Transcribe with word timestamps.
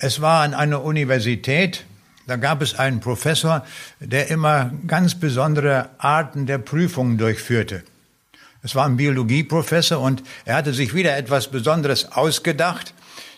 Es 0.00 0.20
war 0.20 0.42
an 0.42 0.54
einer 0.54 0.84
Universität, 0.84 1.84
da 2.28 2.36
gab 2.36 2.62
es 2.62 2.78
einen 2.78 3.00
Professor, 3.00 3.66
der 3.98 4.28
immer 4.28 4.70
ganz 4.86 5.16
besondere 5.16 5.90
Arten 5.98 6.46
der 6.46 6.58
Prüfungen 6.58 7.18
durchführte. 7.18 7.82
Es 8.62 8.76
war 8.76 8.86
ein 8.86 8.96
Biologieprofessor 8.96 10.00
und 10.00 10.22
er 10.44 10.54
hatte 10.54 10.72
sich 10.72 10.94
wieder 10.94 11.16
etwas 11.16 11.48
Besonderes 11.48 12.12
ausgedacht, 12.12 12.94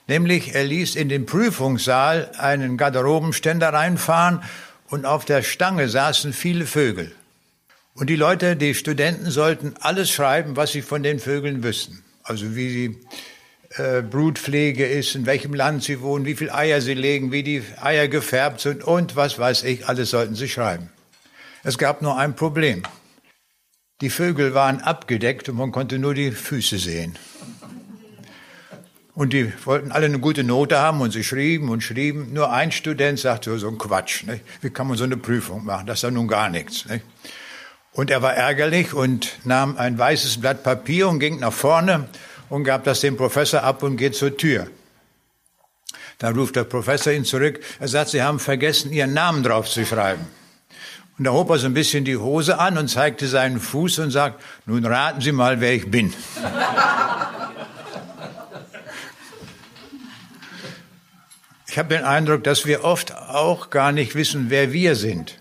nämlich 0.07 0.55
er 0.55 0.65
ließ 0.65 0.97
in 0.97 1.09
den 1.09 1.25
Prüfungssaal 1.25 2.33
einen 2.37 2.77
Garderobenständer 2.77 3.73
reinfahren 3.73 4.43
und 4.89 5.07
auf 5.07 5.25
der 5.25 5.43
Stange 5.43 5.89
saßen 5.89 6.35
viele 6.35 6.67
Vögel. 6.67 7.13
Und 7.95 8.11
die 8.11 8.17
Leute, 8.17 8.57
die 8.57 8.75
Studenten 8.75 9.31
sollten 9.31 9.75
alles 9.81 10.11
schreiben, 10.11 10.57
was 10.57 10.73
sie 10.73 10.83
von 10.83 11.03
den 11.03 11.21
Vögeln 11.21 11.63
wüssten. 11.63 12.03
Also 12.23 12.55
wie 12.55 12.69
sie 12.71 12.99
äh, 13.77 14.03
Brutpflege 14.03 14.85
ist, 14.85 15.15
in 15.15 15.27
welchem 15.27 15.55
Land 15.55 15.85
sie 15.85 16.01
wohnen, 16.01 16.25
wie 16.25 16.35
viele 16.35 16.55
Eier 16.55 16.81
sie 16.81 16.95
legen, 16.95 17.31
wie 17.31 17.45
die 17.45 17.63
Eier 17.81 18.09
gefärbt 18.09 18.61
sind 18.61 18.83
und 18.83 19.15
was 19.15 19.39
weiß 19.39 19.63
ich, 19.63 19.87
alles 19.87 20.11
sollten 20.11 20.35
sie 20.35 20.49
schreiben. 20.49 20.91
Es 21.63 21.79
gab 21.79 22.03
nur 22.03 22.19
ein 22.19 22.35
Problem. 22.35 22.83
Die 24.01 24.11
Vögel 24.11 24.55
waren 24.55 24.81
abgedeckt 24.81 25.49
und 25.49 25.57
man 25.57 25.73
konnte 25.73 25.99
nur 25.99 26.15
die 26.15 26.33
Füße 26.33 26.79
sehen. 26.79 27.17
Und 29.15 29.35
die 29.35 29.53
wollten 29.65 29.93
alle 29.93 30.07
eine 30.07 30.19
gute 30.19 30.43
Note 30.43 30.79
haben 30.79 31.01
und 31.01 31.11
sie 31.13 31.23
schrieben 31.23 31.69
und 31.69 31.83
schrieben. 31.83 32.33
Nur 32.33 32.51
ein 32.51 32.73
Student 32.73 33.19
sagte, 33.19 33.57
so 33.59 33.69
ein 33.69 33.77
Quatsch, 33.77 34.25
nicht? 34.25 34.43
wie 34.63 34.71
kann 34.71 34.89
man 34.89 34.97
so 34.97 35.05
eine 35.05 35.17
Prüfung 35.17 35.65
machen? 35.65 35.87
Das 35.87 35.99
ist 35.99 36.03
ja 36.03 36.11
nun 36.11 36.27
gar 36.27 36.49
nichts. 36.49 36.87
Nicht? 36.87 37.05
Und 37.93 38.11
er 38.11 38.23
war 38.23 38.35
ärgerlich 38.35 38.95
und 38.95 39.39
nahm 39.45 39.77
ein 39.77 39.99
weißes 39.99 40.41
Blatt 40.41 40.63
Papier 40.63 41.09
und 41.09 41.21
ging 41.21 41.39
nach 41.39 41.53
vorne 41.53 42.09
und 42.51 42.65
gab 42.65 42.85
das 42.85 43.01
dem 43.01 43.17
Professor 43.17 43.63
ab 43.63 43.83
und 43.83 43.97
geht 43.97 44.15
zur 44.15 44.37
Tür. 44.37 44.67
Da 46.19 46.31
ruft 46.31 46.57
der 46.57 46.65
Professor 46.65 47.13
ihn 47.13 47.25
zurück. 47.25 47.61
Er 47.79 47.89
sagt, 47.89 48.11
Sie 48.11 48.23
haben 48.23 48.39
vergessen, 48.39 48.93
Ihren 48.93 49.15
Namen 49.15 49.43
drauf 49.43 49.71
zu 49.71 49.87
schreiben. 49.87 50.27
Und 51.17 51.25
da 51.25 51.33
hob 51.33 51.49
er 51.51 51.59
so 51.59 51.67
ein 51.67 51.75
bisschen 51.75 52.05
die 52.05 52.17
Hose 52.17 52.59
an 52.59 52.77
und 52.77 52.89
zeigte 52.89 53.27
seinen 53.27 53.61
Fuß 53.61 54.01
und 54.01 54.11
sagt, 54.11 54.43
nun 54.67 54.85
raten 54.85 55.21
Sie 55.21 55.33
mal, 55.33 55.61
wer 55.61 55.75
ich 55.75 55.91
bin. 55.91 56.13
Ich 61.67 61.79
habe 61.79 61.95
den 61.95 62.05
Eindruck, 62.05 62.43
dass 62.43 62.67
wir 62.67 62.85
oft 62.85 63.15
auch 63.15 63.71
gar 63.71 63.93
nicht 63.93 64.15
wissen, 64.15 64.51
wer 64.51 64.73
wir 64.73 64.97
sind. 64.97 65.39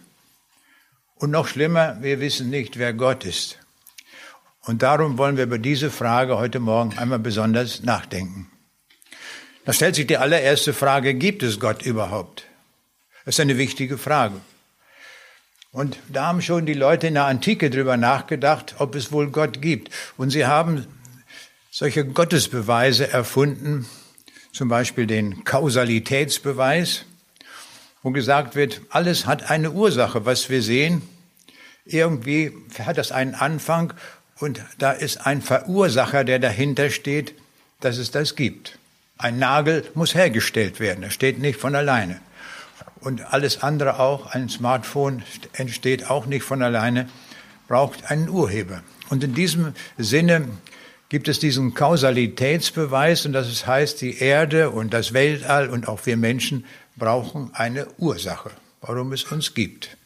Und 1.15 1.31
noch 1.31 1.47
schlimmer, 1.47 1.97
wir 2.01 2.19
wissen 2.19 2.49
nicht, 2.49 2.77
wer 2.77 2.93
Gott 2.93 3.25
ist. 3.25 3.57
Und 4.69 4.83
darum 4.83 5.17
wollen 5.17 5.35
wir 5.35 5.45
über 5.45 5.57
diese 5.57 5.89
Frage 5.89 6.37
heute 6.37 6.59
Morgen 6.59 6.95
einmal 6.95 7.17
besonders 7.17 7.81
nachdenken. 7.81 8.51
Da 9.65 9.73
stellt 9.73 9.95
sich 9.95 10.05
die 10.05 10.17
allererste 10.17 10.73
Frage, 10.73 11.15
gibt 11.15 11.41
es 11.41 11.59
Gott 11.59 11.81
überhaupt? 11.81 12.43
Das 13.25 13.33
ist 13.33 13.39
eine 13.39 13.57
wichtige 13.57 13.97
Frage. 13.97 14.35
Und 15.71 15.97
da 16.07 16.27
haben 16.27 16.43
schon 16.43 16.67
die 16.67 16.75
Leute 16.75 17.07
in 17.07 17.15
der 17.15 17.25
Antike 17.25 17.71
drüber 17.71 17.97
nachgedacht, 17.97 18.75
ob 18.77 18.93
es 18.93 19.11
wohl 19.11 19.31
Gott 19.31 19.59
gibt. 19.59 19.89
Und 20.17 20.29
sie 20.29 20.45
haben 20.45 20.85
solche 21.71 22.05
Gottesbeweise 22.05 23.11
erfunden, 23.11 23.87
zum 24.53 24.69
Beispiel 24.69 25.07
den 25.07 25.45
Kausalitätsbeweis, 25.45 27.05
wo 28.03 28.11
gesagt 28.11 28.53
wird, 28.53 28.81
alles 28.91 29.25
hat 29.25 29.49
eine 29.49 29.71
Ursache, 29.71 30.27
was 30.27 30.51
wir 30.51 30.61
sehen. 30.61 31.01
Irgendwie 31.85 32.53
hat 32.77 32.99
das 32.99 33.11
einen 33.11 33.33
Anfang 33.33 33.95
und 34.39 34.61
da 34.77 34.91
ist 34.91 35.25
ein 35.25 35.41
Verursacher, 35.41 36.23
der 36.23 36.39
dahinter 36.39 36.89
steht, 36.89 37.33
dass 37.81 37.97
es 37.97 38.11
das 38.11 38.35
gibt. 38.35 38.77
Ein 39.17 39.37
Nagel 39.37 39.85
muss 39.95 40.15
hergestellt 40.15 40.79
werden, 40.79 41.03
er 41.03 41.11
steht 41.11 41.39
nicht 41.39 41.59
von 41.59 41.75
alleine. 41.75 42.21
Und 43.01 43.33
alles 43.33 43.63
andere 43.63 43.99
auch, 43.99 44.33
ein 44.33 44.49
Smartphone 44.49 45.23
entsteht 45.53 46.09
auch 46.09 46.25
nicht 46.25 46.43
von 46.43 46.61
alleine, 46.61 47.09
braucht 47.67 48.09
einen 48.11 48.29
Urheber. 48.29 48.81
Und 49.09 49.23
in 49.23 49.33
diesem 49.33 49.73
Sinne 49.97 50.47
gibt 51.09 51.27
es 51.27 51.39
diesen 51.39 51.73
Kausalitätsbeweis 51.73 53.25
und 53.25 53.33
das 53.33 53.65
heißt, 53.65 54.01
die 54.01 54.19
Erde 54.19 54.69
und 54.69 54.93
das 54.93 55.13
Weltall 55.13 55.69
und 55.69 55.87
auch 55.87 56.05
wir 56.05 56.17
Menschen 56.17 56.65
brauchen 56.97 57.51
eine 57.53 57.87
Ursache, 57.97 58.51
warum 58.81 59.11
es 59.13 59.23
uns 59.23 59.53
gibt. 59.53 59.97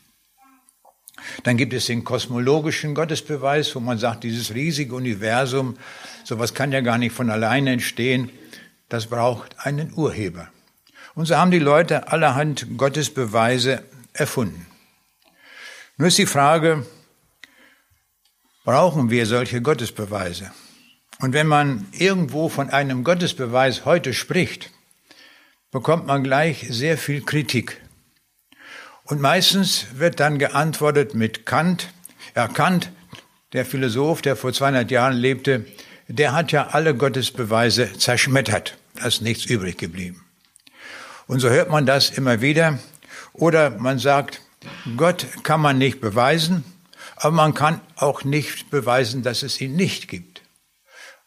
Dann 1.44 1.58
gibt 1.58 1.74
es 1.74 1.86
den 1.86 2.04
kosmologischen 2.04 2.96
Gottesbeweis, 2.96 3.76
wo 3.76 3.80
man 3.80 3.98
sagt, 3.98 4.24
dieses 4.24 4.54
riesige 4.54 4.96
Universum, 4.96 5.78
sowas 6.24 6.54
kann 6.54 6.72
ja 6.72 6.82
gar 6.82 6.98
nicht 6.98 7.14
von 7.14 7.30
alleine 7.30 7.72
entstehen, 7.72 8.30
das 8.90 9.08
braucht 9.08 9.56
einen 9.60 9.94
Urheber. 9.94 10.50
Und 11.16 11.26
so 11.26 11.36
haben 11.36 11.52
die 11.52 11.60
Leute 11.60 12.12
allerhand 12.12 12.78
Gottesbeweise 12.78 13.84
erfunden. 14.14 14.66
Nur 15.98 16.08
ist 16.08 16.18
die 16.18 16.26
Frage, 16.26 16.86
brauchen 18.64 19.10
wir 19.10 19.26
solche 19.26 19.62
Gottesbeweise? 19.62 20.52
Und 21.20 21.34
wenn 21.34 21.48
man 21.48 21.88
irgendwo 21.92 22.50
von 22.50 22.70
einem 22.70 23.04
Gottesbeweis 23.04 23.86
heute 23.86 24.14
spricht, 24.14 24.72
bekommt 25.72 26.08
man 26.08 26.24
gleich 26.24 26.66
sehr 26.70 26.98
viel 26.98 27.22
Kritik. 27.22 27.83
Und 29.06 29.20
meistens 29.20 29.88
wird 29.96 30.20
dann 30.20 30.40
geantwortet 30.40 31.14
mit 31.14 31.46
Kant. 31.46 31.90
Ja, 32.36 32.48
Kant, 32.48 32.92
der 33.52 33.66
Philosoph, 33.66 34.22
der 34.22 34.36
vor 34.36 34.54
200 34.54 34.90
Jahren 34.92 35.16
lebte, 35.16 35.66
der 36.08 36.34
hat 36.34 36.52
ja 36.52 36.68
alle 36.68 36.96
Gottesbeweise 36.96 37.94
zerschmettert. 37.94 38.78
Da 38.96 39.08
ist 39.08 39.22
nichts 39.22 39.46
übrig 39.46 39.78
geblieben. 39.78 40.24
Und 41.28 41.40
so 41.40 41.50
hört 41.50 41.70
man 41.70 41.86
das 41.86 42.10
immer 42.12 42.42
wieder. 42.42 42.80
Oder 43.34 43.72
man 43.72 44.00
sagt, 44.00 44.42
Gott 44.96 45.26
kann 45.44 45.62
man 45.62 45.78
nicht 45.78 46.00
beweisen, 46.00 46.64
aber 47.16 47.36
man 47.36 47.54
kann 47.54 47.82
auch 47.96 48.24
nicht 48.24 48.70
beweisen, 48.70 49.24
dass 49.24 49.44
es 49.44 49.60
ihn 49.60 49.76
nicht 49.76 50.08
gibt. 50.08 50.42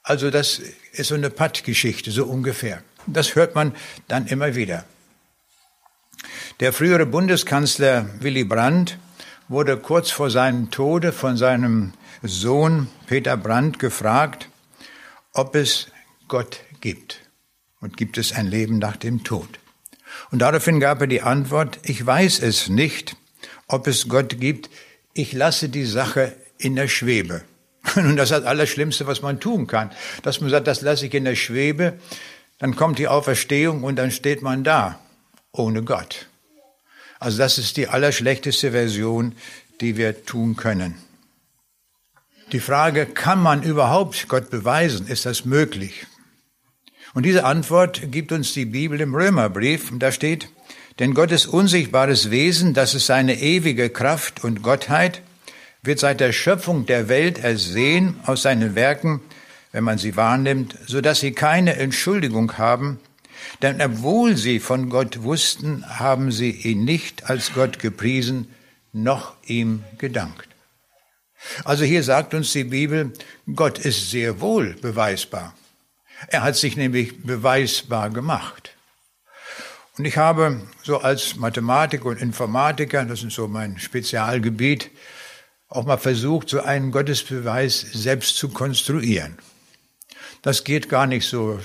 Also 0.02 0.30
das 0.30 0.60
ist 0.92 1.08
so 1.08 1.14
eine 1.14 1.30
Pattgeschichte, 1.30 2.10
so 2.10 2.24
ungefähr. 2.24 2.82
Das 3.06 3.34
hört 3.34 3.54
man 3.54 3.74
dann 4.08 4.26
immer 4.26 4.54
wieder. 4.54 4.84
Der 6.60 6.72
frühere 6.72 7.06
Bundeskanzler 7.06 8.06
Willy 8.20 8.44
Brandt 8.44 8.98
wurde 9.48 9.76
kurz 9.76 10.10
vor 10.10 10.30
seinem 10.30 10.70
Tode 10.70 11.12
von 11.12 11.36
seinem 11.36 11.92
Sohn 12.22 12.88
Peter 13.06 13.36
Brandt 13.36 13.78
gefragt, 13.78 14.48
ob 15.32 15.54
es 15.54 15.88
Gott 16.28 16.60
gibt 16.80 17.20
und 17.80 17.96
gibt 17.96 18.18
es 18.18 18.32
ein 18.32 18.46
Leben 18.46 18.78
nach 18.78 18.96
dem 18.96 19.22
Tod. 19.22 19.60
Und 20.30 20.40
daraufhin 20.40 20.80
gab 20.80 21.00
er 21.00 21.06
die 21.06 21.22
Antwort, 21.22 21.78
ich 21.82 22.04
weiß 22.04 22.40
es 22.40 22.68
nicht, 22.68 23.16
ob 23.68 23.86
es 23.86 24.08
Gott 24.08 24.40
gibt, 24.40 24.70
ich 25.14 25.32
lasse 25.32 25.68
die 25.68 25.84
Sache 25.84 26.34
in 26.58 26.74
der 26.74 26.88
Schwebe. 26.88 27.42
Und 27.96 28.16
das 28.16 28.30
ist 28.30 28.38
das 28.38 28.44
Allerschlimmste, 28.44 29.06
was 29.06 29.22
man 29.22 29.40
tun 29.40 29.66
kann, 29.66 29.90
dass 30.22 30.40
man 30.40 30.50
sagt, 30.50 30.66
das 30.66 30.80
lasse 30.80 31.06
ich 31.06 31.14
in 31.14 31.24
der 31.24 31.36
Schwebe, 31.36 31.98
dann 32.58 32.74
kommt 32.74 32.98
die 32.98 33.08
Auferstehung 33.08 33.84
und 33.84 33.96
dann 33.96 34.10
steht 34.10 34.40
man 34.40 34.64
da, 34.64 34.98
ohne 35.58 35.82
Gott. 35.82 36.26
Also 37.18 37.38
das 37.38 37.58
ist 37.58 37.76
die 37.76 37.88
allerschlechteste 37.88 38.72
Version, 38.72 39.34
die 39.80 39.96
wir 39.96 40.24
tun 40.24 40.56
können. 40.56 40.94
Die 42.52 42.60
Frage, 42.60 43.06
kann 43.06 43.42
man 43.42 43.62
überhaupt 43.62 44.28
Gott 44.28 44.50
beweisen? 44.50 45.08
Ist 45.08 45.26
das 45.26 45.44
möglich? 45.44 46.06
Und 47.14 47.24
diese 47.24 47.44
Antwort 47.44 48.12
gibt 48.12 48.30
uns 48.30 48.52
die 48.52 48.66
Bibel 48.66 49.00
im 49.00 49.14
Römerbrief. 49.14 49.90
Da 49.98 50.12
steht, 50.12 50.48
denn 50.98 51.14
Gottes 51.14 51.46
unsichtbares 51.46 52.30
Wesen, 52.30 52.74
das 52.74 52.94
ist 52.94 53.06
seine 53.06 53.40
ewige 53.40 53.90
Kraft 53.90 54.44
und 54.44 54.62
Gottheit, 54.62 55.22
wird 55.82 55.98
seit 55.98 56.20
der 56.20 56.32
Schöpfung 56.32 56.86
der 56.86 57.08
Welt 57.08 57.38
ersehen 57.38 58.20
aus 58.26 58.42
seinen 58.42 58.74
Werken, 58.74 59.20
wenn 59.72 59.84
man 59.84 59.98
sie 59.98 60.16
wahrnimmt, 60.16 60.76
so 60.86 61.00
dass 61.00 61.20
sie 61.20 61.32
keine 61.32 61.76
Entschuldigung 61.76 62.58
haben, 62.58 63.00
denn 63.62 63.80
obwohl 63.80 64.36
sie 64.36 64.60
von 64.60 64.88
Gott 64.88 65.22
wussten, 65.22 65.84
haben 65.98 66.32
sie 66.32 66.50
ihn 66.50 66.84
nicht 66.84 67.28
als 67.28 67.52
Gott 67.54 67.78
gepriesen, 67.78 68.48
noch 68.92 69.34
ihm 69.46 69.84
gedankt. 69.98 70.48
Also 71.64 71.84
hier 71.84 72.02
sagt 72.02 72.34
uns 72.34 72.52
die 72.52 72.64
Bibel, 72.64 73.12
Gott 73.54 73.78
ist 73.78 74.10
sehr 74.10 74.40
wohl 74.40 74.74
beweisbar. 74.74 75.54
Er 76.28 76.42
hat 76.42 76.56
sich 76.56 76.76
nämlich 76.76 77.22
beweisbar 77.22 78.10
gemacht. 78.10 78.72
Und 79.98 80.04
ich 80.04 80.16
habe 80.16 80.60
so 80.82 80.98
als 80.98 81.36
Mathematiker 81.36 82.06
und 82.06 82.20
Informatiker, 82.20 83.04
das 83.04 83.22
ist 83.22 83.34
so 83.34 83.48
mein 83.48 83.78
Spezialgebiet, 83.78 84.90
auch 85.68 85.84
mal 85.84 85.96
versucht, 85.96 86.48
so 86.48 86.60
einen 86.62 86.90
Gottesbeweis 86.90 87.80
selbst 87.80 88.36
zu 88.36 88.50
konstruieren. 88.50 89.38
Das 90.42 90.64
geht 90.64 90.88
gar 90.88 91.06
nicht 91.06 91.26
so 91.26 91.58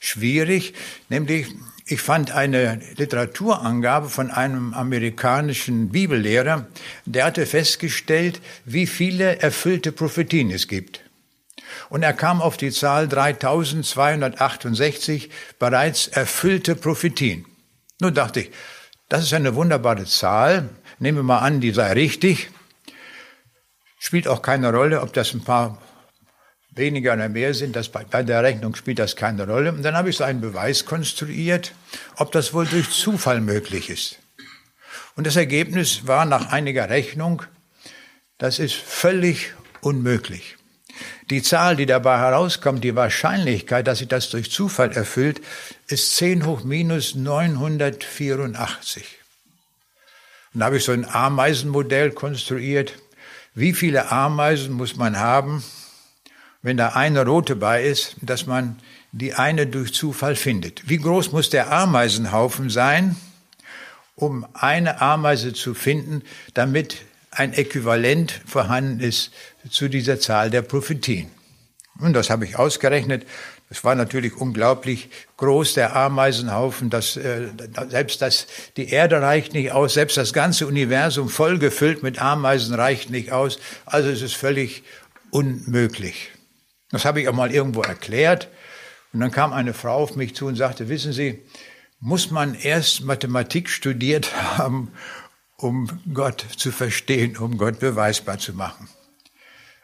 schwierig, 0.00 0.74
nämlich 1.08 1.46
ich 1.88 2.02
fand 2.02 2.32
eine 2.32 2.80
Literaturangabe 2.96 4.08
von 4.08 4.32
einem 4.32 4.74
amerikanischen 4.74 5.90
Bibellehrer, 5.90 6.66
der 7.04 7.26
hatte 7.26 7.46
festgestellt, 7.46 8.40
wie 8.64 8.88
viele 8.88 9.38
erfüllte 9.38 9.92
Prophetien 9.92 10.50
es 10.50 10.66
gibt. 10.66 11.02
Und 11.88 12.02
er 12.02 12.12
kam 12.12 12.42
auf 12.42 12.56
die 12.56 12.72
Zahl 12.72 13.06
3268 13.06 15.30
bereits 15.60 16.08
erfüllte 16.08 16.74
Prophetien. 16.74 17.46
Nun 18.00 18.14
dachte 18.14 18.40
ich, 18.40 18.50
das 19.08 19.22
ist 19.22 19.32
eine 19.32 19.54
wunderbare 19.54 20.06
Zahl. 20.06 20.68
Nehmen 20.98 21.18
wir 21.18 21.22
mal 21.22 21.38
an, 21.38 21.60
die 21.60 21.70
sei 21.70 21.92
richtig. 21.92 22.50
Spielt 23.98 24.26
auch 24.26 24.42
keine 24.42 24.72
Rolle, 24.72 25.02
ob 25.02 25.12
das 25.12 25.32
ein 25.34 25.44
paar 25.44 25.80
weniger 26.76 27.14
oder 27.14 27.28
mehr 27.28 27.54
sind. 27.54 27.74
Das 27.74 27.88
bei, 27.88 28.04
bei 28.04 28.22
der 28.22 28.42
Rechnung 28.42 28.74
spielt 28.76 28.98
das 28.98 29.16
keine 29.16 29.46
Rolle. 29.46 29.72
Und 29.72 29.82
dann 29.82 29.96
habe 29.96 30.10
ich 30.10 30.16
so 30.16 30.24
einen 30.24 30.40
Beweis 30.40 30.84
konstruiert, 30.84 31.72
ob 32.16 32.32
das 32.32 32.54
wohl 32.54 32.66
durch 32.66 32.90
Zufall 32.90 33.40
möglich 33.40 33.90
ist. 33.90 34.18
Und 35.16 35.26
das 35.26 35.36
Ergebnis 35.36 36.06
war 36.06 36.26
nach 36.26 36.52
einiger 36.52 36.90
Rechnung, 36.90 37.42
das 38.38 38.58
ist 38.58 38.74
völlig 38.74 39.54
unmöglich. 39.80 40.56
Die 41.30 41.42
Zahl, 41.42 41.76
die 41.76 41.86
dabei 41.86 42.18
herauskommt, 42.18 42.84
die 42.84 42.94
Wahrscheinlichkeit, 42.94 43.86
dass 43.86 43.98
sich 43.98 44.08
das 44.08 44.30
durch 44.30 44.50
Zufall 44.50 44.92
erfüllt, 44.92 45.40
ist 45.88 46.16
10 46.16 46.44
hoch 46.46 46.64
minus 46.64 47.14
984. 47.14 49.04
Und 50.54 50.60
da 50.60 50.66
habe 50.66 50.76
ich 50.76 50.84
so 50.84 50.92
ein 50.92 51.04
Ameisenmodell 51.06 52.12
konstruiert. 52.12 52.94
Wie 53.54 53.72
viele 53.72 54.10
Ameisen 54.10 54.72
muss 54.72 54.96
man 54.96 55.18
haben, 55.18 55.64
wenn 56.66 56.76
da 56.76 56.88
eine 56.88 57.24
rote 57.24 57.54
bei 57.54 57.84
ist, 57.84 58.16
dass 58.22 58.46
man 58.46 58.76
die 59.12 59.34
eine 59.34 59.68
durch 59.68 59.94
Zufall 59.94 60.34
findet? 60.34 60.88
Wie 60.88 60.98
groß 60.98 61.30
muss 61.30 61.48
der 61.48 61.70
Ameisenhaufen 61.70 62.70
sein, 62.70 63.14
um 64.16 64.44
eine 64.52 65.00
Ameise 65.00 65.52
zu 65.52 65.74
finden, 65.74 66.22
damit 66.54 66.96
ein 67.30 67.52
Äquivalent 67.52 68.40
vorhanden 68.46 68.98
ist 68.98 69.30
zu 69.70 69.88
dieser 69.88 70.18
Zahl 70.18 70.50
der 70.50 70.62
Prophetien. 70.62 71.30
Und 72.00 72.14
das 72.14 72.30
habe 72.30 72.44
ich 72.44 72.58
ausgerechnet. 72.58 73.24
Das 73.68 73.84
war 73.84 73.94
natürlich 73.94 74.34
unglaublich 74.34 75.08
groß, 75.36 75.74
der 75.74 75.94
Ameisenhaufen. 75.94 76.90
Das, 76.90 77.16
äh, 77.16 77.46
selbst 77.90 78.22
das, 78.22 78.48
die 78.76 78.88
Erde 78.88 79.22
reicht 79.22 79.52
nicht 79.52 79.70
aus, 79.70 79.94
selbst 79.94 80.16
das 80.16 80.32
ganze 80.32 80.66
Universum 80.66 81.28
voll 81.28 81.60
gefüllt 81.60 82.02
mit 82.02 82.20
Ameisen 82.20 82.74
reicht 82.74 83.10
nicht 83.10 83.30
aus. 83.30 83.60
Also 83.84 84.08
es 84.08 84.20
ist 84.20 84.34
völlig 84.34 84.82
unmöglich. 85.30 86.30
Das 86.90 87.04
habe 87.04 87.20
ich 87.20 87.28
auch 87.28 87.34
mal 87.34 87.52
irgendwo 87.52 87.82
erklärt. 87.82 88.48
Und 89.12 89.20
dann 89.20 89.30
kam 89.30 89.52
eine 89.52 89.74
Frau 89.74 89.96
auf 89.96 90.16
mich 90.16 90.34
zu 90.34 90.46
und 90.46 90.56
sagte, 90.56 90.88
wissen 90.88 91.12
Sie, 91.12 91.42
muss 92.00 92.30
man 92.30 92.54
erst 92.54 93.02
Mathematik 93.02 93.68
studiert 93.70 94.34
haben, 94.58 94.92
um 95.56 96.00
Gott 96.12 96.44
zu 96.56 96.70
verstehen, 96.70 97.36
um 97.36 97.56
Gott 97.56 97.80
beweisbar 97.80 98.38
zu 98.38 98.52
machen. 98.52 98.88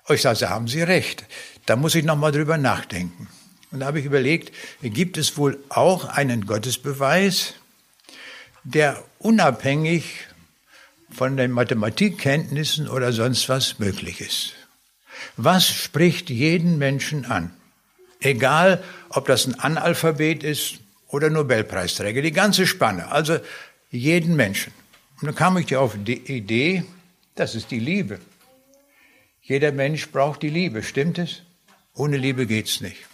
Ich 0.09 0.23
sage, 0.23 0.51
haben 0.51 0.69
Sie 0.69 0.83
recht. 0.83 1.25
Da 1.67 1.77
muss 1.77 1.95
ich 1.95 2.05
noch 2.05 2.17
mal 2.17 2.33
drüber 2.33 2.59
nachdenken. 2.59 3.29
Und 3.71 3.81
da 3.81 3.87
habe 3.87 4.01
ich 4.01 4.05
überlegt, 4.05 4.53
gibt 4.83 5.17
es 5.17 5.39
wohl 5.39 5.63
auch 5.71 6.05
einen 6.05 6.47
Gottesbeweis, 6.47 7.55
der 8.65 9.03
unabhängig 9.19 10.27
von 11.11 11.37
den 11.37 11.51
Mathematikkenntnissen 11.53 12.89
oder 12.89 13.13
sonst 13.13 13.49
was 13.49 13.79
möglich 13.79 14.21
ist? 14.21 14.62
Was 15.37 15.67
spricht 15.67 16.31
jeden 16.31 16.79
Menschen 16.79 17.25
an? 17.25 17.51
Egal, 18.21 18.83
ob 19.09 19.27
das 19.27 19.47
ein 19.47 19.59
Analphabet 19.59 20.43
ist 20.45 20.79
oder 21.09 21.29
Nobelpreisträger, 21.29 22.23
die 22.23 22.33
ganze 22.33 22.67
Spanne, 22.67 23.11
also 23.11 23.39
jeden 23.91 24.37
Menschen. 24.37 24.73
Und 25.21 25.27
dann 25.27 25.35
kam 25.35 25.57
ich 25.57 25.77
auf 25.77 25.97
die 25.99 26.21
Idee, 26.33 26.85
das 27.35 27.55
ist 27.55 27.71
die 27.71 27.81
Liebe. 27.81 28.19
Jeder 29.43 29.73
Mensch 29.73 30.09
braucht 30.11 30.43
die 30.43 30.51
Liebe, 30.51 30.83
stimmt 30.83 31.19
es? 31.19 31.43
Ohne 31.95 32.17
Liebe 32.17 32.47
geht's 32.47 32.81
nicht. 32.81 33.07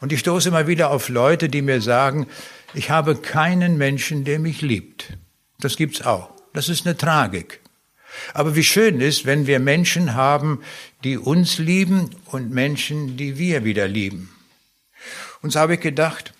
Und 0.00 0.12
ich 0.12 0.20
stoße 0.20 0.48
immer 0.48 0.66
wieder 0.66 0.90
auf 0.90 1.08
Leute, 1.08 1.48
die 1.48 1.62
mir 1.62 1.80
sagen, 1.80 2.26
ich 2.74 2.90
habe 2.90 3.16
keinen 3.16 3.78
Menschen, 3.78 4.24
der 4.24 4.38
mich 4.38 4.60
liebt. 4.60 5.16
Das 5.60 5.76
gibt's 5.76 6.02
auch. 6.02 6.30
Das 6.52 6.68
ist 6.68 6.86
eine 6.86 6.96
Tragik. 6.96 7.61
Aber 8.34 8.54
wie 8.56 8.64
schön 8.64 9.00
ist, 9.00 9.26
wenn 9.26 9.46
wir 9.46 9.58
Menschen 9.58 10.14
haben, 10.14 10.62
die 11.04 11.18
uns 11.18 11.58
lieben 11.58 12.10
und 12.26 12.50
Menschen, 12.50 13.16
die 13.16 13.38
wir 13.38 13.64
wieder 13.64 13.88
lieben. 13.88 14.30
Und 15.40 15.52
so 15.52 15.60
habe 15.60 15.74
ich 15.74 15.80
gedacht, 15.80 16.32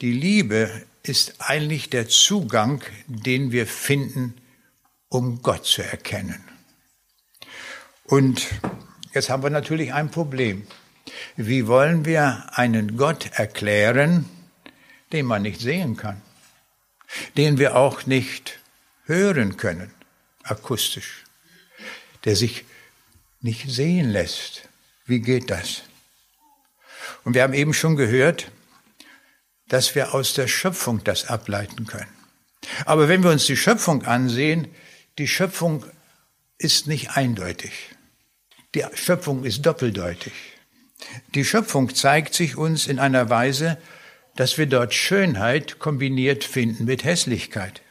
die 0.00 0.12
Liebe 0.12 0.70
ist 1.02 1.34
eigentlich 1.38 1.90
der 1.90 2.08
Zugang, 2.08 2.82
den 3.06 3.52
wir 3.52 3.66
finden, 3.66 4.34
um 5.08 5.42
Gott 5.42 5.66
zu 5.66 5.82
erkennen. 5.82 6.42
Und 8.04 8.46
jetzt 9.12 9.30
haben 9.30 9.42
wir 9.42 9.50
natürlich 9.50 9.92
ein 9.92 10.10
Problem. 10.10 10.66
Wie 11.36 11.66
wollen 11.66 12.04
wir 12.04 12.46
einen 12.52 12.96
Gott 12.96 13.30
erklären, 13.32 14.28
den 15.12 15.26
man 15.26 15.42
nicht 15.42 15.60
sehen 15.60 15.96
kann, 15.96 16.20
den 17.36 17.58
wir 17.58 17.76
auch 17.76 18.06
nicht 18.06 18.60
hören 19.04 19.56
können, 19.56 19.90
akustisch, 20.42 21.24
der 22.24 22.36
sich 22.36 22.64
nicht 23.40 23.70
sehen 23.70 24.10
lässt? 24.10 24.68
Wie 25.06 25.20
geht 25.20 25.50
das? 25.50 25.82
Und 27.24 27.34
wir 27.34 27.42
haben 27.42 27.54
eben 27.54 27.74
schon 27.74 27.96
gehört, 27.96 28.50
dass 29.68 29.94
wir 29.94 30.14
aus 30.14 30.34
der 30.34 30.48
Schöpfung 30.48 31.02
das 31.04 31.26
ableiten 31.26 31.86
können. 31.86 32.12
Aber 32.84 33.08
wenn 33.08 33.22
wir 33.22 33.30
uns 33.30 33.46
die 33.46 33.56
Schöpfung 33.56 34.04
ansehen, 34.04 34.68
die 35.18 35.28
Schöpfung 35.28 35.84
ist 36.58 36.86
nicht 36.86 37.16
eindeutig. 37.16 37.72
Die 38.74 38.84
Schöpfung 38.94 39.44
ist 39.44 39.64
doppeldeutig. 39.64 40.32
Die 41.34 41.44
Schöpfung 41.44 41.94
zeigt 41.94 42.34
sich 42.34 42.56
uns 42.56 42.86
in 42.86 42.98
einer 42.98 43.30
Weise, 43.30 43.78
dass 44.36 44.58
wir 44.58 44.66
dort 44.66 44.94
Schönheit 44.94 45.78
kombiniert 45.78 46.44
finden 46.44 46.84
mit 46.84 47.04
Hässlichkeit. 47.04 47.82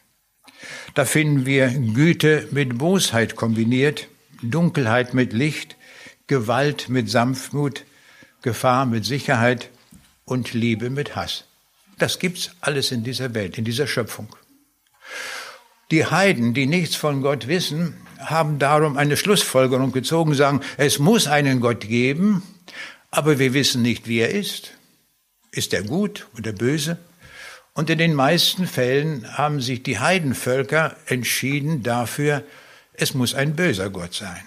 Da 0.94 1.06
finden 1.06 1.46
wir 1.46 1.70
Güte 1.70 2.48
mit 2.52 2.78
Bosheit 2.78 3.36
kombiniert, 3.36 4.08
Dunkelheit 4.42 5.14
mit 5.14 5.34
Licht, 5.34 5.76
Gewalt 6.28 6.90
mit 6.90 7.10
Sanftmut, 7.10 7.86
Gefahr 8.42 8.86
mit 8.86 9.06
Sicherheit 9.06 9.70
und 10.26 10.54
Liebe 10.54 10.90
mit 10.90 11.16
Hass. 11.16 11.46
Das 11.98 12.20
gibt's 12.20 12.52
alles 12.62 12.92
in 12.92 13.04
dieser 13.04 13.34
Welt, 13.34 13.58
in 13.58 13.66
dieser 13.66 13.88
Schöpfung. 13.88 14.28
Die 15.92 16.06
Heiden, 16.06 16.54
die 16.54 16.68
nichts 16.68 16.96
von 16.96 17.22
Gott 17.22 17.48
wissen, 17.48 17.96
haben 18.20 18.60
darum 18.60 18.98
eine 18.98 19.18
Schlussfolgerung 19.18 19.92
gezogen, 19.92 20.34
sagen, 20.36 20.62
es 20.78 21.00
muss 21.00 21.28
einen 21.28 21.62
Gott 21.62 21.82
geben, 21.82 22.44
aber 23.12 23.40
wir 23.40 23.54
wissen 23.54 23.82
nicht, 23.82 24.08
wie 24.08 24.20
er 24.20 24.30
ist. 24.30 24.72
Ist 25.52 25.74
er 25.74 25.82
gut 25.84 26.28
oder 26.38 26.52
böse? 26.52 27.00
Und 27.80 27.90
in 27.90 27.98
den 27.98 28.14
meisten 28.14 28.68
Fällen 28.68 29.38
haben 29.38 29.62
sich 29.62 29.84
die 29.84 30.00
Heidenvölker 30.00 30.98
entschieden 31.06 31.82
dafür, 31.82 32.44
es 32.92 33.14
muss 33.14 33.34
ein 33.34 33.56
böser 33.56 33.90
Gott 33.90 34.14
sein. 34.14 34.44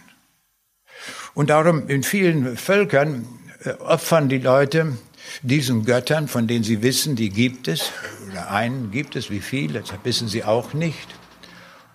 Und 1.32 1.48
darum 1.48 1.88
in 1.88 2.02
vielen 2.02 2.58
Völkern 2.58 3.26
äh, 3.64 3.70
opfern 3.70 4.28
die 4.28 4.36
Leute 4.36 4.98
diesen 5.40 5.86
Göttern, 5.86 6.28
von 6.28 6.46
denen 6.46 6.62
sie 6.62 6.82
wissen, 6.82 7.16
die 7.16 7.30
gibt 7.30 7.68
es, 7.68 7.92
oder 8.30 8.50
einen 8.50 8.90
gibt 8.90 9.16
es, 9.16 9.30
wie 9.30 9.40
viele, 9.40 9.80
das 9.80 9.94
wissen 10.04 10.28
sie 10.28 10.44
auch 10.44 10.74
nicht. 10.74 11.08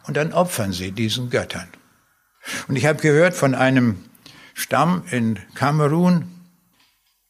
Und 0.08 0.18
dann 0.18 0.34
opfern 0.34 0.74
sie 0.74 0.92
diesen 0.92 1.30
Göttern. 1.30 1.68
Und 2.68 2.78
ich 2.78 2.88
habe 2.88 3.00
gehört 3.00 3.36
von 3.36 3.54
einem 3.54 4.04
Stamm 4.56 5.04
in 5.12 5.38
Kamerun, 5.54 6.37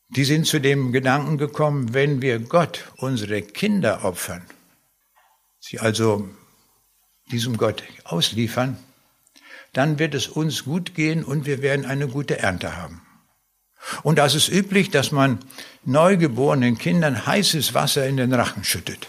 die 0.09 0.23
sind 0.23 0.47
zu 0.47 0.59
dem 0.59 0.91
Gedanken 0.91 1.37
gekommen, 1.37 1.93
wenn 1.93 2.21
wir 2.21 2.39
Gott 2.39 2.91
unsere 2.97 3.41
Kinder 3.41 4.03
opfern, 4.03 4.43
sie 5.59 5.79
also 5.79 6.27
diesem 7.31 7.57
Gott 7.57 7.83
ausliefern, 8.05 8.77
dann 9.73 9.99
wird 9.99 10.15
es 10.15 10.27
uns 10.27 10.63
gut 10.63 10.95
gehen 10.95 11.23
und 11.23 11.45
wir 11.45 11.61
werden 11.61 11.85
eine 11.85 12.07
gute 12.07 12.39
Ernte 12.39 12.77
haben. 12.77 13.01
Und 14.03 14.17
das 14.17 14.33
ist 14.33 14.49
üblich, 14.49 14.89
dass 14.89 15.11
man 15.11 15.39
neugeborenen 15.85 16.77
Kindern 16.77 17.25
heißes 17.25 17.73
Wasser 17.73 18.07
in 18.07 18.17
den 18.17 18.33
Rachen 18.33 18.63
schüttet. 18.63 19.07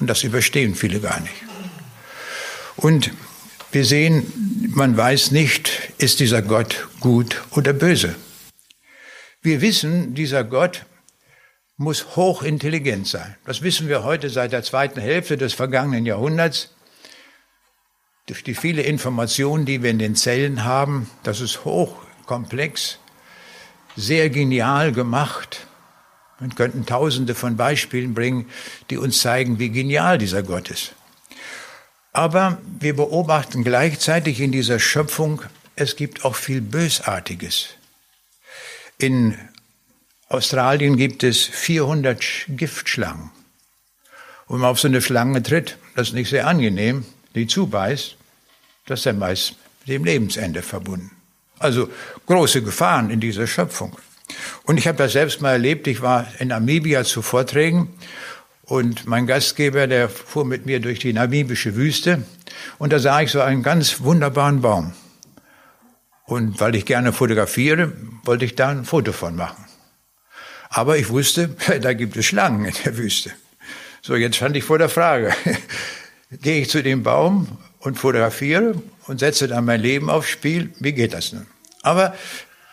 Und 0.00 0.08
das 0.08 0.22
überstehen 0.22 0.74
viele 0.74 1.00
gar 1.00 1.20
nicht. 1.20 1.34
Und 2.76 3.10
wir 3.70 3.84
sehen, 3.84 4.70
man 4.74 4.96
weiß 4.96 5.32
nicht, 5.32 5.92
ist 5.98 6.20
dieser 6.20 6.42
Gott 6.42 6.88
gut 7.00 7.42
oder 7.50 7.72
böse. 7.72 8.14
Wir 9.40 9.60
wissen, 9.60 10.14
dieser 10.14 10.44
Gott 10.44 10.84
muss 11.76 12.16
hochintelligent 12.16 13.06
sein. 13.06 13.36
Das 13.44 13.62
wissen 13.62 13.88
wir 13.88 14.02
heute 14.02 14.30
seit 14.30 14.52
der 14.52 14.64
zweiten 14.64 15.00
Hälfte 15.00 15.36
des 15.36 15.54
vergangenen 15.54 16.06
Jahrhunderts. 16.06 16.74
Durch 18.26 18.42
die 18.42 18.54
viele 18.54 18.82
Informationen, 18.82 19.64
die 19.64 19.82
wir 19.82 19.90
in 19.90 19.98
den 19.98 20.16
Zellen 20.16 20.64
haben, 20.64 21.08
das 21.22 21.40
ist 21.40 21.64
hochkomplex 21.64 22.98
sehr 23.98 24.30
genial 24.30 24.92
gemacht. 24.92 25.66
Man 26.40 26.54
könnte 26.54 26.84
tausende 26.84 27.34
von 27.34 27.56
Beispielen 27.56 28.14
bringen, 28.14 28.48
die 28.90 28.96
uns 28.96 29.20
zeigen, 29.20 29.58
wie 29.58 29.70
genial 29.70 30.18
dieser 30.18 30.42
Gott 30.42 30.70
ist. 30.70 30.94
Aber 32.12 32.58
wir 32.78 32.94
beobachten 32.94 33.64
gleichzeitig 33.64 34.40
in 34.40 34.52
dieser 34.52 34.78
Schöpfung, 34.78 35.42
es 35.74 35.96
gibt 35.96 36.24
auch 36.24 36.36
viel 36.36 36.60
Bösartiges. 36.60 37.77
In 39.00 39.38
Australien 40.28 40.96
gibt 40.96 41.22
es 41.22 41.44
400 41.46 42.20
Giftschlangen. 42.48 43.30
und 44.48 44.60
man 44.60 44.70
auf 44.70 44.80
so 44.80 44.88
eine 44.88 45.00
Schlange 45.00 45.40
tritt, 45.40 45.78
das 45.94 46.08
ist 46.08 46.14
nicht 46.14 46.30
sehr 46.30 46.48
angenehm, 46.48 47.04
die 47.36 47.46
zubeißt, 47.46 48.16
das 48.86 49.00
ist 49.00 49.06
dann 49.06 49.20
meist 49.20 49.54
mit 49.80 49.88
dem 49.88 50.04
Lebensende 50.04 50.62
verbunden. 50.62 51.12
Also 51.60 51.88
große 52.26 52.62
Gefahren 52.62 53.10
in 53.10 53.20
dieser 53.20 53.46
Schöpfung. 53.46 53.96
Und 54.64 54.78
ich 54.78 54.88
habe 54.88 54.98
das 54.98 55.12
selbst 55.12 55.40
mal 55.42 55.52
erlebt, 55.52 55.86
ich 55.86 56.02
war 56.02 56.26
in 56.40 56.48
Namibia 56.48 57.04
zu 57.04 57.22
Vorträgen 57.22 57.94
und 58.62 59.06
mein 59.06 59.28
Gastgeber, 59.28 59.86
der 59.86 60.08
fuhr 60.08 60.44
mit 60.44 60.66
mir 60.66 60.80
durch 60.80 60.98
die 60.98 61.12
namibische 61.12 61.76
Wüste 61.76 62.24
und 62.78 62.92
da 62.92 62.98
sah 62.98 63.20
ich 63.20 63.30
so 63.30 63.40
einen 63.42 63.62
ganz 63.62 64.00
wunderbaren 64.00 64.60
Baum. 64.60 64.92
Und 66.28 66.60
weil 66.60 66.74
ich 66.74 66.84
gerne 66.84 67.14
fotografiere, 67.14 67.90
wollte 68.22 68.44
ich 68.44 68.54
da 68.54 68.68
ein 68.68 68.84
Foto 68.84 69.12
von 69.12 69.34
machen. 69.34 69.64
Aber 70.68 70.98
ich 70.98 71.08
wusste, 71.08 71.48
da 71.80 71.94
gibt 71.94 72.18
es 72.18 72.26
Schlangen 72.26 72.66
in 72.66 72.74
der 72.84 72.98
Wüste. 72.98 73.32
So, 74.02 74.14
jetzt 74.14 74.36
stand 74.36 74.54
ich 74.54 74.62
vor 74.62 74.76
der 74.76 74.90
Frage. 74.90 75.32
Gehe 76.30 76.60
ich 76.60 76.68
zu 76.68 76.82
dem 76.82 77.02
Baum 77.02 77.48
und 77.78 77.98
fotografiere 77.98 78.74
und 79.06 79.20
setze 79.20 79.48
dann 79.48 79.64
mein 79.64 79.80
Leben 79.80 80.10
aufs 80.10 80.28
Spiel? 80.28 80.70
Wie 80.80 80.92
geht 80.92 81.14
das 81.14 81.32
nun? 81.32 81.46
Aber 81.80 82.14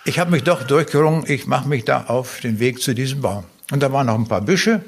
ich 0.04 0.20
habe 0.20 0.32
mich 0.32 0.44
doch 0.44 0.64
durchgerungen, 0.64 1.24
ich 1.26 1.48
mache 1.48 1.70
mich 1.70 1.86
da 1.86 2.08
auf 2.08 2.42
den 2.42 2.60
Weg 2.60 2.82
zu 2.82 2.94
diesem 2.94 3.22
Baum. 3.22 3.46
Und 3.72 3.82
da 3.82 3.90
waren 3.94 4.08
noch 4.08 4.16
ein 4.16 4.28
paar 4.28 4.42
Büsche 4.42 4.84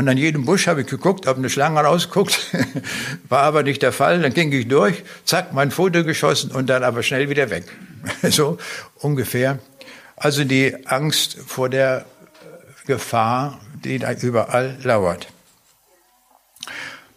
und 0.00 0.08
an 0.08 0.16
jedem 0.16 0.46
Busch 0.46 0.66
habe 0.66 0.80
ich 0.80 0.86
geguckt, 0.86 1.26
ob 1.26 1.36
eine 1.36 1.50
Schlange 1.50 1.80
rausguckt. 1.80 2.56
War 3.28 3.42
aber 3.42 3.62
nicht 3.62 3.82
der 3.82 3.92
Fall. 3.92 4.22
Dann 4.22 4.32
ging 4.32 4.50
ich 4.50 4.66
durch, 4.66 5.04
zack, 5.26 5.52
mein 5.52 5.70
Foto 5.70 6.04
geschossen 6.04 6.52
und 6.52 6.70
dann 6.70 6.84
aber 6.84 7.02
schnell 7.02 7.28
wieder 7.28 7.50
weg. 7.50 7.64
so 8.22 8.56
ungefähr. 8.96 9.58
Also 10.16 10.44
die 10.44 10.86
Angst 10.86 11.36
vor 11.46 11.68
der 11.68 12.06
Gefahr, 12.86 13.60
die 13.84 13.98
da 13.98 14.14
überall 14.14 14.78
lauert. 14.82 15.26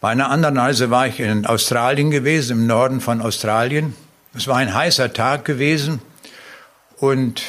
Bei 0.01 0.09
einer 0.09 0.29
anderen 0.29 0.57
Reise 0.57 0.89
war 0.89 1.07
ich 1.07 1.21
in 1.21 1.45
Australien 1.45 2.11
gewesen, 2.11 2.59
im 2.59 2.67
Norden 2.67 2.99
von 2.99 3.21
Australien. 3.21 3.95
Es 4.33 4.45
war 4.47 4.57
ein 4.57 4.73
heißer 4.73 5.13
Tag 5.13 5.45
gewesen 5.45 6.01
und 6.97 7.43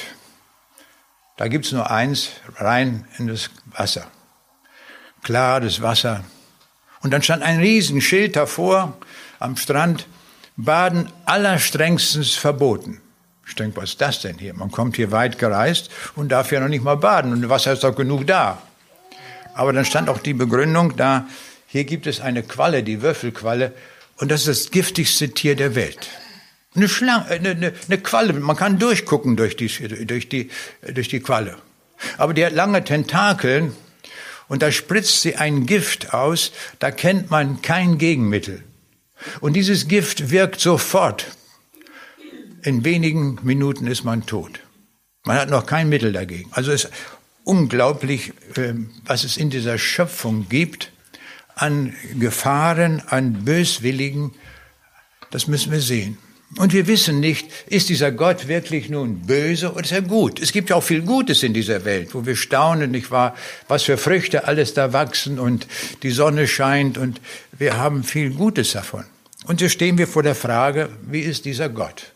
da 1.39 1.49
gibt's 1.49 1.73
nur 1.73 1.91
eins, 1.91 2.29
rein 2.57 3.05
in 3.19 3.27
das 3.27 3.51
Wasser 3.77 4.07
klares 5.25 5.83
Wasser. 5.83 6.23
Und 7.03 7.11
dann 7.11 7.23
stand 7.23 7.43
ein 7.43 7.59
Riesenschild 7.59 8.37
davor 8.37 8.97
am 9.41 9.57
Strand, 9.57 10.07
Baden 10.57 11.11
allerstrengstens 11.27 12.35
verboten. 12.35 13.01
Ich 13.47 13.57
denke, 13.57 13.77
was 13.77 13.91
ist 13.91 14.01
das 14.01 14.21
denn 14.21 14.39
hier? 14.39 14.55
Man 14.55 14.71
kommt 14.71 14.97
hier 14.97 15.11
weit 15.11 15.39
gereist 15.39 15.91
und 16.15 16.31
darf 16.31 16.53
ja 16.53 16.61
noch 16.61 16.69
nicht 16.69 16.85
mal 16.85 16.97
baden 16.97 17.33
und 17.33 17.49
Wasser 17.49 17.73
ist 17.73 17.85
doch 17.85 17.95
genug 17.95 18.27
da. 18.27 18.63
Aber 19.55 19.73
dann 19.73 19.85
stand 19.85 20.09
auch 20.09 20.19
die 20.19 20.35
Begründung 20.35 20.97
da, 20.97 21.27
hier 21.67 21.85
gibt 21.85 22.07
es 22.07 22.21
eine 22.21 22.43
Qualle, 22.43 22.83
die 22.83 23.03
Würfelqualle, 23.03 23.73
und 24.19 24.31
das 24.31 24.47
ist 24.47 24.67
das 24.67 24.71
giftigste 24.71 25.31
Tier 25.31 25.57
der 25.57 25.75
Welt. 25.75 26.09
Eine 26.77 26.89
Schlange, 26.89 27.27
eine, 27.27 27.51
eine, 27.51 27.73
eine 27.87 27.99
Qualle, 27.99 28.33
man 28.33 28.57
kann 28.57 28.79
durchgucken 28.79 29.37
durch 29.37 29.57
die, 29.57 29.69
durch 30.07 30.29
die, 30.29 30.51
durch 30.93 31.09
die 31.09 31.21
Qualle. 31.21 31.57
Aber 32.17 32.33
die 32.33 32.45
hat 32.45 32.53
lange 32.53 32.83
Tentakeln 32.85 33.75
und 34.49 34.63
da 34.63 34.71
spritzt 34.71 35.23
sie 35.23 35.37
ein 35.37 35.67
Gift 35.67 36.13
aus, 36.13 36.53
da 36.79 36.91
kennt 36.91 37.31
man 37.31 37.63
kein 37.63 37.99
Gegenmittel. 37.99 38.63
Und 39.41 39.55
dieses 39.55 39.89
Gift 39.89 40.31
wirkt 40.31 40.61
sofort. 40.61 41.27
In 42.63 42.85
wenigen 42.85 43.39
Minuten 43.43 43.87
ist 43.87 44.05
man 44.05 44.27
tot. 44.27 44.61
Man 45.25 45.39
hat 45.39 45.51
noch 45.51 45.67
kein 45.67 45.89
Mittel 45.89 46.13
dagegen. 46.13 46.51
Also 46.53 46.73
es 46.73 46.85
ist 46.85 46.93
unglaublich, 47.45 48.33
ähm, 48.57 48.91
was 49.05 49.25
es 49.25 49.37
in 49.37 49.51
dieser 49.51 49.79
Schöpfung 49.79 50.49
gibt 50.49 50.91
an 51.55 51.95
Gefahren, 52.19 53.03
an 53.07 53.45
Böswilligen. 53.45 54.33
Das 55.31 55.47
müssen 55.47 55.73
wir 55.73 55.81
sehen. 55.81 56.19
Und 56.57 56.73
wir 56.73 56.87
wissen 56.87 57.19
nicht, 57.19 57.51
ist 57.67 57.89
dieser 57.89 58.13
Gott 58.13 58.47
wirklich 58.47 58.89
nun 58.89 59.23
böse 59.23 59.73
oder 59.73 59.83
ist 59.83 59.93
er 59.93 60.03
gut? 60.03 60.41
Es 60.41 60.53
gibt 60.53 60.71
ja 60.71 60.77
auch 60.77 60.83
viel 60.83 61.03
Gutes 61.03 61.43
in 61.43 61.53
dieser 61.53 61.85
Welt, 61.85 62.15
wo 62.15 62.27
wir 62.27 62.37
staunen, 62.37 62.93
nicht 62.93 63.11
wahr, 63.11 63.35
was 63.67 63.83
für 63.83 63.97
Früchte 63.97 64.47
alles 64.47 64.73
da 64.73 64.93
wachsen 64.93 65.41
und 65.41 65.67
die 66.05 66.11
Sonne 66.11 66.47
scheint 66.47 66.97
und 66.97 67.21
wir 67.59 67.77
haben 67.77 68.05
viel 68.05 68.31
Gutes 68.31 68.73
davon. 68.73 69.05
Und 69.47 69.61
so 69.61 69.69
stehen 69.69 69.99
wir 69.99 70.07
vor 70.07 70.23
der 70.23 70.37
Frage, 70.37 70.91
wie 71.03 71.21
ist 71.21 71.45
dieser 71.45 71.69
Gott? 71.69 72.13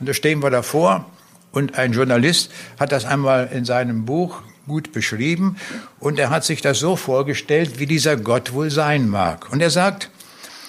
Und 0.00 0.08
da 0.08 0.14
stehen 0.14 0.42
wir 0.42 0.50
davor 0.50 1.10
und 1.52 1.78
ein 1.78 1.92
Journalist 1.92 2.50
hat 2.80 2.92
das 2.92 3.04
einmal 3.04 3.50
in 3.52 3.66
seinem 3.66 4.06
Buch 4.06 4.42
gut 4.66 4.92
beschrieben 4.92 5.56
und 6.00 6.18
er 6.18 6.30
hat 6.30 6.44
sich 6.44 6.62
das 6.62 6.78
so 6.78 6.96
vorgestellt, 6.96 7.78
wie 7.78 7.86
dieser 7.86 8.16
Gott 8.16 8.52
wohl 8.52 8.70
sein 8.70 9.08
mag. 9.08 9.52
Und 9.52 9.60
er 9.60 9.70
sagt, 9.70 10.10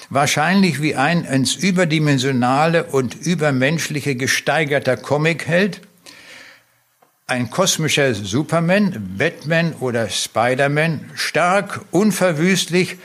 wahrscheinlich 0.10 0.82
wie 0.82 0.96
ein 0.96 1.26
ins 1.26 1.56
überdimensionale 1.56 2.86
und 2.86 3.16
übermenschliche 3.16 4.16
gesteigerter 4.16 4.98
Comicheld, 4.98 5.82
ein 7.28 7.50
kosmischer 7.50 8.14
Superman, 8.14 9.16
Batman 9.18 9.74
oder 9.74 10.10
Spider-Man, 10.10 11.12
stark, 11.14 11.82
unverwüstlich, 11.92 12.98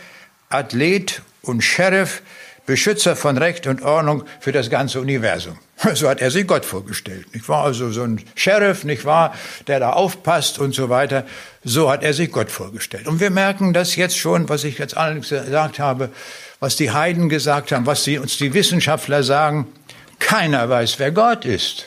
Athlet 0.48 1.22
und 1.42 1.62
Sheriff, 1.62 2.22
Beschützer 2.64 3.16
von 3.16 3.36
Recht 3.36 3.66
und 3.66 3.82
Ordnung 3.82 4.22
für 4.38 4.52
das 4.52 4.70
ganze 4.70 5.00
Universum. 5.00 5.58
So 5.94 6.08
hat 6.08 6.20
er 6.20 6.30
sich 6.30 6.46
Gott 6.46 6.64
vorgestellt, 6.64 7.34
nicht 7.34 7.48
wahr? 7.48 7.64
Also 7.64 7.90
so 7.90 8.04
ein 8.04 8.22
Sheriff, 8.36 8.84
nicht 8.84 9.04
wahr, 9.04 9.34
der 9.66 9.80
da 9.80 9.90
aufpasst 9.90 10.60
und 10.60 10.72
so 10.72 10.88
weiter. 10.88 11.26
So 11.64 11.90
hat 11.90 12.02
er 12.02 12.12
sich 12.12 12.32
Gott 12.32 12.50
vorgestellt. 12.50 13.06
Und 13.06 13.20
wir 13.20 13.30
merken 13.30 13.72
das 13.72 13.94
jetzt 13.94 14.18
schon, 14.18 14.48
was 14.48 14.64
ich 14.64 14.78
jetzt 14.78 14.96
allen 14.96 15.20
gesagt 15.20 15.78
habe, 15.78 16.10
was 16.58 16.76
die 16.76 16.90
Heiden 16.90 17.28
gesagt 17.28 17.72
haben, 17.72 17.86
was 17.86 18.04
die, 18.04 18.18
uns 18.18 18.36
die 18.36 18.54
Wissenschaftler 18.54 19.22
sagen. 19.22 19.72
Keiner 20.18 20.68
weiß, 20.68 20.98
wer 20.98 21.12
Gott 21.12 21.44
ist. 21.44 21.86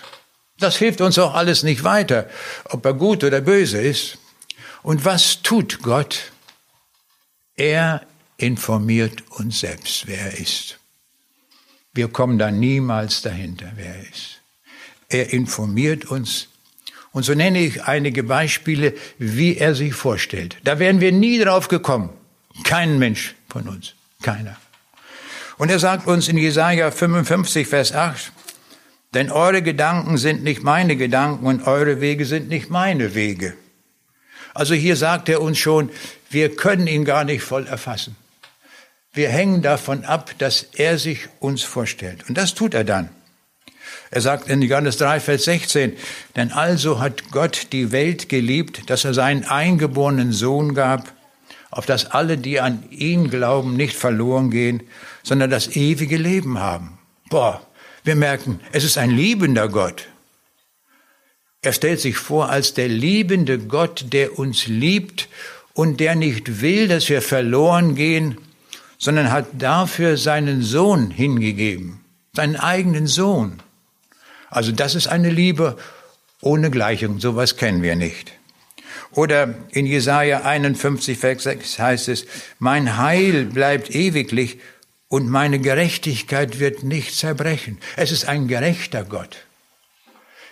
Das 0.59 0.77
hilft 0.77 1.01
uns 1.01 1.19
auch 1.19 1.33
alles 1.33 1.63
nicht 1.63 1.83
weiter, 1.83 2.29
ob 2.65 2.85
er 2.85 2.93
gut 2.93 3.23
oder 3.23 3.41
böse 3.41 3.81
ist. 3.81 4.17
Und 4.83 5.03
was 5.03 5.41
tut 5.41 5.81
Gott? 5.81 6.31
Er 7.55 8.05
informiert 8.37 9.23
uns 9.31 9.61
selbst, 9.61 10.07
wer 10.07 10.19
er 10.19 10.39
ist. 10.39 10.79
Wir 11.93 12.09
kommen 12.09 12.37
da 12.37 12.51
niemals 12.51 13.21
dahinter, 13.21 13.71
wer 13.75 13.95
er 13.95 14.01
ist. 14.01 14.41
Er 15.09 15.33
informiert 15.33 16.05
uns. 16.05 16.49
Und 17.15 17.23
so 17.23 17.33
nenne 17.33 17.59
ich 17.59 17.85
einige 17.85 18.23
Beispiele, 18.23 18.93
wie 19.17 19.55
er 19.55 19.73
sich 19.73 19.93
vorstellt. 19.93 20.57
Da 20.65 20.79
wären 20.79 20.99
wir 20.99 21.13
nie 21.13 21.39
drauf 21.39 21.69
gekommen. 21.69 22.09
Kein 22.65 22.99
Mensch 22.99 23.35
von 23.47 23.69
uns. 23.69 23.93
Keiner. 24.21 24.57
Und 25.57 25.71
er 25.71 25.79
sagt 25.79 26.07
uns 26.07 26.27
in 26.27 26.37
Jesaja 26.37 26.91
55, 26.91 27.69
Vers 27.69 27.93
8, 27.93 28.33
denn 29.13 29.31
eure 29.31 29.61
Gedanken 29.61 30.17
sind 30.17 30.43
nicht 30.43 30.61
meine 30.61 30.97
Gedanken 30.97 31.45
und 31.45 31.65
eure 31.65 32.01
Wege 32.01 32.25
sind 32.25 32.49
nicht 32.49 32.69
meine 32.69 33.15
Wege. 33.15 33.53
Also 34.53 34.73
hier 34.73 34.97
sagt 34.97 35.29
er 35.29 35.41
uns 35.41 35.57
schon, 35.57 35.91
wir 36.29 36.53
können 36.53 36.85
ihn 36.85 37.05
gar 37.05 37.23
nicht 37.23 37.43
voll 37.43 37.65
erfassen. 37.65 38.17
Wir 39.13 39.29
hängen 39.29 39.61
davon 39.61 40.03
ab, 40.03 40.31
dass 40.39 40.63
er 40.73 40.97
sich 40.97 41.29
uns 41.39 41.63
vorstellt. 41.63 42.27
Und 42.27 42.37
das 42.37 42.55
tut 42.55 42.73
er 42.73 42.83
dann. 42.83 43.09
Er 44.11 44.21
sagt 44.21 44.49
in 44.49 44.61
Johannes 44.61 44.97
3, 44.97 45.19
Vers 45.19 45.45
16, 45.45 45.93
denn 46.35 46.51
also 46.51 46.99
hat 46.99 47.31
Gott 47.31 47.67
die 47.71 47.91
Welt 47.91 48.29
geliebt, 48.29 48.89
dass 48.89 49.05
er 49.05 49.13
seinen 49.13 49.45
eingeborenen 49.45 50.31
Sohn 50.31 50.73
gab, 50.73 51.13
auf 51.71 51.85
dass 51.85 52.05
alle, 52.05 52.37
die 52.37 52.59
an 52.59 52.83
ihn 52.89 53.29
glauben, 53.29 53.75
nicht 53.75 53.95
verloren 53.95 54.51
gehen, 54.51 54.83
sondern 55.23 55.49
das 55.49 55.75
ewige 55.75 56.17
Leben 56.17 56.59
haben. 56.59 56.97
Boah, 57.29 57.65
wir 58.03 58.15
merken, 58.15 58.59
es 58.71 58.83
ist 58.83 58.97
ein 58.97 59.11
liebender 59.11 59.67
Gott. 59.67 60.07
Er 61.61 61.73
stellt 61.73 61.99
sich 61.99 62.17
vor 62.17 62.49
als 62.49 62.75
der 62.75 62.87
liebende 62.87 63.57
Gott, 63.57 64.13
der 64.13 64.37
uns 64.37 64.67
liebt 64.67 65.27
und 65.73 65.99
der 65.99 66.15
nicht 66.15 66.61
will, 66.61 66.87
dass 66.87 67.09
wir 67.09 67.23
verloren 67.23 67.95
gehen, 67.95 68.37
sondern 68.97 69.31
hat 69.31 69.47
dafür 69.53 70.17
seinen 70.17 70.61
Sohn 70.61 71.11
hingegeben, 71.11 71.99
seinen 72.33 72.55
eigenen 72.55 73.07
Sohn. 73.07 73.61
Also 74.55 74.71
das 74.71 74.95
ist 74.95 75.07
eine 75.07 75.29
Liebe 75.29 75.75
ohne 76.39 76.71
Gleichung, 76.71 77.19
sowas 77.19 77.57
kennen 77.57 77.81
wir 77.81 77.97
nicht. 77.97 78.31
Oder 79.11 79.53
in 79.71 79.85
Jesaja 79.85 80.43
51, 80.43 81.17
Vers 81.19 81.43
6 81.43 81.77
heißt 81.77 82.07
es, 82.07 82.25
mein 82.57 82.95
Heil 82.95 83.47
bleibt 83.47 83.93
ewiglich 83.93 84.59
und 85.09 85.27
meine 85.27 85.59
Gerechtigkeit 85.59 86.61
wird 86.61 86.83
nicht 86.83 87.17
zerbrechen. 87.17 87.79
Es 87.97 88.13
ist 88.13 88.29
ein 88.29 88.47
gerechter 88.47 89.03
Gott. 89.03 89.35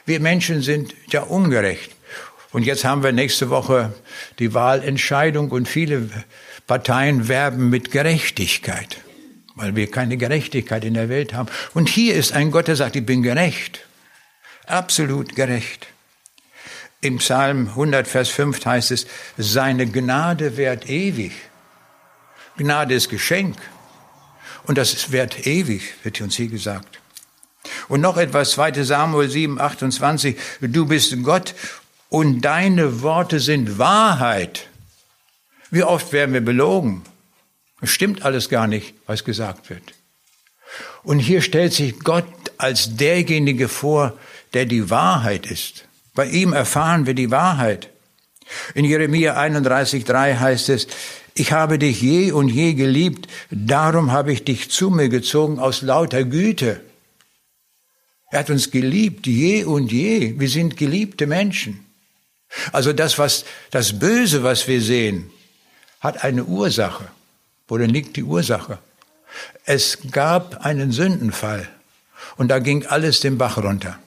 Wir 0.05 0.19
Menschen 0.19 0.62
sind 0.62 0.93
ja 1.10 1.22
ungerecht. 1.22 1.91
Und 2.51 2.65
jetzt 2.65 2.83
haben 2.83 3.03
wir 3.03 3.13
nächste 3.13 3.50
Woche 3.50 3.93
die 4.38 4.53
Wahlentscheidung 4.53 5.50
und 5.50 5.69
viele 5.69 6.10
Parteien 6.67 7.29
werben 7.29 7.69
mit 7.69 7.91
Gerechtigkeit, 7.91 8.98
weil 9.55 9.77
wir 9.77 9.89
keine 9.89 10.17
Gerechtigkeit 10.17 10.83
in 10.83 10.93
der 10.93 11.07
Welt 11.07 11.33
haben. 11.33 11.48
Und 11.74 11.88
hier 11.88 12.15
ist 12.15 12.33
ein 12.33 12.51
Gott, 12.51 12.67
der 12.67 12.75
sagt, 12.75 12.98
ich 12.98 13.05
bin 13.05 13.24
gerecht, 13.24 13.86
absolut 14.67 15.36
gerecht. 15.36 15.88
Im 17.01 17.17
Psalm 17.17 17.67
100, 17.70 18.08
Vers 18.08 18.29
5 18.29 18.65
heißt 18.65 18.91
es, 18.91 19.08
seine 19.38 19.88
Gnade 19.88 20.55
währt 20.58 20.89
ewig. 20.89 21.34
Gnade 22.58 22.93
ist 22.93 23.10
Geschenk. 23.10 23.58
Und 24.65 24.77
das 24.77 25.12
wert 25.12 25.46
ewig, 25.46 25.93
wird 26.03 26.22
uns 26.22 26.36
hier 26.36 26.48
gesagt. 26.48 27.00
Und 27.89 28.01
noch 28.01 28.17
etwas, 28.17 28.51
2 28.51 28.84
Samuel 28.84 29.29
7, 29.29 29.60
28, 29.60 30.38
du 30.62 30.86
bist 30.86 31.22
Gott 31.24 31.53
und 32.10 32.41
deine 32.41 33.01
Worte 33.01 33.39
sind 33.39 33.77
Wahrheit. 33.77 34.70
Wie 35.72 35.84
oft 35.84 36.13
werden 36.13 36.34
wir 36.34 36.46
belogen? 36.46 37.03
Es 37.82 37.89
stimmt 37.89 38.24
alles 38.24 38.48
gar 38.48 38.67
nicht, 38.67 38.93
was 39.08 39.25
gesagt 39.25 39.70
wird. 39.70 39.84
Und 41.03 41.20
hier 41.20 41.41
stellt 41.41 41.74
sich 41.74 42.00
Gott 42.00 42.25
als 42.58 42.96
derjenige 42.96 43.67
vor, 43.67 44.17
der 44.53 44.65
die 44.65 44.89
Wahrheit 44.89 45.45
ist. 45.45 45.86
Bei 46.13 46.27
ihm 46.27 46.53
erfahren 46.53 47.05
wir 47.05 47.13
die 47.13 47.31
Wahrheit. 47.31 47.89
In 48.75 48.86
Jeremia 48.86 49.38
31,3 49.38 50.39
heißt 50.39 50.69
es, 50.69 50.88
ich 51.36 51.51
habe 51.51 51.79
dich 51.79 52.01
je 52.01 52.31
und 52.31 52.50
je 52.50 52.74
geliebt, 52.74 53.27
darum 53.50 54.12
habe 54.12 54.31
ich 54.31 54.43
dich 54.43 54.69
zu 54.69 54.91
mir 54.91 55.10
gezogen 55.10 55.57
aus 55.57 55.81
lauter 55.81 56.24
Güte. 56.24 56.81
Er 58.29 58.39
hat 58.39 58.50
uns 58.50 58.69
geliebt, 58.69 59.25
je 59.25 59.63
und 59.63 59.91
je. 59.91 60.39
Wir 60.39 60.50
sind 60.50 60.77
geliebte 60.77 61.27
Menschen. 61.27 61.86
Also 62.72 62.93
das, 62.93 63.17
was, 63.17 63.45
das 63.72 63.98
Böse, 63.98 64.43
was 64.43 64.67
wir 64.67 64.81
sehen, 64.81 65.31
hat 66.00 66.24
eine 66.24 66.43
Ursache. 66.43 67.07
Wo 67.67 67.77
denn 67.77 67.89
liegt 67.89 68.15
die 68.15 68.24
Ursache? 68.24 68.77
Es 69.65 69.98
gab 70.12 70.65
einen 70.65 70.91
Sündenfall 70.91 71.67
und 72.36 72.50
da 72.50 72.60
ging 72.60 72.86
alles 72.86 73.19
den 73.19 73.38
Bach 73.38 73.57
runter. 73.57 73.98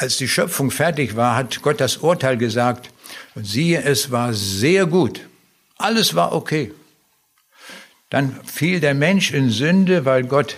Als 0.00 0.16
die 0.16 0.28
Schöpfung 0.28 0.70
fertig 0.70 1.14
war, 1.14 1.36
hat 1.36 1.60
Gott 1.60 1.78
das 1.78 1.98
Urteil 1.98 2.38
gesagt, 2.38 2.88
und 3.34 3.46
siehe, 3.46 3.82
es 3.82 4.10
war 4.10 4.32
sehr 4.32 4.86
gut. 4.86 5.28
Alles 5.76 6.14
war 6.14 6.32
okay. 6.32 6.72
Dann 8.08 8.42
fiel 8.46 8.80
der 8.80 8.94
Mensch 8.94 9.30
in 9.30 9.50
Sünde, 9.50 10.06
weil 10.06 10.24
Gott 10.24 10.56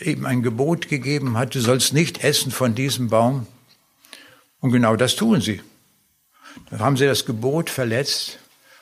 ihm 0.00 0.26
ein 0.26 0.42
Gebot 0.42 0.88
gegeben 0.88 1.38
hat, 1.38 1.54
du 1.54 1.60
sollst 1.60 1.92
nicht 1.92 2.24
essen 2.24 2.50
von 2.50 2.74
diesem 2.74 3.10
Baum. 3.10 3.46
Und 4.58 4.72
genau 4.72 4.96
das 4.96 5.14
tun 5.14 5.40
sie. 5.40 5.62
Da 6.68 6.80
haben 6.80 6.96
sie 6.96 7.06
das 7.06 7.26
Gebot 7.26 7.70
verletzt 7.70 8.37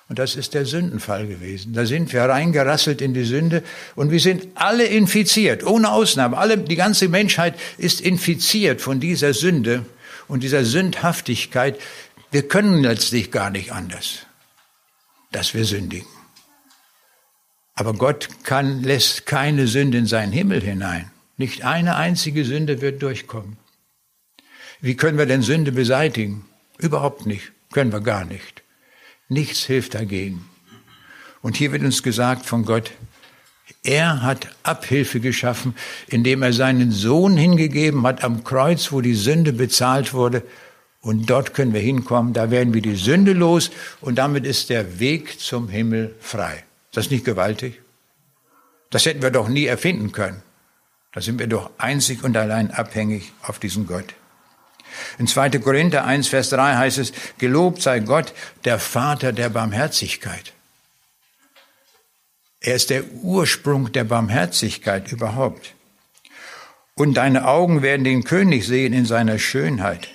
und 0.09 0.19
das 0.19 0.37
ist 0.37 0.55
der 0.55 0.67
Sündenfall 0.67 1.27
gewesen. 1.27 1.73
Da 1.73 1.85
sind 1.85 2.13
wir 2.13 2.23
reingerasselt 2.23 3.01
in 3.01 3.13
die 3.13 3.25
Sünde 3.25 3.63
und 3.97 4.11
wir 4.11 4.21
sind 4.21 4.47
alle 4.55 4.85
infiziert, 4.85 5.65
ohne 5.65 5.91
Ausnahme. 5.91 6.39
Alle, 6.39 6.59
die 6.59 6.77
ganze 6.77 7.09
Menschheit 7.09 7.55
ist 7.77 8.01
infiziert 8.01 8.81
von 8.81 9.01
dieser 9.01 9.35
Sünde 9.35 9.85
und 10.29 10.45
dieser 10.45 10.65
Sündhaftigkeit. 10.65 11.81
Wir 12.31 12.47
können 12.47 12.83
letztlich 12.83 13.33
gar 13.33 13.51
nicht 13.51 13.73
anders, 13.73 14.27
dass 15.33 15.55
wir 15.55 15.65
sündigen. 15.65 16.07
Aber 17.75 17.93
Gott 17.93 18.29
kann, 18.45 18.83
lässt 18.85 19.27
keine 19.27 19.67
Sünde 19.67 19.99
in 19.99 20.07
seinen 20.07 20.33
Himmel 20.33 20.63
hinein. 20.63 21.11
Nicht 21.37 21.65
eine 21.65 21.97
einzige 21.97 22.45
Sünde 22.45 22.81
wird 22.81 23.03
durchkommen. 23.03 23.59
Wie 24.81 24.97
können 24.97 25.19
wir 25.19 25.27
denn 25.27 25.43
Sünde 25.43 25.73
beseitigen? 25.73 26.47
Überhaupt 26.79 27.27
nicht. 27.27 27.53
Können 27.73 27.93
wir 27.93 28.01
gar 28.01 28.25
nicht. 28.25 28.63
Nichts 29.29 29.65
hilft 29.65 29.95
dagegen. 29.95 30.49
Und 31.43 31.57
hier 31.57 31.73
wird 31.73 31.83
uns 31.83 32.03
gesagt 32.03 32.47
von 32.47 32.65
Gott, 32.65 32.93
er 33.83 34.23
hat 34.23 34.49
Abhilfe 34.63 35.21
geschaffen, 35.21 35.75
indem 36.09 36.43
er 36.43 36.53
seinen 36.53 36.91
Sohn 36.91 37.37
hingegeben 37.37 38.07
hat 38.07 38.25
am 38.25 38.45
Kreuz, 38.45 38.91
wo 38.93 39.01
die 39.01 39.15
Sünde 39.15 39.53
bezahlt 39.53 40.13
wurde. 40.13 40.43
Und 41.01 41.31
dort 41.31 41.55
können 41.55 41.73
wir 41.73 41.81
hinkommen, 41.81 42.33
da 42.33 42.51
werden 42.51 42.75
wir 42.75 42.83
die 42.83 42.97
Sünde 42.97 43.33
los 43.33 43.71
und 44.01 44.17
damit 44.17 44.45
ist 44.45 44.71
der 44.71 44.99
Weg 44.99 45.39
zum 45.39 45.69
Himmel 45.69 46.17
frei. 46.21 46.65
Ist 46.91 46.97
das 46.97 47.11
nicht 47.11 47.25
gewaltig? 47.25 47.81
Das 48.91 49.07
hätten 49.07 49.23
wir 49.23 49.31
doch 49.31 49.49
nie 49.49 49.67
erfinden 49.67 50.11
können. 50.11 50.43
Da 51.13 51.21
sind 51.21 51.39
wir 51.39 51.47
doch 51.47 51.71
einzig 51.79 52.25
und 52.25 52.37
allein 52.37 52.71
abhängig 52.71 53.33
auf 53.43 53.59
diesen 53.59 53.87
Gott. 53.87 54.15
In 55.19 55.27
2. 55.27 55.51
Korinther 55.59 56.05
1, 56.05 56.29
Vers 56.29 56.51
3 56.51 56.77
heißt 56.77 56.99
es, 56.99 57.13
gelobt 57.39 57.83
sei 57.83 58.01
Gott, 58.01 58.33
der 58.65 58.79
Vater 58.79 59.33
der 59.33 59.49
Barmherzigkeit. 59.49 60.53
Er 62.61 62.75
ist 62.75 62.91
der 62.91 63.05
Ursprung 63.23 63.93
der 63.93 64.05
Barmherzigkeit 64.05 65.13
überhaupt. 65.13 65.75
Und 66.95 67.15
deine 67.15 67.47
Augen 67.47 67.83
werden 67.83 68.05
den 68.05 68.25
König 68.25 68.67
sehen 68.67 68.93
in 68.93 69.05
seiner 69.05 69.39
Schönheit. 69.39 70.09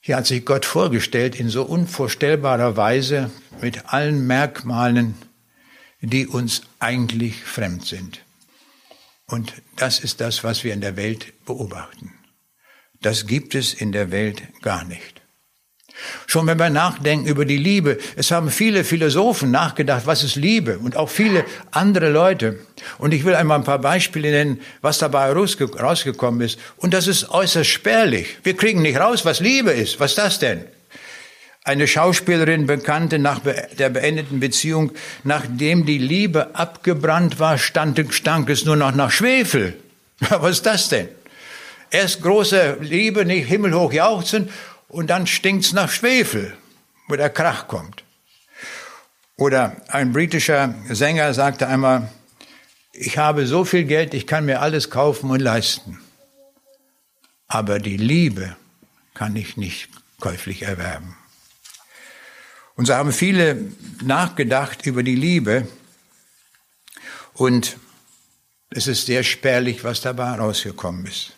Hier 0.00 0.16
hat 0.16 0.26
sich 0.26 0.44
Gott 0.44 0.66
vorgestellt 0.66 1.38
in 1.38 1.48
so 1.48 1.62
unvorstellbarer 1.62 2.76
Weise 2.76 3.30
mit 3.62 3.94
allen 3.94 4.26
Merkmalen, 4.26 5.14
die 6.02 6.26
uns 6.26 6.62
eigentlich 6.78 7.42
fremd 7.42 7.86
sind. 7.86 8.20
Und 9.26 9.54
das 9.76 10.00
ist 10.00 10.20
das, 10.20 10.44
was 10.44 10.64
wir 10.64 10.74
in 10.74 10.82
der 10.82 10.96
Welt 10.96 11.32
beobachten. 11.46 12.12
Das 13.04 13.26
gibt 13.26 13.54
es 13.54 13.74
in 13.74 13.92
der 13.92 14.10
Welt 14.10 14.42
gar 14.62 14.82
nicht. 14.82 15.20
Schon 16.26 16.46
wenn 16.46 16.58
wir 16.58 16.70
nachdenken 16.70 17.26
über 17.26 17.44
die 17.44 17.58
Liebe, 17.58 17.98
es 18.16 18.30
haben 18.30 18.50
viele 18.50 18.82
Philosophen 18.82 19.50
nachgedacht, 19.50 20.06
was 20.06 20.24
ist 20.24 20.36
Liebe 20.36 20.78
und 20.78 20.96
auch 20.96 21.10
viele 21.10 21.44
andere 21.70 22.08
Leute. 22.08 22.58
Und 22.96 23.12
ich 23.12 23.26
will 23.26 23.34
einmal 23.34 23.58
ein 23.58 23.64
paar 23.64 23.78
Beispiele 23.78 24.30
nennen, 24.30 24.60
was 24.80 24.96
dabei 24.96 25.30
rausgekommen 25.32 26.40
ist. 26.40 26.58
Und 26.78 26.94
das 26.94 27.06
ist 27.06 27.28
äußerst 27.28 27.68
spärlich. 27.68 28.38
Wir 28.42 28.56
kriegen 28.56 28.80
nicht 28.80 28.98
raus, 28.98 29.26
was 29.26 29.40
Liebe 29.40 29.72
ist. 29.72 30.00
Was 30.00 30.12
ist 30.12 30.18
das 30.18 30.38
denn? 30.38 30.64
Eine 31.62 31.86
Schauspielerin 31.86 32.66
bekannte 32.66 33.18
nach 33.18 33.40
der 33.78 33.90
beendeten 33.90 34.40
Beziehung, 34.40 34.92
nachdem 35.24 35.84
die 35.84 35.98
Liebe 35.98 36.54
abgebrannt 36.54 37.38
war, 37.38 37.58
stand, 37.58 38.00
stank 38.14 38.48
es 38.48 38.64
nur 38.64 38.76
noch 38.76 38.94
nach 38.94 39.10
Schwefel. 39.10 39.76
Was 40.30 40.52
ist 40.52 40.66
das 40.66 40.88
denn? 40.88 41.08
Erst 41.94 42.22
große 42.22 42.78
Liebe, 42.80 43.24
nicht 43.24 43.46
himmelhoch 43.46 43.92
jauchzen 43.92 44.50
und 44.88 45.10
dann 45.10 45.28
stinkt's 45.28 45.72
nach 45.72 45.88
Schwefel, 45.88 46.56
wo 47.06 47.14
der 47.14 47.30
Krach 47.30 47.68
kommt. 47.68 48.02
Oder 49.36 49.76
ein 49.86 50.12
britischer 50.12 50.74
Sänger 50.90 51.32
sagte 51.34 51.68
einmal, 51.68 52.10
ich 52.92 53.16
habe 53.16 53.46
so 53.46 53.64
viel 53.64 53.84
Geld, 53.84 54.12
ich 54.12 54.26
kann 54.26 54.44
mir 54.44 54.60
alles 54.60 54.90
kaufen 54.90 55.30
und 55.30 55.38
leisten. 55.38 56.00
Aber 57.46 57.78
die 57.78 57.96
Liebe 57.96 58.56
kann 59.14 59.36
ich 59.36 59.56
nicht 59.56 59.88
käuflich 60.18 60.62
erwerben. 60.62 61.16
Und 62.74 62.86
so 62.86 62.94
haben 62.96 63.12
viele 63.12 63.70
nachgedacht 64.02 64.84
über 64.84 65.04
die 65.04 65.14
Liebe 65.14 65.68
und 67.34 67.76
es 68.70 68.88
ist 68.88 69.06
sehr 69.06 69.22
spärlich, 69.22 69.84
was 69.84 70.00
dabei 70.00 70.32
rausgekommen 70.32 71.06
ist. 71.06 71.34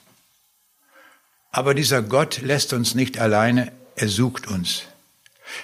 Aber 1.57 1.73
dieser 1.73 2.03
Gott 2.03 2.43
lässt 2.43 2.75
uns 2.75 2.95
nicht 2.95 3.19
alleine, 3.19 3.73
er 3.95 4.09
sucht 4.09 4.47
uns. 4.47 4.83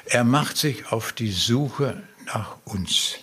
Er 0.07 0.24
macht 0.24 0.57
sich 0.57 0.90
auf 0.90 1.12
die 1.12 1.31
Suche 1.31 2.02
nach 2.24 2.57
uns. 2.64 3.16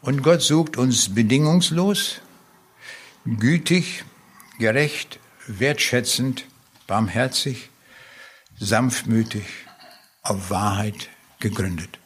Und 0.00 0.24
Gott 0.24 0.42
sucht 0.42 0.76
uns 0.76 1.14
bedingungslos, 1.14 2.20
gütig, 3.24 4.04
gerecht, 4.58 5.20
wertschätzend, 5.46 6.44
barmherzig, 6.88 7.70
sanftmütig, 8.58 9.46
auf 10.22 10.50
Wahrheit 10.50 11.08
gegründet. 11.38 12.00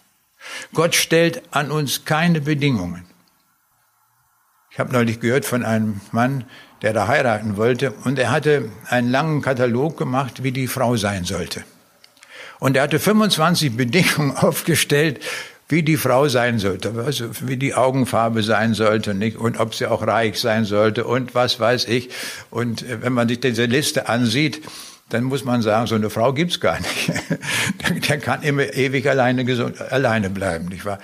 Gott 0.74 0.94
stellt 0.94 1.55
an 1.55 1.70
uns 1.70 2.05
keine 2.05 2.42
Bedingungen. 2.42 3.07
Ich 4.70 4.79
habe 4.79 4.92
neulich 4.92 5.20
gehört 5.20 5.46
von 5.46 5.64
einem 5.64 6.02
Mann, 6.12 6.44
der 6.83 6.93
da 6.93 7.09
heiraten 7.09 7.57
wollte, 7.57 7.93
und 8.05 8.19
er 8.19 8.31
hatte 8.31 8.71
einen 8.89 9.11
langen 9.11 9.43
Katalog 9.43 9.97
gemacht, 9.97 10.43
wie 10.43 10.53
die 10.53 10.67
Frau 10.67 10.97
sein 10.97 11.25
sollte. 11.25 11.65
Und 12.59 12.77
er 12.77 12.85
hatte 12.85 12.99
25 12.99 13.77
Bedingungen 13.77 14.37
aufgestellt, 14.37 15.21
wie 15.69 15.83
die 15.83 15.97
Frau 15.97 16.29
sein 16.29 16.59
sollte, 16.59 16.93
also 17.05 17.29
wie 17.41 17.57
die 17.57 17.75
Augenfarbe 17.75 18.43
sein 18.43 18.75
sollte, 18.75 19.15
nicht? 19.15 19.37
und 19.37 19.59
ob 19.59 19.75
sie 19.75 19.87
auch 19.87 20.07
reich 20.07 20.39
sein 20.39 20.65
sollte 20.65 21.05
und 21.05 21.35
was 21.35 21.59
weiß 21.59 21.87
ich. 21.87 22.11
Und 22.51 22.83
äh, 22.83 23.03
wenn 23.03 23.12
man 23.12 23.29
sich 23.29 23.41
diese 23.41 23.65
Liste 23.65 24.09
ansieht, 24.09 24.62
dann 25.09 25.25
muss 25.25 25.45
man 25.45 25.62
sagen, 25.62 25.87
so 25.87 25.95
eine 25.95 26.11
Frau 26.11 26.33
gibt's 26.33 26.61
gar 26.61 26.79
nicht. 26.79 27.12
Der 28.09 28.19
kann 28.19 28.43
immer 28.43 28.75
ewig 28.75 29.09
alleine, 29.09 29.45
gesund, 29.45 29.81
alleine 29.81 30.31
bleiben, 30.31 30.67
nicht 30.67 30.85
wahr? 30.85 30.99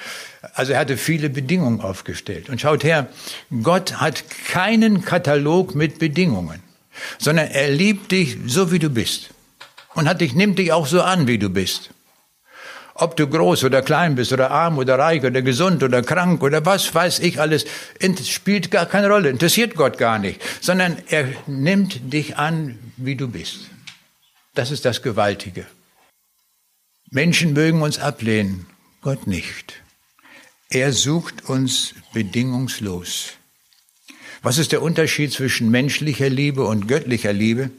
Also 0.55 0.73
er 0.73 0.81
hatte 0.81 0.97
viele 0.97 1.31
Bedingungen 1.31 1.81
aufgestellt. 1.81 2.49
Und 2.49 2.61
schaut 2.61 2.83
her, 2.83 3.09
Gott 3.63 4.01
hat 4.01 4.25
keinen 4.49 5.05
Katalog 5.05 5.75
mit 5.75 5.99
Bedingungen, 5.99 6.63
sondern 7.19 7.49
er 7.49 7.71
liebt 7.71 8.11
dich 8.11 8.37
so, 8.47 8.73
wie 8.73 8.81
du 8.81 8.91
bist. 8.91 9.31
Und 9.95 10.09
hat 10.09 10.21
dich, 10.21 10.35
nimmt 10.35 10.59
dich 10.59 10.73
auch 10.73 10.87
so 10.87 11.03
an, 11.03 11.27
wie 11.29 11.39
du 11.39 11.49
bist. 11.49 11.91
Ob 12.95 13.17
du 13.17 13.27
groß 13.27 13.65
oder 13.65 13.83
klein 13.83 14.17
bist 14.17 14.33
oder 14.33 14.51
arm 14.51 14.79
oder 14.79 14.99
reich 14.99 15.23
oder 15.25 15.43
gesund 15.43 15.83
oder 15.83 16.03
krank 16.03 16.43
oder 16.43 16.65
was 16.67 16.95
weiß 16.95 17.21
ich 17.21 17.41
alles, 17.41 17.65
spielt 18.25 18.71
gar 18.71 18.87
keine 18.87 19.09
Rolle, 19.09 19.31
interessiert 19.31 19.77
Gott 19.77 19.97
gar 19.97 20.19
nicht, 20.19 20.43
sondern 20.61 20.99
er 21.09 21.29
nimmt 21.47 22.13
dich 22.13 22.37
an, 22.37 22.79
wie 22.97 23.17
du 23.17 23.29
bist. 23.29 23.71
Das 24.55 24.71
ist 24.71 24.85
das 24.85 25.03
Gewaltige. 25.03 25.67
Menschen 27.11 27.55
mögen 27.55 27.81
uns 27.81 27.99
ablehnen. 27.99 28.67
Gott 29.01 29.27
nicht. 29.27 29.82
Er 30.75 30.95
sucht 30.95 31.51
uns 31.51 31.95
bedingungslos. 32.15 33.33
Was 34.41 34.57
ist 34.57 34.73
der 34.73 34.81
Unterschied 34.81 35.31
zwischen 35.31 35.71
menschlicher 35.71 36.31
Liebe 36.31 36.65
und 36.65 36.89
göttlicher 36.89 37.35
Liebe? 37.35 37.71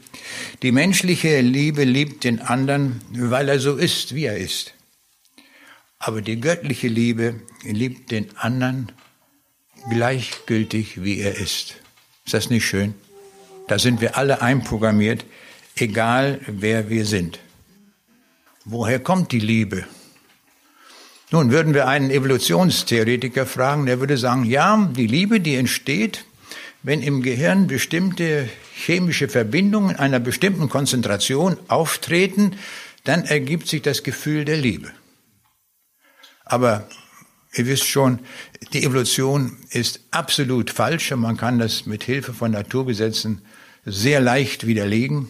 Die 0.62 0.70
menschliche 0.70 1.40
Liebe 1.40 1.82
liebt 1.82 2.22
den 2.22 2.40
anderen, 2.40 3.00
weil 3.10 3.48
er 3.48 3.58
so 3.58 3.74
ist, 3.74 4.14
wie 4.14 4.26
er 4.26 4.36
ist. 4.36 4.74
Aber 5.98 6.22
die 6.22 6.40
göttliche 6.40 6.86
Liebe 6.86 7.40
liebt 7.64 8.12
den 8.12 8.36
anderen 8.36 8.92
gleichgültig, 9.90 11.02
wie 11.02 11.18
er 11.18 11.34
ist. 11.36 11.74
Ist 12.24 12.34
das 12.34 12.48
nicht 12.48 12.64
schön? 12.64 12.94
Da 13.66 13.80
sind 13.80 14.00
wir 14.00 14.16
alle 14.16 14.40
einprogrammiert, 14.40 15.24
egal 15.74 16.40
wer 16.46 16.90
wir 16.90 17.06
sind. 17.06 17.40
Woher 18.64 19.00
kommt 19.00 19.32
die 19.32 19.40
Liebe? 19.40 19.84
Nun 21.30 21.50
würden 21.50 21.74
wir 21.74 21.88
einen 21.88 22.10
Evolutionstheoretiker 22.10 23.46
fragen, 23.46 23.86
der 23.86 24.00
würde 24.00 24.18
sagen, 24.18 24.44
ja, 24.44 24.90
die 24.94 25.06
Liebe, 25.06 25.40
die 25.40 25.56
entsteht, 25.56 26.24
wenn 26.82 27.02
im 27.02 27.22
Gehirn 27.22 27.66
bestimmte 27.66 28.48
chemische 28.74 29.28
Verbindungen 29.28 29.96
einer 29.96 30.20
bestimmten 30.20 30.68
Konzentration 30.68 31.56
auftreten, 31.68 32.56
dann 33.04 33.24
ergibt 33.24 33.68
sich 33.68 33.80
das 33.80 34.02
Gefühl 34.02 34.44
der 34.44 34.58
Liebe. 34.58 34.90
Aber 36.44 36.86
ihr 37.54 37.66
wisst 37.66 37.86
schon, 37.86 38.20
die 38.74 38.84
Evolution 38.84 39.56
ist 39.70 40.00
absolut 40.10 40.70
falsch 40.70 41.10
und 41.12 41.20
man 41.20 41.38
kann 41.38 41.58
das 41.58 41.86
mit 41.86 42.04
Hilfe 42.04 42.34
von 42.34 42.50
Naturgesetzen 42.50 43.40
sehr 43.86 44.20
leicht 44.20 44.66
widerlegen. 44.66 45.28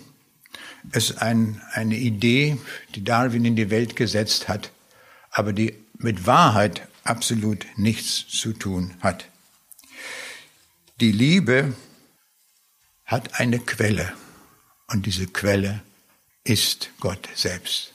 Es 0.90 1.10
ist 1.10 1.22
ein, 1.22 1.62
eine 1.72 1.96
Idee, 1.96 2.58
die 2.96 3.04
Darwin 3.04 3.44
in 3.44 3.54
die 3.56 3.70
Welt 3.70 3.94
gesetzt 3.94 4.48
hat, 4.48 4.72
aber 5.30 5.52
die 5.52 5.83
mit 6.04 6.26
Wahrheit 6.26 6.86
absolut 7.02 7.66
nichts 7.76 8.28
zu 8.28 8.52
tun 8.52 8.94
hat. 9.00 9.24
Die 11.00 11.10
Liebe 11.10 11.74
hat 13.04 13.40
eine 13.40 13.58
Quelle 13.58 14.12
und 14.88 15.06
diese 15.06 15.26
Quelle 15.26 15.82
ist 16.44 16.90
Gott 17.00 17.28
selbst. 17.34 17.92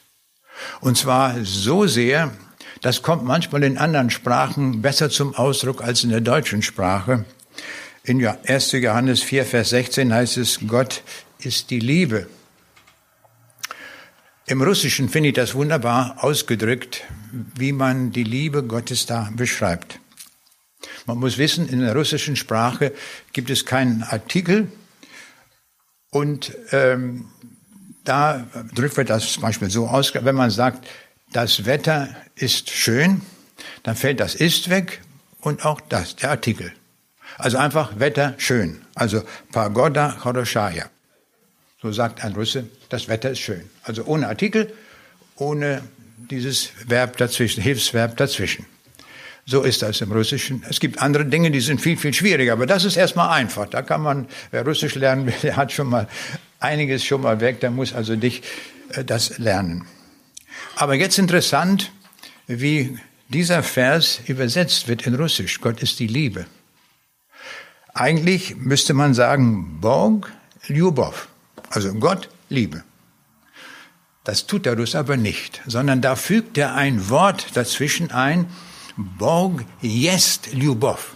Und 0.81 0.97
zwar 0.97 1.45
so 1.45 1.87
sehr, 1.87 2.31
das 2.81 3.01
kommt 3.01 3.23
manchmal 3.23 3.63
in 3.63 3.77
anderen 3.77 4.09
Sprachen 4.09 4.81
besser 4.81 5.09
zum 5.09 5.35
Ausdruck 5.35 5.81
als 5.81 6.03
in 6.03 6.09
der 6.09 6.21
deutschen 6.21 6.61
Sprache. 6.61 7.25
In 8.03 8.25
1. 8.25 8.71
Johannes 8.73 9.21
4, 9.21 9.45
Vers 9.45 9.69
16 9.69 10.13
heißt 10.13 10.37
es, 10.37 10.59
Gott 10.67 11.03
ist 11.39 11.69
die 11.69 11.79
Liebe. 11.79 12.27
Im 14.45 14.61
Russischen 14.61 15.09
finde 15.09 15.29
ich 15.29 15.35
das 15.35 15.53
wunderbar 15.53 16.23
ausgedrückt, 16.23 17.03
wie 17.31 17.71
man 17.71 18.11
die 18.11 18.23
Liebe 18.23 18.63
Gottes 18.63 19.05
da 19.05 19.29
beschreibt. 19.35 19.99
Man 21.05 21.17
muss 21.17 21.37
wissen, 21.37 21.67
in 21.67 21.79
der 21.79 21.95
russischen 21.95 22.35
Sprache 22.35 22.93
gibt 23.33 23.49
es 23.49 23.65
keinen 23.65 24.03
Artikel 24.03 24.71
und 26.11 26.55
ähm, 26.71 27.25
da 28.03 28.47
drückt 28.73 28.97
wir 28.97 29.03
das 29.03 29.33
zum 29.33 29.43
Beispiel 29.43 29.69
so 29.69 29.87
aus, 29.87 30.13
wenn 30.13 30.35
man 30.35 30.49
sagt, 30.49 30.87
das 31.31 31.65
Wetter 31.65 32.15
ist 32.35 32.69
schön, 32.69 33.21
dann 33.83 33.95
fällt 33.95 34.19
das 34.19 34.35
ist 34.35 34.69
weg 34.69 35.01
und 35.41 35.65
auch 35.65 35.81
das, 35.81 36.15
der 36.15 36.31
Artikel. 36.31 36.73
Also 37.37 37.57
einfach 37.57 37.99
Wetter 37.99 38.33
schön. 38.37 38.81
Also 38.95 39.23
Pagoda 39.51 40.17
Choroshaya. 40.21 40.89
So 41.81 41.91
sagt 41.91 42.23
ein 42.23 42.33
Russe, 42.33 42.67
das 42.89 43.07
Wetter 43.07 43.31
ist 43.31 43.39
schön. 43.39 43.69
Also 43.83 44.03
ohne 44.05 44.27
Artikel, 44.27 44.73
ohne 45.35 45.81
dieses 46.29 46.69
Verb 46.88 47.17
dazwischen, 47.17 47.62
Hilfsverb 47.62 48.17
dazwischen. 48.17 48.65
So 49.45 49.63
ist 49.63 49.82
das 49.82 50.01
im 50.01 50.12
Russischen. 50.12 50.63
Es 50.69 50.79
gibt 50.79 51.01
andere 51.01 51.25
Dinge, 51.25 51.49
die 51.49 51.60
sind 51.60 51.82
viel, 51.82 51.97
viel 51.97 52.13
schwieriger, 52.13 52.53
aber 52.53 52.67
das 52.67 52.86
ist 52.86 52.97
erstmal 52.97 53.29
einfach. 53.29 53.67
Da 53.67 53.82
kann 53.82 54.01
man, 54.01 54.27
wer 54.51 54.63
Russisch 54.63 54.95
lernen 54.95 55.25
will, 55.25 55.34
der 55.41 55.55
hat 55.55 55.71
schon 55.71 55.88
mal 55.88 56.08
einiges 56.60 57.03
schon 57.03 57.21
mal 57.21 57.39
weg, 57.39 57.60
der 57.60 57.71
muss 57.71 57.93
also 57.93 58.15
dich 58.15 58.43
äh, 58.93 59.03
das 59.03 59.38
lernen. 59.39 59.86
Aber 60.75 60.93
jetzt 60.95 61.17
interessant, 61.17 61.91
wie 62.47 62.99
dieser 63.29 63.63
Vers 63.63 64.21
übersetzt 64.27 64.88
wird 64.88 65.05
in 65.08 65.15
Russisch. 65.15 65.62
Gott 65.62 65.82
ist 65.82 65.99
die 65.99 66.08
Liebe. 66.08 66.45
Eigentlich 67.93 68.55
müsste 68.55 68.93
man 68.93 69.13
sagen, 69.13 69.79
Bog, 69.82 70.32
Ljubov. 70.67 71.27
Also 71.69 71.93
Gott, 71.95 72.29
Liebe. 72.49 72.84
Das 74.29 74.45
tut 74.45 74.67
Russ 74.67 74.93
aber 74.93 75.17
nicht, 75.17 75.59
sondern 75.65 76.03
da 76.03 76.15
fügt 76.15 76.55
er 76.59 76.75
ein 76.75 77.09
Wort 77.09 77.47
dazwischen 77.55 78.11
ein, 78.11 78.45
Bog 78.95 79.65
jest 79.81 80.53
Ljubov. 80.53 81.15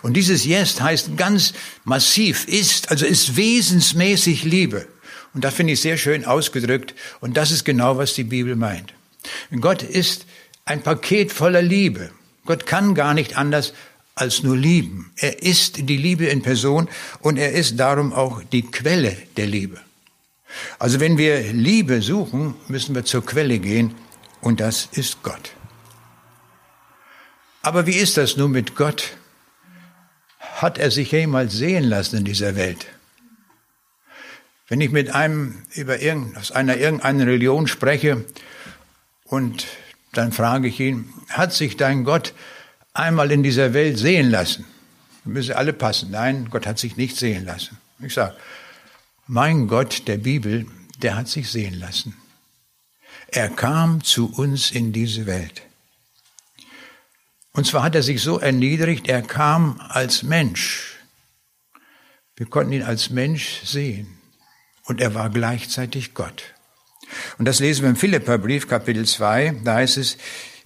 Und 0.00 0.14
dieses 0.14 0.46
jest 0.46 0.80
heißt 0.80 1.18
ganz 1.18 1.52
massiv, 1.84 2.48
ist, 2.48 2.90
also 2.90 3.04
ist 3.04 3.36
wesensmäßig 3.36 4.44
Liebe. 4.44 4.86
Und 5.34 5.44
das 5.44 5.52
finde 5.52 5.74
ich 5.74 5.82
sehr 5.82 5.98
schön 5.98 6.24
ausgedrückt. 6.24 6.94
Und 7.20 7.36
das 7.36 7.50
ist 7.50 7.64
genau, 7.64 7.98
was 7.98 8.14
die 8.14 8.24
Bibel 8.24 8.56
meint. 8.56 8.94
Gott 9.60 9.82
ist 9.82 10.24
ein 10.64 10.80
Paket 10.82 11.32
voller 11.32 11.60
Liebe. 11.60 12.12
Gott 12.46 12.64
kann 12.64 12.94
gar 12.94 13.12
nicht 13.12 13.36
anders 13.36 13.74
als 14.14 14.42
nur 14.42 14.56
lieben. 14.56 15.12
Er 15.16 15.42
ist 15.42 15.86
die 15.86 15.98
Liebe 15.98 16.24
in 16.24 16.40
Person 16.40 16.88
und 17.20 17.36
er 17.36 17.52
ist 17.52 17.78
darum 17.78 18.14
auch 18.14 18.42
die 18.42 18.62
Quelle 18.62 19.18
der 19.36 19.48
Liebe. 19.48 19.82
Also 20.78 21.00
wenn 21.00 21.18
wir 21.18 21.52
Liebe 21.52 22.02
suchen, 22.02 22.54
müssen 22.68 22.94
wir 22.94 23.04
zur 23.04 23.24
Quelle 23.24 23.58
gehen 23.58 23.94
und 24.40 24.60
das 24.60 24.88
ist 24.92 25.22
Gott. 25.22 25.52
Aber 27.62 27.86
wie 27.86 27.96
ist 27.96 28.16
das 28.16 28.36
nun 28.36 28.50
mit 28.50 28.74
Gott? 28.74 29.16
Hat 30.38 30.78
er 30.78 30.90
sich 30.90 31.12
jemals 31.12 31.54
sehen 31.54 31.84
lassen 31.84 32.18
in 32.18 32.24
dieser 32.24 32.56
Welt? 32.56 32.86
Wenn 34.68 34.80
ich 34.80 34.90
mit 34.90 35.10
einem 35.14 35.62
über 35.74 36.00
irgend, 36.00 36.36
aus 36.36 36.50
einer 36.50 36.76
irgendeiner 36.76 37.26
Religion 37.26 37.66
spreche 37.66 38.24
und 39.24 39.66
dann 40.12 40.32
frage 40.32 40.68
ich 40.68 40.80
ihn, 40.80 41.12
hat 41.28 41.52
sich 41.52 41.76
dein 41.76 42.04
Gott 42.04 42.34
einmal 42.94 43.30
in 43.30 43.42
dieser 43.42 43.74
Welt 43.74 43.98
sehen 43.98 44.30
lassen? 44.30 44.64
Müssen 45.24 45.54
alle 45.54 45.72
passen. 45.72 46.10
Nein, 46.10 46.48
Gott 46.50 46.66
hat 46.66 46.78
sich 46.78 46.96
nicht 46.96 47.16
sehen 47.16 47.44
lassen. 47.44 47.78
Ich 48.00 48.14
sage, 48.14 48.34
mein 49.32 49.66
Gott 49.66 50.08
der 50.08 50.18
Bibel, 50.18 50.66
der 50.98 51.16
hat 51.16 51.26
sich 51.26 51.50
sehen 51.50 51.80
lassen. 51.80 52.14
Er 53.28 53.48
kam 53.48 54.04
zu 54.04 54.30
uns 54.30 54.70
in 54.70 54.92
diese 54.92 55.24
Welt. 55.24 55.62
Und 57.54 57.66
zwar 57.66 57.82
hat 57.82 57.94
er 57.94 58.02
sich 58.02 58.20
so 58.20 58.38
erniedrigt, 58.38 59.08
er 59.08 59.22
kam 59.22 59.80
als 59.88 60.22
Mensch. 60.22 60.98
Wir 62.36 62.44
konnten 62.44 62.74
ihn 62.74 62.82
als 62.82 63.08
Mensch 63.08 63.62
sehen. 63.64 64.18
Und 64.84 65.00
er 65.00 65.14
war 65.14 65.30
gleichzeitig 65.30 66.12
Gott. 66.12 66.52
Und 67.38 67.46
das 67.46 67.58
lesen 67.58 67.82
wir 67.82 67.88
im 67.88 67.96
Philipperbrief, 67.96 68.68
Kapitel 68.68 69.06
2. 69.06 69.60
Da 69.64 69.76
heißt 69.76 69.96
es, 69.96 70.18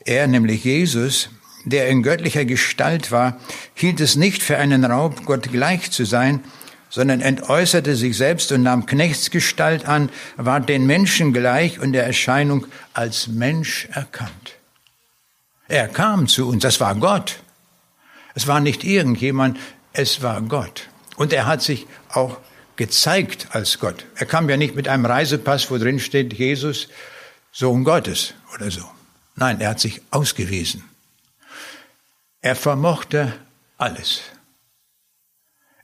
er, 0.05 0.26
nämlich 0.26 0.64
Jesus, 0.64 1.29
der 1.64 1.88
in 1.88 2.02
göttlicher 2.02 2.44
Gestalt 2.44 3.12
war, 3.12 3.40
hielt 3.74 4.00
es 4.00 4.16
nicht 4.16 4.42
für 4.42 4.59
einen 4.59 4.85
Raub, 4.85 5.24
Gott 5.24 5.52
gleich 5.52 5.92
zu 5.92 6.05
sein, 6.05 6.42
sondern 6.90 7.20
entäußerte 7.20 7.96
sich 7.96 8.16
selbst 8.16 8.53
und 8.53 8.62
nahm 8.62 8.87
Knechtsgestalt 8.87 9.87
an, 9.87 10.11
war 10.37 10.61
den 10.61 10.87
Menschen 10.87 11.33
gleich 11.33 11.81
und 11.81 11.92
der 11.92 12.07
Erscheinung 12.07 12.66
als 12.94 13.29
Mensch 13.29 13.88
erkannt. 13.92 14.55
Er 15.68 15.88
kam 15.88 16.29
zu 16.29 16.49
uns, 16.49 16.62
das 16.62 16.81
war 16.81 16.94
Gott. 16.94 17.40
Es 18.35 18.46
war 18.46 18.61
nicht 18.61 18.85
irgendjemand, 18.85 19.59
es 19.92 20.22
war 20.22 20.40
Gott. 20.42 20.88
Und 21.16 21.33
er 21.33 21.46
hat 21.46 21.62
sich 21.62 21.87
auch 22.11 22.38
gezeigt 22.77 23.49
als 23.51 23.79
Gott. 23.79 24.05
Er 24.14 24.27
kam 24.27 24.49
ja 24.49 24.57
nicht 24.57 24.77
mit 24.77 24.88
einem 24.88 25.07
Reisepass, 25.07 25.70
wo 25.70 25.79
drin 25.79 25.99
steht, 25.99 26.35
Jesus, 26.35 26.88
Sohn 27.51 27.85
Gottes 27.85 28.35
oder 28.55 28.70
so. 28.70 28.85
Nein, 29.35 29.61
er 29.61 29.70
hat 29.70 29.81
sich 29.81 30.03
ausgewiesen. 30.11 30.85
Er 32.42 32.55
vermochte 32.55 33.33
alles. 33.79 34.22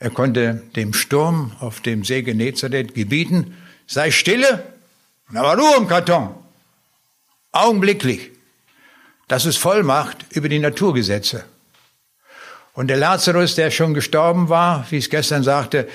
Er 0.03 0.11
konnte 0.11 0.65
dem 0.75 0.95
Sturm 0.95 1.53
auf 1.61 1.79
dem 1.79 2.03
See 2.03 2.23
Genezareth 2.23 2.93
gebieten, 2.93 3.57
sei 3.87 4.11
stille, 4.11 4.65
war 5.29 5.57
Ruhe 5.57 5.77
im 5.77 5.87
Karton. 5.87 6.35
Augenblicklich. 7.53 8.33
Das 9.29 9.47
ist 9.47 9.59
Vollmacht 9.59 10.27
über 10.31 10.49
die 10.49 10.59
Naturgesetze. 10.59 11.45
Und 12.73 12.89
der 12.89 12.97
Lazarus, 12.97 13.55
der 13.55 13.71
schon 13.71 13.95
gestorben 13.95 14.49
war, 14.49 14.85
wie 14.91 14.97
ich 14.97 15.05
es 15.05 15.11
gestern 15.11 15.45
sagte, 15.45 15.89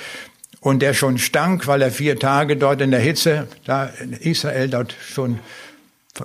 und 0.62 0.80
der 0.80 0.94
schon 0.94 1.18
stank, 1.18 1.68
weil 1.68 1.82
er 1.82 1.92
vier 1.92 2.18
Tage 2.18 2.56
dort 2.56 2.80
in 2.80 2.92
der 2.92 3.02
Hitze, 3.02 3.50
da 3.66 3.88
in 3.88 4.14
Israel 4.14 4.70
dort 4.70 4.96
schon, 5.06 5.42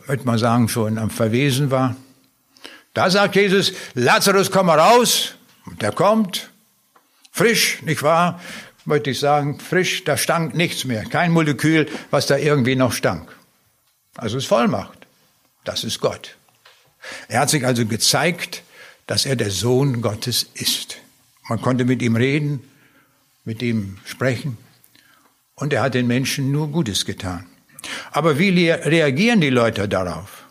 würde 0.07 0.23
man 0.23 0.39
sagen, 0.39 0.69
schon 0.69 0.99
am 0.99 1.11
Verwesen 1.11 1.73
war. 1.73 1.97
Da 2.95 3.11
sagt 3.11 3.35
Jesus, 3.35 3.73
Lazarus, 3.95 4.53
komm 4.53 4.67
mal 4.67 4.79
raus. 4.79 5.35
Und 5.67 5.83
der 5.83 5.91
kommt, 5.91 6.52
frisch, 7.33 7.83
nicht 7.83 8.05
wahr? 8.05 8.41
Möchte 8.85 9.11
ich 9.11 9.19
sagen, 9.19 9.59
frisch, 9.59 10.05
da 10.05 10.17
stank 10.17 10.55
nichts 10.55 10.85
mehr. 10.85 11.05
Kein 11.05 11.33
Molekül, 11.33 11.89
was 12.11 12.27
da 12.27 12.37
irgendwie 12.37 12.77
noch 12.77 12.93
stank. 12.93 13.29
Also 14.17 14.39
ist 14.39 14.47
Vollmacht. 14.47 15.07
Das 15.65 15.83
ist 15.83 16.01
Gott. 16.01 16.37
Er 17.29 17.41
hat 17.41 17.51
sich 17.51 17.67
also 17.67 17.87
gezeigt, 17.87 18.63
dass 19.07 19.27
er 19.27 19.37
der 19.37 19.51
Sohn 19.51 20.03
Gottes 20.03 20.47
ist. 20.55 20.99
Man 21.49 21.61
konnte 21.61 21.85
mit 21.85 22.03
ihm 22.03 22.17
reden, 22.17 22.63
mit 23.45 23.63
ihm 23.63 23.99
sprechen 24.05 24.59
und 25.55 25.73
er 25.73 25.83
hat 25.83 25.95
den 25.95 26.07
Menschen 26.07 26.53
nur 26.53 26.69
Gutes 26.69 27.05
getan. 27.05 27.47
Aber 28.13 28.39
wie 28.39 28.71
reagieren 28.71 29.41
die 29.41 29.51
Leute 29.51 29.89
darauf? 29.89 30.45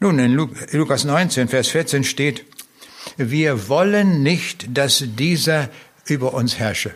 Nun, 0.00 0.18
in 0.18 0.32
Lukas 0.32 1.04
19, 1.04 1.48
Vers 1.48 1.68
14 1.68 2.02
steht, 2.02 2.44
wir 3.16 3.68
wollen 3.68 4.22
nicht, 4.22 4.76
dass 4.76 5.04
dieser 5.06 5.68
über 6.06 6.34
uns 6.34 6.58
herrsche. 6.58 6.94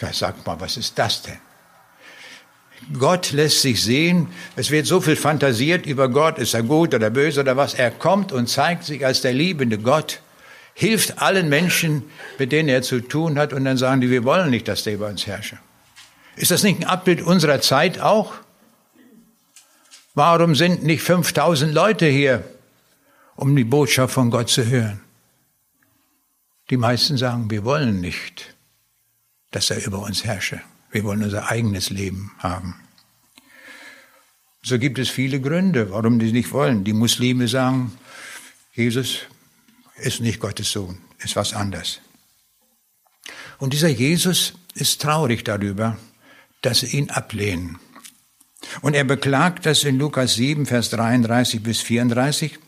Ja, 0.00 0.12
sag 0.12 0.46
mal, 0.46 0.60
was 0.60 0.76
ist 0.76 0.98
das 0.98 1.22
denn? 1.22 1.38
Gott 2.98 3.32
lässt 3.32 3.62
sich 3.62 3.82
sehen. 3.82 4.28
Es 4.56 4.70
wird 4.70 4.86
so 4.86 5.00
viel 5.00 5.16
fantasiert 5.16 5.86
über 5.86 6.08
Gott. 6.08 6.38
Ist 6.38 6.54
er 6.54 6.62
gut 6.62 6.94
oder 6.94 7.10
böse 7.10 7.40
oder 7.40 7.56
was? 7.56 7.74
Er 7.74 7.90
kommt 7.90 8.32
und 8.32 8.48
zeigt 8.48 8.84
sich 8.84 9.06
als 9.06 9.22
der 9.22 9.32
liebende 9.32 9.78
Gott, 9.78 10.20
hilft 10.74 11.22
allen 11.22 11.48
Menschen, 11.48 12.02
mit 12.38 12.52
denen 12.52 12.68
er 12.68 12.82
zu 12.82 13.00
tun 13.00 13.38
hat. 13.38 13.52
Und 13.52 13.64
dann 13.64 13.76
sagen 13.76 14.00
die, 14.00 14.10
wir 14.10 14.24
wollen 14.24 14.50
nicht, 14.50 14.68
dass 14.68 14.84
der 14.84 14.94
über 14.94 15.06
uns 15.06 15.26
herrsche. 15.26 15.58
Ist 16.36 16.50
das 16.50 16.62
nicht 16.62 16.80
ein 16.80 16.84
Abbild 16.84 17.22
unserer 17.22 17.60
Zeit 17.60 18.00
auch? 18.00 18.34
Warum 20.14 20.54
sind 20.54 20.84
nicht 20.84 21.02
5000 21.02 21.72
Leute 21.72 22.06
hier, 22.06 22.44
um 23.36 23.54
die 23.56 23.64
Botschaft 23.64 24.14
von 24.14 24.30
Gott 24.30 24.48
zu 24.48 24.66
hören? 24.66 25.00
Die 26.70 26.76
meisten 26.76 27.16
sagen, 27.16 27.50
wir 27.50 27.64
wollen 27.64 28.00
nicht, 28.00 28.54
dass 29.50 29.70
er 29.70 29.84
über 29.84 30.00
uns 30.00 30.24
herrsche. 30.24 30.60
Wir 30.90 31.04
wollen 31.04 31.22
unser 31.22 31.50
eigenes 31.50 31.90
Leben 31.90 32.32
haben. 32.38 32.76
So 34.62 34.78
gibt 34.78 34.98
es 34.98 35.10
viele 35.10 35.40
Gründe, 35.40 35.90
warum 35.90 36.18
die 36.18 36.32
nicht 36.32 36.52
wollen. 36.52 36.84
Die 36.84 36.94
Muslime 36.94 37.48
sagen, 37.48 37.92
Jesus 38.72 39.18
ist 39.96 40.20
nicht 40.20 40.40
Gottes 40.40 40.72
Sohn, 40.72 40.98
ist 41.18 41.36
was 41.36 41.52
anderes. 41.52 42.00
Und 43.58 43.72
dieser 43.72 43.88
Jesus 43.88 44.54
ist 44.74 45.02
traurig 45.02 45.44
darüber, 45.44 45.98
dass 46.62 46.80
sie 46.80 46.96
ihn 46.96 47.10
ablehnen. 47.10 47.78
Und 48.80 48.94
er 48.94 49.04
beklagt 49.04 49.66
das 49.66 49.84
in 49.84 49.98
Lukas 49.98 50.34
7, 50.34 50.64
Vers 50.64 50.90
33 50.90 51.62
bis 51.62 51.80
34. 51.80 52.58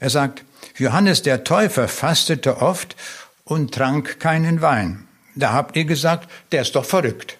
Er 0.00 0.10
sagt, 0.10 0.44
Johannes 0.76 1.22
der 1.22 1.44
Täufer 1.44 1.88
fastete 1.88 2.62
oft 2.62 2.96
und 3.44 3.74
trank 3.74 4.18
keinen 4.20 4.60
Wein. 4.60 5.06
Da 5.34 5.52
habt 5.52 5.76
ihr 5.76 5.84
gesagt, 5.84 6.30
der 6.52 6.62
ist 6.62 6.74
doch 6.74 6.84
verrückt. 6.84 7.38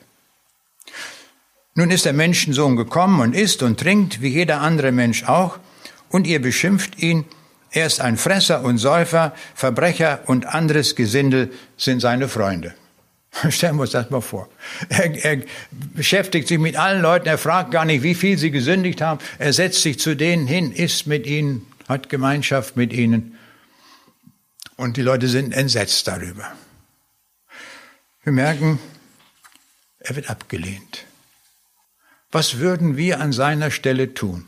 Nun 1.74 1.90
ist 1.90 2.04
der 2.04 2.12
Menschensohn 2.12 2.76
gekommen 2.76 3.20
und 3.20 3.34
isst 3.34 3.62
und 3.62 3.80
trinkt, 3.80 4.20
wie 4.22 4.28
jeder 4.28 4.60
andere 4.60 4.92
Mensch 4.92 5.24
auch, 5.24 5.58
und 6.08 6.26
ihr 6.26 6.40
beschimpft 6.40 7.02
ihn, 7.02 7.24
er 7.72 7.86
ist 7.86 8.00
ein 8.00 8.16
Fresser 8.16 8.62
und 8.62 8.78
Säufer, 8.78 9.34
Verbrecher 9.56 10.20
und 10.26 10.46
anderes 10.46 10.94
Gesindel 10.94 11.50
sind 11.76 11.98
seine 11.98 12.28
Freunde. 12.28 12.74
Stellen 13.50 13.74
wir 13.76 13.82
uns 13.82 13.90
das 13.90 14.10
mal 14.10 14.20
vor. 14.20 14.48
Er, 14.88 15.12
er, 15.24 15.42
beschäftigt 15.92 16.46
sich 16.46 16.58
mit 16.58 16.76
allen 16.76 17.02
Leuten, 17.02 17.26
er 17.26 17.38
fragt 17.38 17.72
gar 17.72 17.84
nicht, 17.84 18.04
wie 18.04 18.14
viel 18.14 18.38
sie 18.38 18.52
gesündigt 18.52 19.00
haben. 19.00 19.18
Er 19.38 19.52
setzt 19.52 19.82
sich 19.82 19.98
zu 19.98 20.14
denen 20.14 20.46
hin, 20.46 20.70
isst 20.70 21.08
mit 21.08 21.26
ihnen, 21.26 21.66
hat 21.88 22.08
Gemeinschaft 22.08 22.76
mit 22.76 22.92
ihnen. 22.92 23.36
Und 24.76 24.96
die 24.96 25.02
Leute 25.02 25.28
sind 25.28 25.52
entsetzt 25.52 26.06
darüber. 26.08 26.52
Wir 28.24 28.32
merken, 28.32 28.78
er 29.98 30.16
wird 30.16 30.30
abgelehnt. 30.30 31.04
Was 32.32 32.58
würden 32.58 32.96
wir 32.96 33.20
an 33.20 33.32
seiner 33.32 33.70
Stelle 33.70 34.14
tun? 34.14 34.46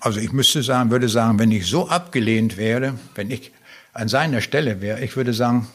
Also 0.00 0.20
ich 0.20 0.32
müsste 0.32 0.62
sagen, 0.62 0.90
würde 0.90 1.08
sagen, 1.08 1.38
wenn 1.38 1.50
ich 1.50 1.66
so 1.66 1.88
abgelehnt 1.88 2.56
wäre, 2.56 2.98
wenn 3.14 3.30
ich 3.30 3.52
an 3.92 4.08
seiner 4.08 4.40
Stelle 4.42 4.80
wäre, 4.80 5.02
ich 5.02 5.16
würde 5.16 5.32
sagen, 5.32 5.68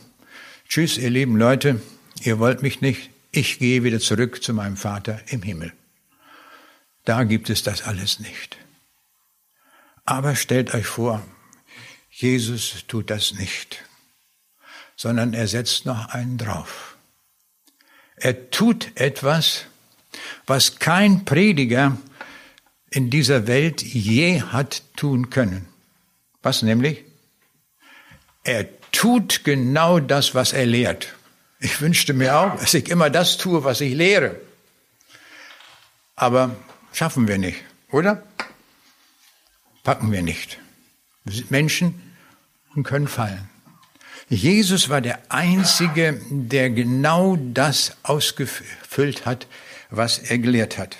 tschüss, 0.70 0.98
ihr 0.98 1.10
lieben 1.10 1.38
Leute, 1.38 1.82
ihr 2.22 2.38
wollt 2.38 2.62
mich 2.62 2.82
nicht, 2.82 3.10
ich 3.32 3.58
gehe 3.60 3.84
wieder 3.84 4.00
zurück 4.00 4.44
zu 4.44 4.54
meinem 4.54 4.78
Vater 4.78 5.20
im 5.28 5.42
Himmel. 5.42 5.74
Da 7.06 7.24
gibt 7.24 7.50
es 7.50 7.64
das 7.64 7.82
alles 7.82 8.20
nicht. 8.20 8.58
Aber 10.06 10.36
stellt 10.36 10.74
euch 10.76 10.86
vor, 10.86 11.26
Jesus 12.22 12.86
tut 12.88 13.10
das 13.10 13.34
nicht, 13.34 13.84
sondern 14.96 15.34
er 15.34 15.48
setzt 15.48 15.88
noch 15.88 16.10
einen 16.10 16.38
drauf. 16.38 16.96
Er 18.16 18.52
tut 18.52 18.92
etwas, 18.94 19.66
was 20.46 20.78
kein 20.78 21.26
Prediger 21.26 21.98
in 22.92 23.10
dieser 23.10 23.48
Welt 23.48 23.82
je 23.82 24.42
hat 24.42 24.84
tun 24.96 25.32
können. 25.32 25.68
Was 26.44 26.62
nämlich? 26.62 27.04
Er 28.44 28.68
tut 28.92 29.44
genau 29.44 30.00
das, 30.00 30.36
was 30.36 30.54
er 30.54 30.68
lehrt. 30.68 31.16
Ich 31.60 31.82
wünschte 31.82 32.14
mir 32.14 32.38
auch, 32.38 32.56
dass 32.60 32.76
ich 32.76 32.88
immer 32.90 33.10
das 33.10 33.38
tue, 33.38 33.64
was 33.64 33.82
ich 33.82 33.96
lehre. 33.96 34.40
Aber 36.16 36.56
schaffen 36.94 37.28
wir 37.28 37.40
nicht, 37.40 37.62
oder? 37.90 38.22
Packen 39.82 40.12
wir 40.12 40.22
nicht. 40.22 40.60
Menschen 41.50 42.11
und 42.76 42.84
können 42.84 43.08
fallen. 43.08 43.50
Jesus 44.30 44.90
war 44.90 45.02
der 45.02 45.20
Einzige, 45.30 46.22
der 46.30 46.70
genau 46.70 47.38
das 47.38 47.98
ausgefüllt 48.04 49.26
hat, 49.26 49.48
was 49.90 50.20
er 50.20 50.38
gelehrt 50.38 50.78
hat. 50.78 50.98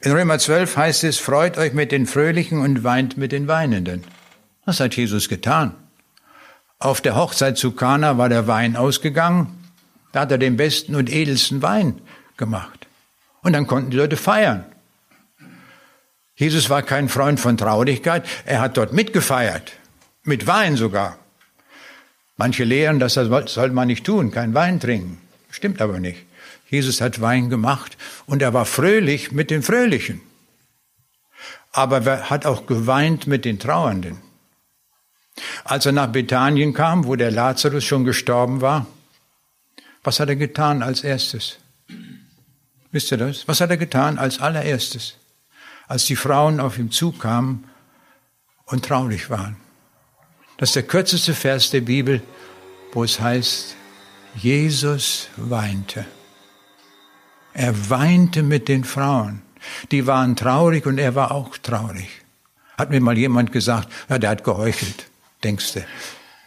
In 0.00 0.12
Römer 0.12 0.38
12 0.38 0.76
heißt 0.76 1.04
es, 1.04 1.18
freut 1.18 1.58
euch 1.58 1.72
mit 1.72 1.92
den 1.92 2.06
Fröhlichen 2.06 2.60
und 2.60 2.84
weint 2.84 3.16
mit 3.16 3.32
den 3.32 3.48
Weinenden. 3.48 4.04
Was 4.64 4.80
hat 4.80 4.96
Jesus 4.96 5.28
getan? 5.28 5.74
Auf 6.78 7.00
der 7.00 7.16
Hochzeit 7.16 7.58
zu 7.58 7.72
Kana 7.72 8.18
war 8.18 8.28
der 8.28 8.46
Wein 8.46 8.76
ausgegangen. 8.76 9.52
Da 10.12 10.20
hat 10.20 10.32
er 10.32 10.38
den 10.38 10.56
besten 10.56 10.94
und 10.94 11.12
edelsten 11.12 11.60
Wein 11.62 12.00
gemacht. 12.36 12.86
Und 13.42 13.52
dann 13.52 13.66
konnten 13.66 13.90
die 13.90 13.96
Leute 13.96 14.16
feiern. 14.16 14.64
Jesus 16.34 16.70
war 16.70 16.82
kein 16.82 17.08
Freund 17.08 17.40
von 17.40 17.56
Traurigkeit. 17.56 18.24
Er 18.46 18.60
hat 18.60 18.76
dort 18.76 18.92
mitgefeiert. 18.92 19.72
Mit 20.28 20.46
Wein 20.46 20.76
sogar. 20.76 21.16
Manche 22.36 22.64
lehren, 22.64 22.98
das 22.98 23.14
soll 23.14 23.70
man 23.70 23.86
nicht 23.88 24.04
tun, 24.04 24.30
kein 24.30 24.52
Wein 24.52 24.78
trinken. 24.78 25.22
Stimmt 25.50 25.80
aber 25.80 26.00
nicht. 26.00 26.26
Jesus 26.68 27.00
hat 27.00 27.22
Wein 27.22 27.48
gemacht 27.48 27.96
und 28.26 28.42
er 28.42 28.52
war 28.52 28.66
fröhlich 28.66 29.32
mit 29.32 29.50
den 29.50 29.62
Fröhlichen. 29.62 30.20
Aber 31.72 32.04
er 32.04 32.28
hat 32.28 32.44
auch 32.44 32.66
geweint 32.66 33.26
mit 33.26 33.46
den 33.46 33.58
Trauernden. 33.58 34.18
Als 35.64 35.86
er 35.86 35.92
nach 35.92 36.08
Bethanien 36.08 36.74
kam, 36.74 37.06
wo 37.06 37.16
der 37.16 37.30
Lazarus 37.30 37.84
schon 37.84 38.04
gestorben 38.04 38.60
war, 38.60 38.86
was 40.04 40.20
hat 40.20 40.28
er 40.28 40.36
getan 40.36 40.82
als 40.82 41.04
erstes? 41.04 41.56
Wisst 42.90 43.10
ihr 43.12 43.18
das? 43.18 43.48
Was 43.48 43.62
hat 43.62 43.70
er 43.70 43.78
getan 43.78 44.18
als 44.18 44.40
allererstes? 44.40 45.14
Als 45.86 46.04
die 46.04 46.16
Frauen 46.16 46.60
auf 46.60 46.76
ihm 46.76 46.90
zukamen 46.90 47.64
und 48.66 48.84
traurig 48.84 49.30
waren. 49.30 49.56
Das 50.58 50.70
ist 50.70 50.76
der 50.76 50.82
kürzeste 50.82 51.34
Vers 51.34 51.70
der 51.70 51.82
Bibel, 51.82 52.20
wo 52.92 53.04
es 53.04 53.20
heißt, 53.20 53.76
Jesus 54.34 55.28
weinte. 55.36 56.04
Er 57.54 57.90
weinte 57.90 58.42
mit 58.42 58.68
den 58.68 58.82
Frauen. 58.82 59.42
Die 59.92 60.06
waren 60.06 60.34
traurig 60.34 60.84
und 60.84 60.98
er 60.98 61.14
war 61.14 61.30
auch 61.30 61.56
traurig. 61.58 62.08
Hat 62.76 62.90
mir 62.90 63.00
mal 63.00 63.16
jemand 63.16 63.52
gesagt, 63.52 63.88
ja, 64.08 64.18
der 64.18 64.30
hat 64.30 64.44
geheuchelt, 64.44 65.06
denkst 65.44 65.74
du. 65.74 65.86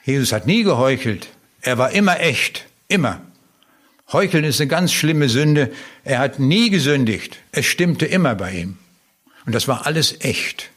Jesus 0.04 0.34
hat 0.34 0.45
nie 0.45 0.63
geheuchelt. 0.63 1.28
Er 1.62 1.78
war 1.78 1.91
immer 1.91 2.19
echt, 2.19 2.65
immer. 2.89 3.21
Heucheln 4.12 4.43
ist 4.43 4.60
eine 4.60 4.67
ganz 4.67 4.91
schlimme 4.91 5.30
Sünde. 5.30 5.71
Er 6.04 6.19
hat 6.19 6.38
nie 6.38 6.69
gesündigt. 6.69 7.38
Es 7.54 7.65
stimmte 7.65 8.06
immer 8.06 8.36
bei 8.36 8.52
ihm. 8.52 8.78
Und 9.45 9.56
das 9.56 9.69
war 9.69 9.86
alles 9.86 10.19
echt. 10.19 10.69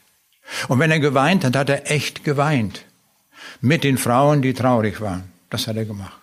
Und 0.69 0.79
wenn 0.79 0.91
er 0.91 0.99
geweint 0.99 1.43
hat, 1.43 1.55
hat 1.57 1.69
er 1.69 1.91
echt 1.91 2.23
geweint. 2.23 2.85
Mit 3.61 3.83
den 3.83 3.97
Frauen, 3.97 4.41
die 4.41 4.53
traurig 4.53 5.01
waren. 5.01 5.23
Das 5.49 5.67
hat 5.67 5.77
er 5.77 5.85
gemacht. 5.85 6.19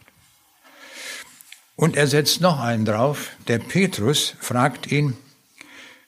Und 1.77 1.97
er 1.97 2.07
setzt 2.07 2.41
noch 2.41 2.61
einen 2.61 2.85
drauf. 2.85 3.31
Der 3.49 3.59
Petrus 3.59 4.35
fragt 4.41 4.93
ihn, 4.93 5.17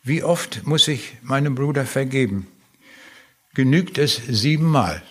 wie 0.02 0.22
oft 0.22 0.66
muss 0.66 0.86
ich 0.88 1.16
meinem 1.22 1.54
Bruder 1.54 1.86
vergeben? 1.86 2.46
Genügt 3.54 3.98
es 3.98 4.20
siebenmal? 4.28 5.02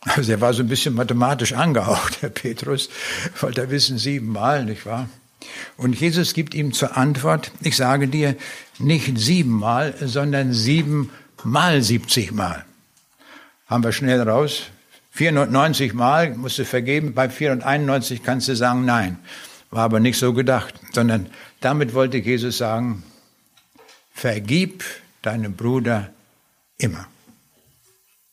Also 0.00 0.32
er 0.32 0.40
war 0.40 0.52
so 0.52 0.62
ein 0.62 0.68
bisschen 0.68 0.94
mathematisch 0.94 1.52
angehaucht, 1.52 2.22
der 2.22 2.28
Petrus, 2.28 2.88
wollte 3.40 3.62
er 3.62 3.70
wissen, 3.70 3.98
siebenmal, 3.98 4.64
nicht 4.64 4.86
wahr? 4.86 5.08
Und 5.76 5.98
Jesus 5.98 6.34
gibt 6.34 6.54
ihm 6.54 6.72
zur 6.72 6.96
Antwort, 6.96 7.52
ich 7.62 7.76
sage 7.76 8.08
dir, 8.08 8.36
nicht 8.78 9.18
siebenmal, 9.18 9.94
sondern 10.00 10.52
siebenmal 10.52 11.82
siebzigmal. 11.82 12.64
Haben 13.66 13.84
wir 13.84 13.92
schnell 13.92 14.20
raus. 14.22 14.64
490 15.18 15.94
Mal 15.94 16.36
musst 16.36 16.60
du 16.60 16.64
vergeben, 16.64 17.12
bei 17.12 17.28
491 17.28 18.22
kannst 18.22 18.46
du 18.46 18.54
sagen, 18.54 18.84
nein. 18.84 19.18
War 19.72 19.82
aber 19.82 19.98
nicht 19.98 20.16
so 20.16 20.32
gedacht, 20.32 20.74
sondern 20.92 21.28
damit 21.60 21.92
wollte 21.92 22.18
Jesus 22.18 22.58
sagen, 22.58 23.02
vergib 24.12 24.84
deinem 25.22 25.54
Bruder 25.54 26.10
immer. 26.78 27.08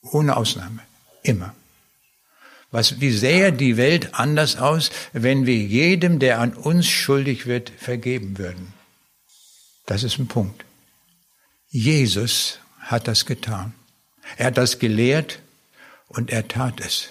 Ohne 0.03 0.37
Ausnahme. 0.37 0.81
Immer. 1.23 1.55
Was, 2.69 3.01
wie 3.01 3.09
sähe 3.09 3.51
die 3.51 3.77
Welt 3.77 4.13
anders 4.13 4.57
aus, 4.57 4.91
wenn 5.11 5.47
wir 5.47 5.57
jedem, 5.57 6.19
der 6.19 6.39
an 6.39 6.53
uns 6.53 6.85
schuldig 6.85 7.47
wird, 7.47 7.71
vergeben 7.75 8.37
würden? 8.37 8.73
Das 9.87 10.03
ist 10.03 10.19
ein 10.19 10.27
Punkt. 10.27 10.63
Jesus 11.67 12.59
hat 12.77 13.07
das 13.07 13.25
getan. 13.25 13.73
Er 14.37 14.47
hat 14.47 14.57
das 14.57 14.77
gelehrt 14.77 15.39
und 16.15 16.31
er 16.31 16.47
tat 16.47 16.79
es. 16.79 17.09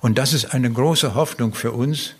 Und 0.00 0.18
das 0.18 0.32
ist 0.32 0.46
eine 0.46 0.72
große 0.72 1.14
Hoffnung 1.14 1.54
für 1.54 1.72
uns, 1.72 2.14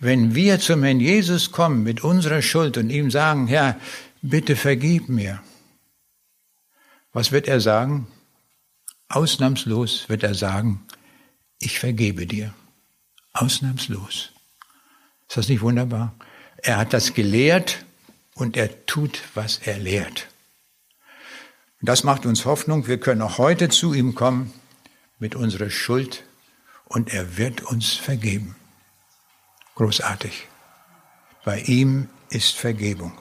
wenn 0.00 0.34
wir 0.34 0.60
zum 0.60 0.82
Herrn 0.82 1.00
Jesus 1.00 1.52
kommen 1.52 1.82
mit 1.82 2.02
unserer 2.02 2.42
Schuld 2.42 2.76
und 2.76 2.90
ihm 2.90 3.10
sagen, 3.10 3.46
Herr, 3.46 3.78
bitte 4.22 4.56
vergib 4.56 5.08
mir. 5.08 5.42
Was 7.12 7.32
wird 7.32 7.48
er 7.48 7.60
sagen? 7.60 8.06
Ausnahmslos 9.08 10.08
wird 10.08 10.22
er 10.22 10.34
sagen, 10.34 10.86
ich 11.58 11.78
vergebe 11.78 12.26
dir. 12.26 12.54
Ausnahmslos. 13.32 14.30
Ist 15.28 15.36
das 15.36 15.48
nicht 15.48 15.60
wunderbar? 15.60 16.14
Er 16.58 16.78
hat 16.78 16.92
das 16.92 17.14
gelehrt 17.14 17.84
und 18.34 18.56
er 18.56 18.86
tut, 18.86 19.20
was 19.34 19.58
er 19.58 19.78
lehrt. 19.78 20.28
Das 21.80 22.04
macht 22.04 22.26
uns 22.26 22.44
Hoffnung. 22.44 22.86
Wir 22.86 22.98
können 22.98 23.22
auch 23.22 23.38
heute 23.38 23.68
zu 23.68 23.94
ihm 23.94 24.14
kommen 24.14 24.52
mit 25.18 25.34
unserer 25.34 25.70
Schuld 25.70 26.24
und 26.84 27.12
er 27.12 27.36
wird 27.36 27.62
uns 27.62 27.94
vergeben. 27.94 28.56
Großartig. 29.74 30.46
Bei 31.44 31.60
ihm 31.60 32.08
ist 32.30 32.56
Vergebung. 32.56 33.12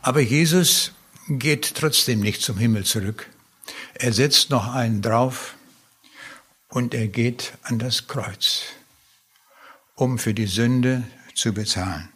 Aber 0.00 0.20
Jesus 0.20 0.92
geht 1.28 1.74
trotzdem 1.74 2.20
nicht 2.20 2.42
zum 2.42 2.58
Himmel 2.58 2.84
zurück. 2.84 3.28
Er 3.94 4.12
setzt 4.12 4.50
noch 4.50 4.74
einen 4.74 5.02
drauf 5.02 5.54
und 6.68 6.94
er 6.94 7.08
geht 7.08 7.52
an 7.62 7.78
das 7.78 8.08
Kreuz, 8.08 8.62
um 9.94 10.18
für 10.18 10.34
die 10.34 10.46
Sünde 10.46 11.04
zu 11.34 11.52
bezahlen. 11.52 12.08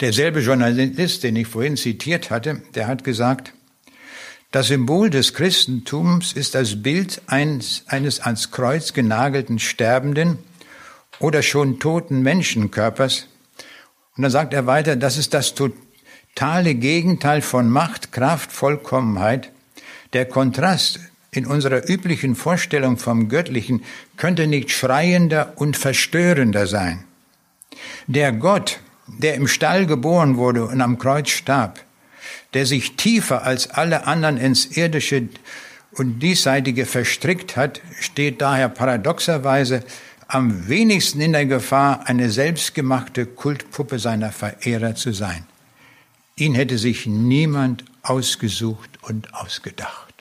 Derselbe 0.00 0.40
Journalist, 0.40 1.22
den 1.22 1.36
ich 1.36 1.46
vorhin 1.46 1.76
zitiert 1.76 2.30
hatte, 2.30 2.62
der 2.74 2.86
hat 2.86 3.04
gesagt, 3.04 3.52
das 4.52 4.68
Symbol 4.68 5.10
des 5.10 5.34
Christentums 5.34 6.32
ist 6.32 6.54
das 6.54 6.82
Bild 6.82 7.20
eines, 7.26 7.84
eines 7.88 8.20
ans 8.20 8.50
Kreuz 8.50 8.92
genagelten 8.92 9.58
Sterbenden 9.58 10.38
oder 11.18 11.42
schon 11.42 11.78
toten 11.78 12.22
Menschenkörpers. 12.22 13.26
Und 14.16 14.22
dann 14.22 14.30
sagt 14.30 14.54
er 14.54 14.66
weiter, 14.66 14.96
das 14.96 15.18
ist 15.18 15.34
das 15.34 15.54
totale 15.54 16.74
Gegenteil 16.74 17.42
von 17.42 17.68
Macht, 17.68 18.12
Kraft, 18.12 18.52
Vollkommenheit. 18.52 19.52
Der 20.12 20.26
Kontrast 20.26 21.00
in 21.32 21.44
unserer 21.44 21.88
üblichen 21.88 22.34
Vorstellung 22.34 22.96
vom 22.96 23.28
Göttlichen 23.28 23.82
könnte 24.16 24.46
nicht 24.46 24.70
schreiender 24.70 25.52
und 25.56 25.76
verstörender 25.76 26.66
sein. 26.66 27.04
Der 28.06 28.32
Gott, 28.32 28.80
der 29.06 29.34
im 29.34 29.48
Stall 29.48 29.86
geboren 29.86 30.36
wurde 30.36 30.64
und 30.64 30.80
am 30.80 30.98
Kreuz 30.98 31.28
starb, 31.28 31.84
der 32.56 32.64
sich 32.64 32.96
tiefer 32.96 33.42
als 33.42 33.68
alle 33.68 34.06
anderen 34.06 34.38
ins 34.38 34.64
irdische 34.64 35.28
und 35.92 36.20
diesseitige 36.20 36.86
verstrickt 36.86 37.54
hat, 37.54 37.82
steht 38.00 38.40
daher 38.40 38.70
paradoxerweise 38.70 39.84
am 40.26 40.66
wenigsten 40.66 41.20
in 41.20 41.32
der 41.32 41.44
Gefahr, 41.44 42.06
eine 42.06 42.30
selbstgemachte 42.30 43.26
Kultpuppe 43.26 43.98
seiner 43.98 44.32
Verehrer 44.32 44.94
zu 44.94 45.12
sein. 45.12 45.46
Ihn 46.36 46.54
hätte 46.54 46.78
sich 46.78 47.04
niemand 47.04 47.84
ausgesucht 48.00 48.88
und 49.02 49.34
ausgedacht. 49.34 50.14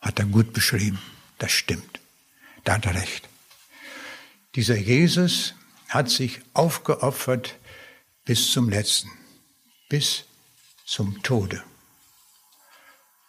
Hat 0.00 0.18
er 0.20 0.24
gut 0.24 0.54
beschrieben. 0.54 0.98
Das 1.36 1.52
stimmt. 1.52 2.00
Da 2.64 2.76
hat 2.76 2.86
er 2.86 2.94
recht. 2.94 3.28
Dieser 4.54 4.78
Jesus 4.78 5.52
hat 5.90 6.08
sich 6.08 6.40
aufgeopfert 6.54 7.56
bis 8.24 8.52
zum 8.52 8.70
letzten, 8.70 9.10
bis 9.90 10.24
zum 10.88 11.22
Tode. 11.22 11.62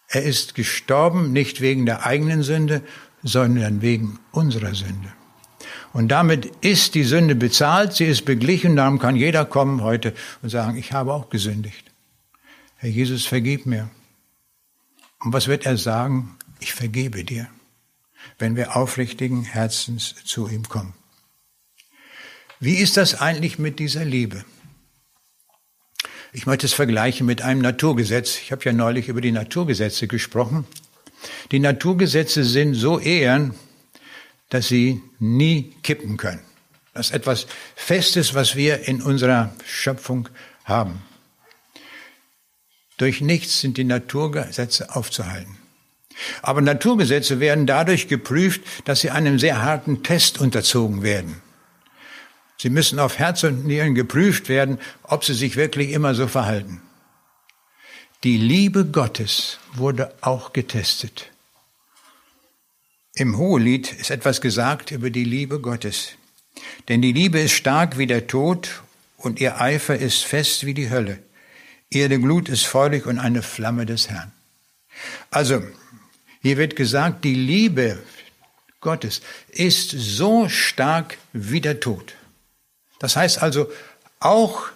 Er 0.08 0.24
ist 0.24 0.56
gestorben 0.56 1.34
nicht 1.34 1.60
wegen 1.60 1.86
der 1.86 2.06
eigenen 2.06 2.42
Sünde, 2.42 2.82
sondern 3.22 3.82
wegen 3.82 4.18
unserer 4.32 4.74
Sünde. 4.74 5.14
Und 5.92 6.08
damit 6.08 6.46
ist 6.62 6.96
die 6.96 7.04
Sünde 7.04 7.36
bezahlt, 7.36 7.94
sie 7.94 8.06
ist 8.06 8.24
beglichen, 8.24 8.78
darum 8.78 8.98
kann 8.98 9.18
jeder 9.18 9.44
kommen 9.44 9.84
heute 9.84 10.14
und 10.42 10.50
sagen, 10.50 10.78
ich 10.78 10.94
habe 10.94 11.14
auch 11.14 11.30
gesündigt. 11.30 11.92
Herr 12.78 12.90
Jesus, 12.90 13.26
vergib 13.26 13.66
mir. 13.66 13.90
Und 15.20 15.34
was 15.34 15.48
wird 15.48 15.66
er 15.66 15.78
sagen? 15.78 16.38
Ich 16.62 16.74
vergebe 16.74 17.26
dir, 17.26 17.50
wenn 18.38 18.56
wir 18.56 18.78
aufrichtigen 18.78 19.44
Herzens 19.44 20.16
zu 20.24 20.48
ihm 20.48 20.64
kommen. 20.70 20.94
Wie 22.62 22.76
ist 22.76 22.96
das 22.96 23.20
eigentlich 23.20 23.60
mit 23.60 23.80
dieser 23.80 24.06
Liebe? 24.06 24.46
Ich 26.32 26.46
möchte 26.46 26.68
es 26.68 26.74
vergleichen 26.74 27.26
mit 27.26 27.42
einem 27.42 27.62
Naturgesetz. 27.62 28.38
Ich 28.38 28.52
habe 28.52 28.64
ja 28.64 28.74
neulich 28.74 29.08
über 29.08 29.22
die 29.22 29.32
Naturgesetze 29.32 30.08
gesprochen. 30.08 30.66
Die 31.52 31.60
Naturgesetze 31.60 32.44
sind 32.44 32.76
so 32.76 33.00
ehren, 33.00 33.56
dass 34.50 34.68
sie 34.68 35.02
nie 35.20 35.74
kippen 35.84 36.18
können. 36.18 36.42
Das 36.94 37.08
ist 37.08 37.16
etwas 37.16 37.48
Festes, 37.76 38.34
was 38.34 38.56
wir 38.56 38.88
in 38.88 39.02
unserer 39.02 39.54
Schöpfung 39.66 40.30
haben. 40.66 41.02
Durch 42.98 43.22
nichts 43.22 43.62
sind 43.62 43.78
die 43.78 43.84
Naturgesetze 43.84 44.96
aufzuhalten. 44.96 45.58
Aber 46.42 46.62
Naturgesetze 46.62 47.40
werden 47.40 47.66
dadurch 47.66 48.08
geprüft, 48.08 48.62
dass 48.86 49.02
sie 49.02 49.10
einem 49.10 49.40
sehr 49.40 49.62
harten 49.62 50.04
Test 50.04 50.40
unterzogen 50.40 51.02
werden. 51.02 51.42
Sie 52.62 52.70
müssen 52.70 53.00
auf 53.00 53.18
Herz 53.18 53.44
und 53.44 53.66
Nieren 53.66 53.96
geprüft 53.96 54.50
werden, 54.50 54.80
ob 55.04 55.24
sie 55.24 55.34
sich 55.34 55.56
wirklich 55.56 55.92
immer 55.92 56.14
so 56.14 56.28
verhalten. 56.28 56.82
Die 58.26 58.38
Liebe 58.38 58.86
Gottes 58.86 59.60
wurde 59.74 60.14
auch 60.20 60.52
getestet. 60.52 61.30
Im 63.16 63.38
Hohelied 63.38 63.94
ist 63.94 64.12
etwas 64.12 64.42
gesagt 64.42 64.92
über 64.92 65.10
die 65.10 65.24
Liebe 65.24 65.62
Gottes. 65.62 66.10
Denn 66.90 67.02
die 67.02 67.14
Liebe 67.14 67.40
ist 67.40 67.54
stark 67.54 67.98
wie 67.98 68.08
der 68.08 68.28
Tod 68.28 68.82
und 69.16 69.40
ihr 69.40 69.62
Eifer 69.62 69.98
ist 69.98 70.26
fest 70.26 70.66
wie 70.66 70.74
die 70.74 70.90
Hölle. 70.90 71.20
Ihre 71.90 72.20
Glut 72.20 72.50
ist 72.50 72.66
feurig 72.66 73.06
und 73.06 73.20
eine 73.20 73.42
Flamme 73.42 73.86
des 73.86 74.10
Herrn. 74.10 74.34
Also, 75.32 75.64
hier 76.42 76.58
wird 76.58 76.76
gesagt, 76.76 77.24
die 77.24 77.36
Liebe 77.36 78.00
Gottes 78.82 79.22
ist 79.48 79.92
so 79.92 80.50
stark 80.50 81.18
wie 81.32 81.62
der 81.62 81.80
Tod. 81.80 82.16
Das 83.00 83.16
heißt 83.16 83.42
also, 83.42 83.72
auch 84.20 84.68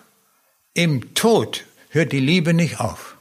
im 0.74 1.14
Tod 1.14 1.66
hört 1.90 2.12
die 2.12 2.20
Liebe 2.20 2.54
nicht 2.54 2.80
auf. 2.80 3.18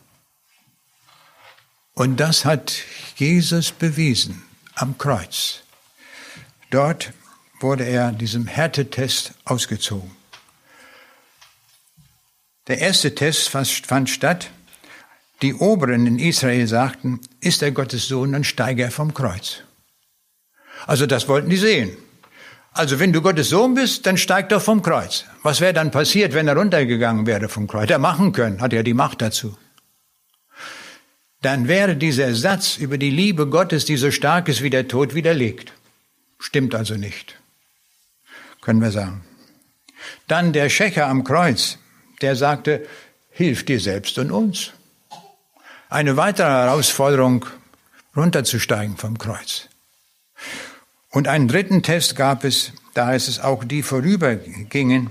Und 1.95 2.17
das 2.19 2.45
hat 2.45 2.73
Jesus 3.17 3.73
bewiesen 3.73 4.43
am 4.75 4.97
Kreuz. 4.97 5.63
Dort 6.71 7.13
wurde 7.61 7.85
er 7.85 8.13
diesem 8.13 8.47
Härtetest 8.47 9.35
ausgezogen. 9.45 10.11
Der 12.69 12.79
erste 12.79 13.15
Test 13.15 13.49
fand 13.49 14.09
statt. 14.09 14.51
Die 15.43 15.55
Oberen 15.55 16.07
in 16.07 16.19
Israel 16.19 16.67
sagten, 16.69 17.21
ist 17.41 17.63
er 17.63 17.73
Gottes 17.73 18.07
Sohn, 18.07 18.33
dann 18.33 18.45
steige 18.45 18.85
er 18.85 18.93
vom 18.93 19.13
Kreuz. 19.13 19.63
Also 20.87 21.07
das 21.07 21.29
wollten 21.29 21.51
die 21.51 21.57
sehen. 21.57 21.97
Also 22.75 22.99
wenn 22.99 23.13
du 23.13 23.21
Gottes 23.21 23.51
Sohn 23.51 23.75
bist, 23.75 24.07
dann 24.07 24.17
steig 24.17 24.49
doch 24.49 24.63
vom 24.63 24.83
Kreuz. 24.83 25.25
Was 25.43 25.61
wäre 25.61 25.75
dann 25.75 25.91
passiert, 25.91 26.33
wenn 26.33 26.49
er 26.49 26.57
runtergegangen 26.57 27.27
wäre 27.27 27.49
vom 27.49 27.67
Kreuz? 27.67 27.91
Er 27.91 27.99
machen 27.99 28.33
können, 28.33 28.61
hat 28.61 28.73
er 28.73 28.83
die 28.83 28.95
Macht 28.95 29.21
dazu. 29.21 29.57
Dann 31.43 31.69
wäre 31.69 31.97
dieser 31.97 32.35
Satz 32.35 32.77
über 32.77 32.99
die 32.99 33.11
Liebe 33.11 33.49
Gottes, 33.49 33.85
die 33.85 33.97
so 33.97 34.11
stark 34.11 34.49
ist 34.49 34.63
wie 34.63 34.71
der 34.71 34.89
Tod, 34.89 35.15
widerlegt. 35.15 35.73
Stimmt 36.39 36.75
also 36.75 36.95
nicht. 36.95 37.37
Können 38.63 38.81
wir 38.81 38.93
sagen. 38.93 39.25
Dann 40.29 40.53
der 40.53 40.69
Schächer 40.71 41.09
am 41.09 41.25
Kreuz, 41.25 41.79
der 42.23 42.37
sagte, 42.37 42.87
hilf 43.31 43.65
dir 43.65 43.81
selbst 43.81 44.19
und 44.19 44.31
uns. 44.31 44.71
Eine 45.91 46.17
weitere 46.17 46.47
Herausforderung, 46.47 47.45
runterzusteigen 48.17 48.97
vom 48.97 49.19
Kreuz. 49.19 49.69
Und 51.13 51.29
einen 51.29 51.47
dritten 51.47 51.83
Test 51.83 52.17
gab 52.17 52.43
es, 52.43 52.73
da 52.95 53.07
heißt 53.07 53.29
es 53.29 53.39
auch, 53.39 53.65
die 53.65 53.83
vorübergingen, 53.83 55.11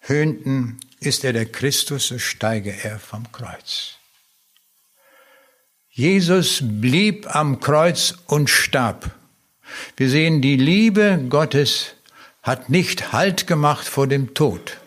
höhnten, 0.00 0.80
ist 0.98 1.24
er 1.24 1.34
der 1.34 1.46
Christus, 1.46 2.08
so 2.08 2.18
steige 2.18 2.74
er 2.82 2.98
vom 2.98 3.30
Kreuz. 3.30 3.96
Jesus 5.90 6.60
blieb 6.62 7.34
am 7.34 7.60
Kreuz 7.60 8.14
und 8.26 8.48
starb. 8.48 9.10
Wir 9.96 10.08
sehen, 10.08 10.40
die 10.40 10.56
Liebe 10.56 11.22
Gottes 11.28 11.94
hat 12.42 12.70
nicht 12.70 13.12
Halt 13.12 13.46
gemacht 13.46 13.86
vor 13.86 14.06
dem 14.06 14.32
Tod. 14.32 14.78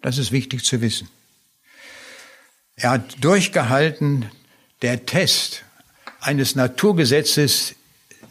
Das 0.00 0.16
ist 0.16 0.32
wichtig 0.32 0.64
zu 0.64 0.80
wissen. 0.80 1.08
Er 2.76 2.92
hat 2.92 3.22
durchgehalten, 3.22 4.30
der 4.80 5.04
Test 5.04 5.64
eines 6.20 6.54
Naturgesetzes 6.54 7.74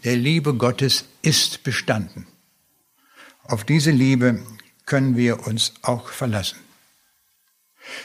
der 0.04 0.16
Liebe 0.16 0.54
Gottes 0.54 1.06
ist 1.22 1.64
bestanden. 1.64 2.28
Auf 3.44 3.64
diese 3.64 3.92
Liebe 3.92 4.42
können 4.86 5.18
wir 5.18 5.48
uns 5.48 5.74
auch 5.82 6.10
verlassen. 6.10 6.58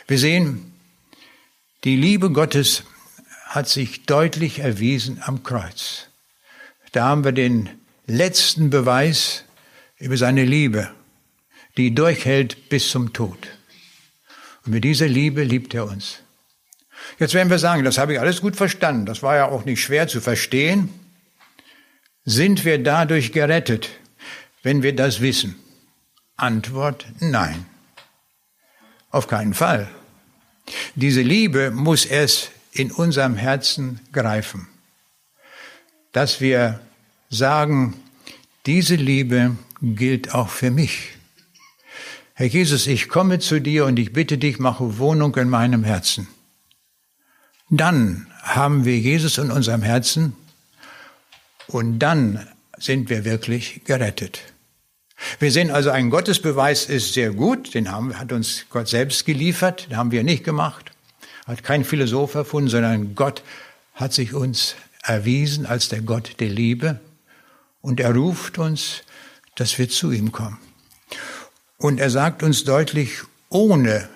Wir 0.06 0.18
sehen, 0.18 0.72
die 1.84 1.96
Liebe 1.96 2.30
Gottes 2.30 2.84
hat 3.46 3.68
sich 3.68 4.06
deutlich 4.06 4.60
erwiesen 4.60 5.20
am 5.22 5.42
Kreuz. 5.42 6.08
Da 6.92 7.04
haben 7.06 7.24
wir 7.24 7.32
den 7.32 7.68
letzten 8.06 8.70
Beweis 8.70 9.44
über 9.98 10.16
seine 10.16 10.44
Liebe, 10.44 10.90
die 11.76 11.94
durchhält 11.94 12.68
bis 12.68 12.90
zum 12.90 13.12
Tod. 13.12 13.48
Und 14.64 14.72
mit 14.72 14.84
dieser 14.84 15.08
Liebe 15.08 15.44
liebt 15.44 15.74
er 15.74 15.86
uns. 15.86 16.20
Jetzt 17.18 17.34
werden 17.34 17.50
wir 17.50 17.58
sagen, 17.58 17.84
das 17.84 17.98
habe 17.98 18.14
ich 18.14 18.20
alles 18.20 18.40
gut 18.40 18.56
verstanden, 18.56 19.06
das 19.06 19.22
war 19.22 19.36
ja 19.36 19.48
auch 19.48 19.64
nicht 19.64 19.82
schwer 19.82 20.08
zu 20.08 20.20
verstehen. 20.20 20.88
Sind 22.24 22.64
wir 22.64 22.82
dadurch 22.82 23.32
gerettet, 23.32 23.90
wenn 24.62 24.82
wir 24.82 24.96
das 24.96 25.20
wissen? 25.20 25.56
Antwort 26.36 27.06
nein. 27.20 27.66
Auf 29.10 29.26
keinen 29.26 29.52
Fall. 29.52 29.88
Diese 30.94 31.20
Liebe 31.20 31.70
muss 31.70 32.06
es 32.06 32.50
in 32.72 32.90
unserem 32.90 33.36
Herzen 33.36 34.00
greifen. 34.12 34.66
Dass 36.12 36.40
wir 36.40 36.80
sagen, 37.28 37.94
diese 38.64 38.96
Liebe 38.96 39.56
gilt 39.82 40.34
auch 40.34 40.48
für 40.48 40.70
mich. 40.70 41.10
Herr 42.32 42.46
Jesus, 42.46 42.86
ich 42.86 43.08
komme 43.08 43.38
zu 43.38 43.60
dir 43.60 43.84
und 43.84 43.98
ich 43.98 44.12
bitte 44.12 44.38
dich, 44.38 44.58
mache 44.58 44.98
Wohnung 44.98 45.36
in 45.36 45.50
meinem 45.50 45.84
Herzen. 45.84 46.26
Dann 47.68 48.26
haben 48.42 48.84
wir 48.86 48.98
Jesus 48.98 49.36
in 49.38 49.50
unserem 49.50 49.82
Herzen 49.82 50.34
und 51.68 51.98
dann 51.98 52.46
sind 52.78 53.10
wir 53.10 53.24
wirklich 53.24 53.82
gerettet. 53.84 54.40
Wir 55.38 55.52
sehen 55.52 55.70
also, 55.70 55.90
ein 55.90 56.10
Gottesbeweis 56.10 56.86
ist 56.86 57.14
sehr 57.14 57.30
gut, 57.30 57.74
den 57.74 57.90
haben, 57.90 58.18
hat 58.18 58.32
uns 58.32 58.66
Gott 58.68 58.88
selbst 58.88 59.24
geliefert, 59.24 59.90
den 59.90 59.96
haben 59.96 60.10
wir 60.10 60.24
nicht 60.24 60.44
gemacht, 60.44 60.90
hat 61.46 61.62
kein 61.62 61.84
Philosoph 61.84 62.34
erfunden, 62.34 62.68
sondern 62.68 63.14
Gott 63.14 63.42
hat 63.94 64.12
sich 64.12 64.34
uns 64.34 64.74
erwiesen 65.02 65.66
als 65.66 65.88
der 65.88 66.02
Gott 66.02 66.40
der 66.40 66.48
Liebe 66.48 67.00
und 67.80 68.00
er 68.00 68.14
ruft 68.14 68.58
uns, 68.58 69.02
dass 69.54 69.78
wir 69.78 69.88
zu 69.88 70.10
ihm 70.10 70.32
kommen. 70.32 70.58
Und 71.78 72.00
er 72.00 72.10
sagt 72.10 72.42
uns 72.42 72.64
deutlich, 72.64 73.20
ohne 73.50 74.08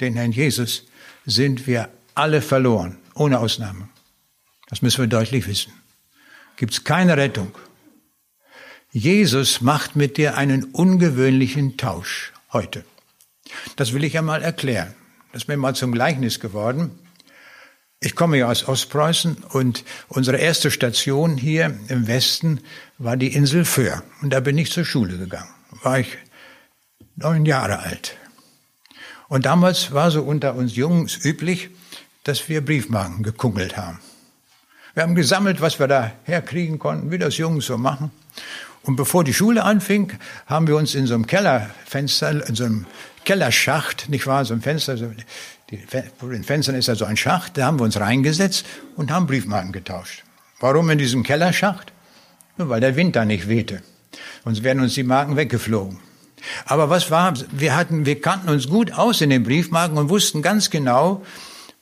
den 0.00 0.14
Herrn 0.14 0.32
Jesus 0.32 0.84
sind 1.24 1.66
wir 1.66 1.88
alle 2.14 2.42
verloren, 2.42 2.98
ohne 3.14 3.38
Ausnahme. 3.38 3.88
Das 4.68 4.82
müssen 4.82 5.00
wir 5.00 5.08
deutlich 5.08 5.46
wissen. 5.46 5.72
Gibt 6.56 6.72
es 6.72 6.84
keine 6.84 7.16
Rettung. 7.16 7.52
Jesus 8.90 9.60
macht 9.60 9.94
mit 9.94 10.16
dir 10.16 10.36
einen 10.36 10.64
ungewöhnlichen 10.64 11.76
Tausch 11.76 12.32
heute. 12.52 12.84
Das 13.76 13.92
will 13.92 14.04
ich 14.04 14.16
einmal 14.16 14.42
erklären. 14.42 14.94
Das 15.32 15.42
ist 15.42 15.48
mir 15.48 15.58
mal 15.58 15.74
zum 15.74 15.92
Gleichnis 15.92 16.40
geworden. 16.40 16.98
Ich 18.00 18.14
komme 18.14 18.38
ja 18.38 18.48
aus 18.48 18.68
Ostpreußen 18.68 19.36
und 19.50 19.84
unsere 20.08 20.38
erste 20.38 20.70
Station 20.70 21.36
hier 21.36 21.78
im 21.88 22.06
Westen 22.06 22.60
war 22.98 23.16
die 23.16 23.34
Insel 23.34 23.64
Föhr. 23.64 24.02
Und 24.22 24.30
da 24.30 24.40
bin 24.40 24.56
ich 24.56 24.70
zur 24.70 24.84
Schule 24.84 25.18
gegangen. 25.18 25.50
War 25.82 26.00
ich 26.00 26.16
neun 27.16 27.44
Jahre 27.44 27.80
alt. 27.80 28.16
Und 29.28 29.44
damals 29.44 29.92
war 29.92 30.10
so 30.10 30.22
unter 30.22 30.54
uns 30.54 30.76
Jungs 30.76 31.22
üblich, 31.24 31.70
dass 32.24 32.48
wir 32.48 32.64
Briefmarken 32.64 33.22
gekungelt 33.22 33.76
haben. 33.76 33.98
Wir 34.96 35.02
haben 35.02 35.14
gesammelt, 35.14 35.60
was 35.60 35.78
wir 35.78 35.88
da 35.88 36.12
herkriegen 36.24 36.78
konnten, 36.78 37.10
wie 37.10 37.18
das 37.18 37.36
Jungs 37.36 37.66
so 37.66 37.76
machen. 37.76 38.10
Und 38.82 38.96
bevor 38.96 39.24
die 39.24 39.34
Schule 39.34 39.62
anfing, 39.62 40.14
haben 40.46 40.66
wir 40.66 40.74
uns 40.74 40.94
in 40.94 41.06
so 41.06 41.12
einem 41.12 41.26
Kellerfenster, 41.26 42.48
in 42.48 42.54
so 42.54 42.64
einem 42.64 42.86
Kellerschacht, 43.26 44.08
nicht 44.08 44.26
wahr, 44.26 44.46
so 44.46 44.54
ein 44.54 44.62
Fenster, 44.62 44.96
so, 44.96 45.10
die, 45.68 45.80
vor 46.16 46.30
den 46.30 46.44
Fenstern 46.44 46.76
ist 46.76 46.88
da 46.88 46.94
so 46.94 47.04
ein 47.04 47.18
Schacht, 47.18 47.58
da 47.58 47.66
haben 47.66 47.78
wir 47.78 47.84
uns 47.84 48.00
reingesetzt 48.00 48.64
und 48.96 49.10
haben 49.10 49.26
Briefmarken 49.26 49.70
getauscht. 49.70 50.24
Warum 50.60 50.88
in 50.88 50.96
diesem 50.96 51.24
Kellerschacht? 51.24 51.92
Nur 52.56 52.70
weil 52.70 52.80
der 52.80 52.96
Wind 52.96 53.16
da 53.16 53.26
nicht 53.26 53.48
wehte. 53.48 53.82
Sonst 54.44 54.62
wären 54.62 54.80
uns 54.80 54.94
die 54.94 55.02
Marken 55.02 55.36
weggeflogen. 55.36 55.98
Aber 56.64 56.88
was 56.88 57.10
war, 57.10 57.34
wir 57.50 57.76
hatten, 57.76 58.06
wir 58.06 58.22
kannten 58.22 58.48
uns 58.48 58.66
gut 58.66 58.92
aus 58.92 59.20
in 59.20 59.28
den 59.28 59.42
Briefmarken 59.42 59.98
und 59.98 60.08
wussten 60.08 60.40
ganz 60.40 60.70
genau, 60.70 61.22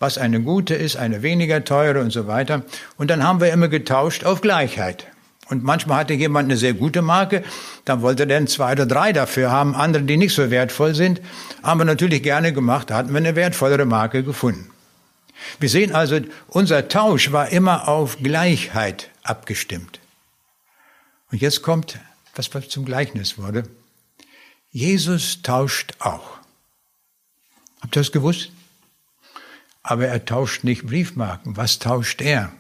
was 0.05 0.18
eine 0.18 0.42
gute 0.42 0.74
ist, 0.74 0.96
eine 0.96 1.22
weniger 1.22 1.64
teure 1.64 2.00
und 2.00 2.11
so 2.11 2.26
weiter. 2.26 2.62
Und 2.98 3.09
dann 3.09 3.24
haben 3.24 3.40
wir 3.40 3.50
immer 3.50 3.68
getauscht 3.68 4.24
auf 4.24 4.42
Gleichheit. 4.42 5.07
Und 5.48 5.64
manchmal 5.64 6.00
hatte 6.00 6.12
jemand 6.12 6.44
eine 6.44 6.59
sehr 6.59 6.74
gute 6.74 7.00
Marke, 7.00 7.42
dann 7.86 8.02
wollte 8.02 8.24
er 8.24 8.26
dann 8.26 8.46
zwei 8.46 8.72
oder 8.72 8.84
drei 8.84 9.14
dafür 9.14 9.50
haben, 9.50 9.74
andere, 9.74 10.02
die 10.02 10.18
nicht 10.18 10.34
so 10.34 10.50
wertvoll 10.50 10.94
sind. 10.94 11.22
Haben 11.62 11.80
wir 11.80 11.84
natürlich 11.86 12.22
gerne 12.22 12.52
gemacht, 12.52 12.90
da 12.90 12.96
hatten 12.96 13.12
wir 13.12 13.16
eine 13.16 13.34
wertvollere 13.34 13.86
Marke 13.86 14.22
gefunden. 14.22 14.70
Wir 15.59 15.70
sehen 15.70 15.94
also, 15.94 16.20
unser 16.48 16.88
Tausch 16.88 17.32
war 17.32 17.48
immer 17.48 17.88
auf 17.88 18.18
Gleichheit 18.22 19.09
abgestimmt. 19.22 20.00
Und 21.30 21.40
jetzt 21.40 21.62
kommt, 21.62 21.98
was 22.34 22.50
zum 22.68 22.84
Gleichnis 22.84 23.38
wurde. 23.38 23.62
Jesus 24.70 25.40
tauscht 25.40 25.94
auch. 25.98 26.38
Habt 27.80 27.96
ihr 27.96 28.00
das 28.00 28.12
gewusst? 28.12 28.50
Aber 29.85 30.09
er 30.09 30.24
tauscht 30.24 30.64
nicht 30.64 30.87
Briefmarken. 30.87 31.57
Was 31.57 31.78
tauscht 31.78 32.20
er? 32.22 32.51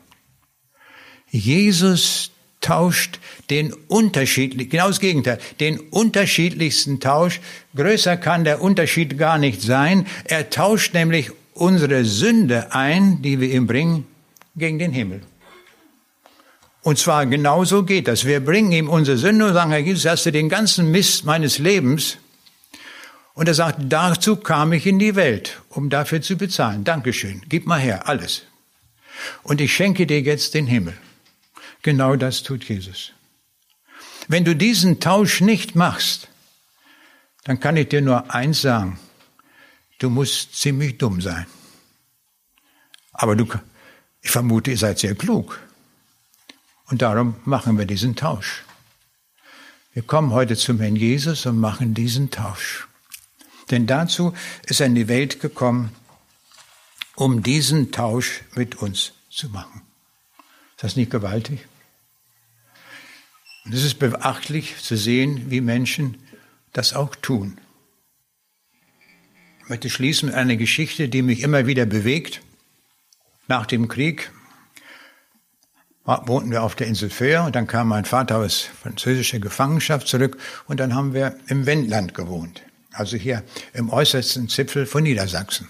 Jesus 1.30 2.30
tauscht 2.60 3.18
den 3.50 3.72
unterschiedlich, 3.88 4.70
genau 4.70 4.88
das 4.88 5.00
Gegenteil, 5.00 5.38
den 5.58 5.80
unterschiedlichsten 5.80 7.00
Tausch. 7.00 7.40
Größer 7.74 8.16
kann 8.16 8.44
der 8.44 8.62
Unterschied 8.62 9.18
gar 9.18 9.38
nicht 9.38 9.60
sein. 9.60 10.06
Er 10.24 10.50
tauscht 10.50 10.94
nämlich 10.94 11.32
unsere 11.54 12.04
Sünde 12.04 12.72
ein, 12.72 13.20
die 13.22 13.40
wir 13.40 13.50
ihm 13.52 13.66
bringen, 13.66 14.06
gegen 14.54 14.78
den 14.78 14.92
Himmel. 14.92 15.22
Und 16.82 16.98
zwar 16.98 17.24
genauso 17.26 17.84
geht 17.84 18.06
das. 18.06 18.26
Wir 18.26 18.40
bringen 18.40 18.70
ihm 18.70 18.88
unsere 18.90 19.16
Sünde 19.16 19.46
und 19.46 19.54
sagen, 19.54 19.70
Herr 19.70 19.80
Jesus, 19.80 20.04
hast 20.04 20.26
du 20.26 20.30
den 20.30 20.50
ganzen 20.50 20.90
Mist 20.90 21.24
meines 21.24 21.58
Lebens. 21.58 22.18
Und 23.34 23.48
er 23.48 23.54
sagt, 23.54 23.80
dazu 23.80 24.36
kam 24.36 24.72
ich 24.72 24.86
in 24.86 24.98
die 24.98 25.16
Welt, 25.16 25.60
um 25.68 25.90
dafür 25.90 26.22
zu 26.22 26.36
bezahlen. 26.36 26.84
Dankeschön, 26.84 27.42
gib 27.48 27.66
mal 27.66 27.80
her, 27.80 28.08
alles. 28.08 28.42
Und 29.42 29.60
ich 29.60 29.74
schenke 29.74 30.06
dir 30.06 30.20
jetzt 30.20 30.54
den 30.54 30.66
Himmel. 30.66 30.96
Genau 31.82 32.16
das 32.16 32.42
tut 32.42 32.64
Jesus. 32.64 33.12
Wenn 34.28 34.44
du 34.44 34.54
diesen 34.56 35.00
Tausch 35.00 35.40
nicht 35.40 35.74
machst, 35.74 36.28
dann 37.42 37.60
kann 37.60 37.76
ich 37.76 37.88
dir 37.88 38.00
nur 38.00 38.32
eins 38.34 38.62
sagen. 38.62 38.98
Du 39.98 40.10
musst 40.10 40.56
ziemlich 40.56 40.98
dumm 40.98 41.20
sein. 41.20 41.46
Aber 43.12 43.36
du, 43.36 43.46
ich 44.22 44.30
vermute, 44.30 44.70
ihr 44.70 44.78
seid 44.78 44.98
sehr 44.98 45.14
klug. 45.14 45.60
Und 46.86 47.02
darum 47.02 47.36
machen 47.44 47.78
wir 47.78 47.84
diesen 47.84 48.16
Tausch. 48.16 48.64
Wir 49.92 50.02
kommen 50.02 50.32
heute 50.32 50.56
zum 50.56 50.80
Herrn 50.80 50.96
Jesus 50.96 51.46
und 51.46 51.58
machen 51.58 51.94
diesen 51.94 52.30
Tausch. 52.30 52.88
Denn 53.70 53.86
dazu 53.86 54.34
ist 54.66 54.80
er 54.80 54.86
in 54.86 54.94
die 54.94 55.08
Welt 55.08 55.40
gekommen, 55.40 55.94
um 57.16 57.42
diesen 57.42 57.92
Tausch 57.92 58.42
mit 58.54 58.76
uns 58.76 59.12
zu 59.30 59.48
machen. 59.48 59.82
Ist 60.76 60.84
das 60.84 60.96
nicht 60.96 61.10
gewaltig? 61.10 61.66
Und 63.64 63.72
es 63.72 63.84
ist 63.84 63.98
beachtlich 63.98 64.76
zu 64.82 64.96
sehen, 64.96 65.50
wie 65.50 65.60
Menschen 65.60 66.18
das 66.72 66.92
auch 66.92 67.14
tun. 67.16 67.58
Ich 69.62 69.70
möchte 69.70 69.88
schließen 69.88 70.28
mit 70.28 70.36
einer 70.36 70.56
Geschichte, 70.56 71.08
die 71.08 71.22
mich 71.22 71.40
immer 71.40 71.66
wieder 71.66 71.86
bewegt. 71.86 72.42
Nach 73.48 73.64
dem 73.64 73.88
Krieg 73.88 74.30
wohnten 76.04 76.50
wir 76.50 76.62
auf 76.62 76.74
der 76.74 76.86
Insel 76.86 77.08
Föhr 77.08 77.44
und 77.44 77.56
dann 77.56 77.66
kam 77.66 77.88
mein 77.88 78.04
Vater 78.04 78.36
aus 78.36 78.68
französischer 78.82 79.38
Gefangenschaft 79.38 80.06
zurück 80.06 80.36
und 80.66 80.80
dann 80.80 80.94
haben 80.94 81.14
wir 81.14 81.38
im 81.46 81.64
Wendland 81.64 82.12
gewohnt, 82.12 82.62
also 82.94 83.16
hier 83.16 83.42
im 83.72 83.90
äußersten 83.90 84.48
Zipfel 84.48 84.86
von 84.86 85.02
Niedersachsen. 85.02 85.68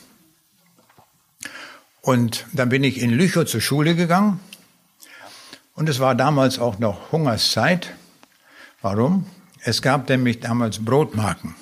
Und 2.01 2.47
dann 2.53 2.68
bin 2.68 2.85
ich 2.85 3.01
in 3.01 3.11
Lüchow 3.11 3.47
zur 3.47 3.61
Schule 3.61 3.95
gegangen 3.95 4.41
und 5.75 5.89
es 5.89 6.01
war 6.01 6.14
damals 6.14 6.59
auch 6.59 6.79
noch 6.79 7.12
Hungerszeit. 7.12 7.95
Warum? 8.83 9.27
Es 9.62 9.81
gab 9.81 10.09
nämlich 10.09 10.41
damals 10.41 10.85
Brotmarken. 10.85 11.55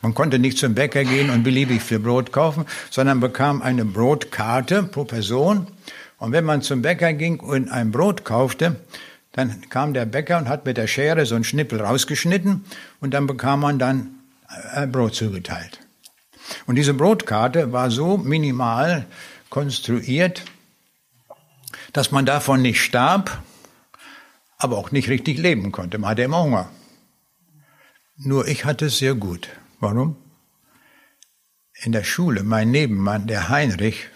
Man 0.00 0.14
konnte 0.14 0.38
nicht 0.38 0.58
zum 0.58 0.74
Bäcker 0.74 1.04
gehen 1.04 1.30
und 1.30 1.42
beliebig 1.42 1.82
viel 1.82 1.98
Brot 1.98 2.32
kaufen, 2.32 2.66
sondern 2.90 3.20
bekam 3.20 3.62
eine 3.62 3.84
Brotkarte 3.84 4.84
pro 4.84 5.04
Person. 5.04 5.66
Und 6.18 6.32
wenn 6.32 6.44
man 6.44 6.62
zum 6.62 6.82
Bäcker 6.82 7.12
ging 7.12 7.40
und 7.40 7.68
ein 7.68 7.90
Brot 7.90 8.24
kaufte, 8.24 8.76
dann 9.32 9.68
kam 9.70 9.94
der 9.94 10.06
Bäcker 10.06 10.38
und 10.38 10.48
hat 10.48 10.66
mit 10.66 10.76
der 10.76 10.86
Schere 10.86 11.26
so 11.26 11.34
einen 11.34 11.44
Schnippel 11.44 11.80
rausgeschnitten 11.80 12.64
und 13.00 13.12
dann 13.14 13.26
bekam 13.26 13.60
man 13.60 13.78
dann 13.78 14.21
Brot 14.86 15.14
zugeteilt. 15.14 15.80
Und 16.66 16.76
diese 16.76 16.94
Brotkarte 16.94 17.72
war 17.72 17.90
so 17.90 18.18
minimal 18.18 19.06
konstruiert, 19.48 20.42
dass 21.92 22.10
man 22.10 22.26
davon 22.26 22.62
nicht 22.62 22.80
starb, 22.82 23.42
aber 24.58 24.78
auch 24.78 24.90
nicht 24.90 25.08
richtig 25.08 25.38
leben 25.38 25.72
konnte. 25.72 25.98
Man 25.98 26.10
hatte 26.10 26.22
immer 26.22 26.42
Hunger. 26.42 26.70
Nur 28.16 28.46
ich 28.46 28.64
hatte 28.64 28.86
es 28.86 28.98
sehr 28.98 29.14
gut. 29.14 29.48
Warum? 29.80 30.16
In 31.82 31.92
der 31.92 32.04
Schule, 32.04 32.44
mein 32.44 32.70
Nebenmann, 32.70 33.26
der 33.26 33.48
Heinrich, 33.48 34.08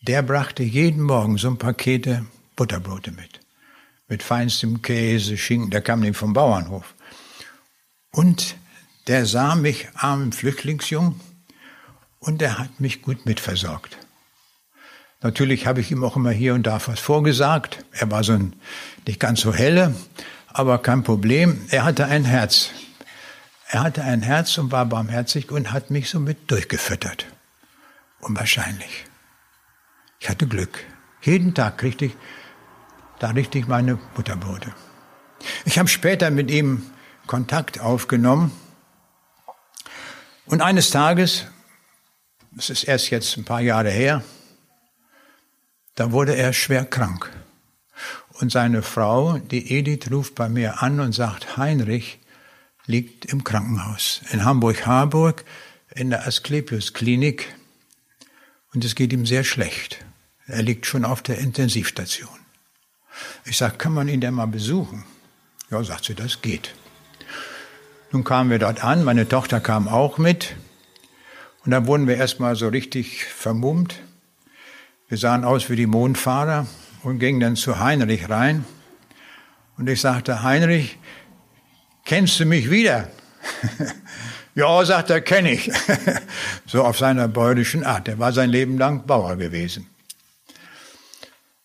der 0.00 0.22
brachte 0.22 0.62
jeden 0.62 1.02
Morgen 1.02 1.38
so 1.38 1.48
ein 1.48 1.58
Pakete 1.58 2.26
Butterbrote 2.56 3.12
mit. 3.12 3.40
Mit 4.08 4.22
feinstem 4.22 4.82
Käse, 4.82 5.36
Schinken, 5.36 5.70
der 5.70 5.82
kam 5.82 6.00
nämlich 6.00 6.16
vom 6.16 6.32
Bauernhof. 6.32 6.94
Und 8.10 8.56
der 9.08 9.26
sah 9.26 9.54
mich, 9.54 9.88
armen 9.94 10.32
Flüchtlingsjungen, 10.32 11.20
und 12.20 12.42
er 12.42 12.58
hat 12.58 12.80
mich 12.80 13.02
gut 13.02 13.26
mitversorgt. 13.26 13.96
Natürlich 15.20 15.66
habe 15.66 15.80
ich 15.80 15.90
ihm 15.90 16.04
auch 16.04 16.16
immer 16.16 16.30
hier 16.30 16.54
und 16.54 16.64
da 16.64 16.80
was 16.86 17.00
vorgesagt. 17.00 17.84
Er 17.92 18.10
war 18.10 18.22
so 18.22 18.32
ein, 18.34 18.54
nicht 19.06 19.18
ganz 19.18 19.40
so 19.40 19.54
helle, 19.54 19.94
aber 20.48 20.78
kein 20.78 21.02
Problem. 21.02 21.60
Er 21.70 21.84
hatte 21.84 22.06
ein 22.06 22.24
Herz. 22.24 22.70
Er 23.68 23.82
hatte 23.82 24.02
ein 24.02 24.22
Herz 24.22 24.56
und 24.58 24.70
war 24.70 24.86
barmherzig 24.86 25.50
und 25.50 25.72
hat 25.72 25.90
mich 25.90 26.10
somit 26.10 26.50
durchgefüttert. 26.50 27.26
Unwahrscheinlich. 28.20 29.06
Ich 30.20 30.28
hatte 30.28 30.46
Glück. 30.46 30.84
Jeden 31.22 31.54
Tag 31.54 31.78
kriegte 31.78 32.06
ich 32.06 32.16
da 33.18 33.30
richtig 33.30 33.66
meine 33.66 33.96
Butterbrote. 34.14 34.72
Ich 35.64 35.78
habe 35.78 35.88
später 35.88 36.30
mit 36.30 36.50
ihm 36.50 36.82
Kontakt 37.26 37.80
aufgenommen 37.80 38.52
und 40.48 40.60
eines 40.60 40.90
Tages, 40.90 41.46
das 42.52 42.70
ist 42.70 42.84
erst 42.84 43.10
jetzt 43.10 43.36
ein 43.36 43.44
paar 43.44 43.60
Jahre 43.60 43.90
her, 43.90 44.22
da 45.94 46.12
wurde 46.12 46.36
er 46.36 46.52
schwer 46.52 46.84
krank. 46.84 47.30
Und 48.34 48.52
seine 48.52 48.82
Frau, 48.82 49.38
die 49.38 49.76
Edith, 49.76 50.10
ruft 50.10 50.34
bei 50.34 50.48
mir 50.48 50.82
an 50.82 51.00
und 51.00 51.12
sagt, 51.12 51.56
Heinrich 51.56 52.20
liegt 52.86 53.24
im 53.26 53.44
Krankenhaus 53.44 54.22
in 54.30 54.44
Hamburg-Harburg 54.44 55.44
in 55.94 56.10
der 56.10 56.26
Asklepios-Klinik 56.26 57.54
und 58.72 58.84
es 58.84 58.94
geht 58.94 59.12
ihm 59.12 59.26
sehr 59.26 59.44
schlecht. 59.44 60.04
Er 60.46 60.62
liegt 60.62 60.86
schon 60.86 61.04
auf 61.04 61.20
der 61.20 61.38
Intensivstation. 61.38 62.38
Ich 63.44 63.56
sage, 63.56 63.76
kann 63.76 63.92
man 63.92 64.08
ihn 64.08 64.20
denn 64.20 64.34
mal 64.34 64.46
besuchen? 64.46 65.04
Ja, 65.70 65.82
sagt 65.84 66.04
sie, 66.04 66.14
das 66.14 66.40
geht. 66.40 66.74
Nun 68.10 68.24
kamen 68.24 68.48
wir 68.48 68.58
dort 68.58 68.82
an, 68.82 69.04
meine 69.04 69.28
Tochter 69.28 69.60
kam 69.60 69.86
auch 69.86 70.16
mit 70.16 70.56
und 71.64 71.72
da 71.72 71.86
wurden 71.86 72.08
wir 72.08 72.16
erstmal 72.16 72.56
so 72.56 72.68
richtig 72.68 73.26
vermummt. 73.26 74.00
Wir 75.08 75.18
sahen 75.18 75.44
aus 75.44 75.68
wie 75.68 75.76
die 75.76 75.86
Mondfahrer 75.86 76.66
und 77.02 77.18
gingen 77.18 77.40
dann 77.40 77.56
zu 77.56 77.80
Heinrich 77.80 78.30
rein. 78.30 78.64
Und 79.76 79.90
ich 79.90 80.00
sagte, 80.00 80.42
Heinrich, 80.42 80.98
kennst 82.06 82.40
du 82.40 82.46
mich 82.46 82.70
wieder? 82.70 83.10
ja, 84.54 84.84
sagt 84.86 85.10
er, 85.10 85.20
kenne 85.20 85.52
ich. 85.52 85.70
so 86.66 86.84
auf 86.84 86.96
seiner 86.96 87.28
bäuerischen 87.28 87.84
Art. 87.84 88.08
Er 88.08 88.18
war 88.18 88.32
sein 88.32 88.48
Leben 88.48 88.78
lang 88.78 89.06
Bauer 89.06 89.36
gewesen. 89.36 89.86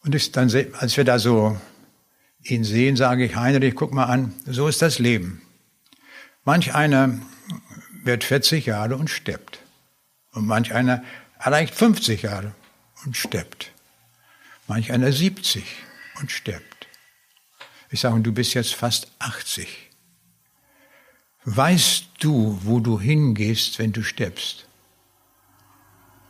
Und 0.04 0.14
ich 0.14 0.34
dann, 0.34 0.52
als 0.74 0.98
wir 0.98 1.06
da 1.06 1.20
so 1.20 1.58
ihn 2.44 2.66
sehen, 2.66 2.98
sage 2.98 3.24
ich, 3.24 3.38
Heinrich, 3.38 3.76
guck 3.76 3.94
mal 3.94 4.06
an, 4.06 4.34
so 4.46 4.68
ist 4.68 4.82
das 4.82 5.00
Leben. 5.00 5.41
Manch 6.46 6.76
einer 6.76 7.20
wird 8.04 8.24
40 8.24 8.66
Jahre 8.66 8.98
und 8.98 9.10
stirbt. 9.10 9.60
Und 10.32 10.46
manch 10.46 10.74
einer 10.74 11.04
erreicht 11.39 11.74
50 11.74 12.24
Jahre 12.24 12.54
und 13.06 13.16
stirbt. 13.16 13.72
Manch 14.68 14.91
einer 14.91 15.12
70 15.12 15.64
und 16.20 16.32
stirbt. 16.32 16.88
Ich 17.89 18.02
sage, 18.02 18.20
du 18.22 18.34
bist 18.34 18.54
jetzt 18.56 18.74
fast 18.74 19.12
80. 19.20 19.89
Weißt 21.46 22.06
du, 22.20 22.60
wo 22.64 22.80
du 22.80 23.00
hingehst, 23.00 23.80
wenn 23.80 23.91
du 23.91 24.02
stirbst? 24.02 24.66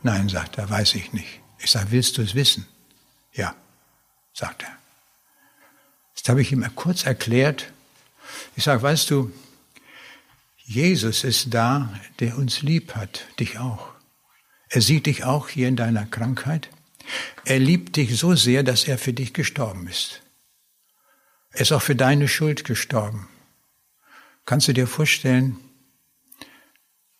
Nein, 0.02 0.28
sagt 0.28 0.58
er, 0.58 0.68
weiß 0.68 0.96
ich 0.96 1.12
nicht. 1.12 1.40
Ich 1.58 1.70
sage, 1.70 1.90
willst 1.92 2.18
du 2.18 2.22
es 2.22 2.34
wissen? 2.34 2.66
Ja, 3.32 3.54
sagt 4.34 4.62
er. 4.62 4.76
Das 6.14 6.28
habe 6.28 6.42
ich 6.42 6.52
ihm 6.52 6.68
kurz 6.74 7.06
erklärt. 7.06 7.72
Ich 8.56 8.64
sage, 8.64 8.82
weißt 8.82 9.10
du, 9.10 9.32
Jesus 10.64 11.24
ist 11.24 11.52
da, 11.52 11.92
der 12.20 12.38
uns 12.38 12.62
lieb 12.62 12.94
hat, 12.94 13.26
dich 13.38 13.58
auch. 13.58 13.92
Er 14.70 14.80
sieht 14.80 15.06
dich 15.06 15.24
auch 15.24 15.48
hier 15.48 15.68
in 15.68 15.76
deiner 15.76 16.06
Krankheit. 16.06 16.70
Er 17.44 17.58
liebt 17.58 17.96
dich 17.96 18.18
so 18.18 18.34
sehr, 18.34 18.62
dass 18.62 18.84
er 18.84 18.96
für 18.96 19.12
dich 19.12 19.34
gestorben 19.34 19.86
ist. 19.86 20.22
Er 21.50 21.60
ist 21.60 21.72
auch 21.72 21.82
für 21.82 21.94
deine 21.94 22.28
Schuld 22.28 22.64
gestorben. 22.64 23.28
Kannst 24.46 24.66
du 24.66 24.72
dir 24.72 24.86
vorstellen, 24.86 25.58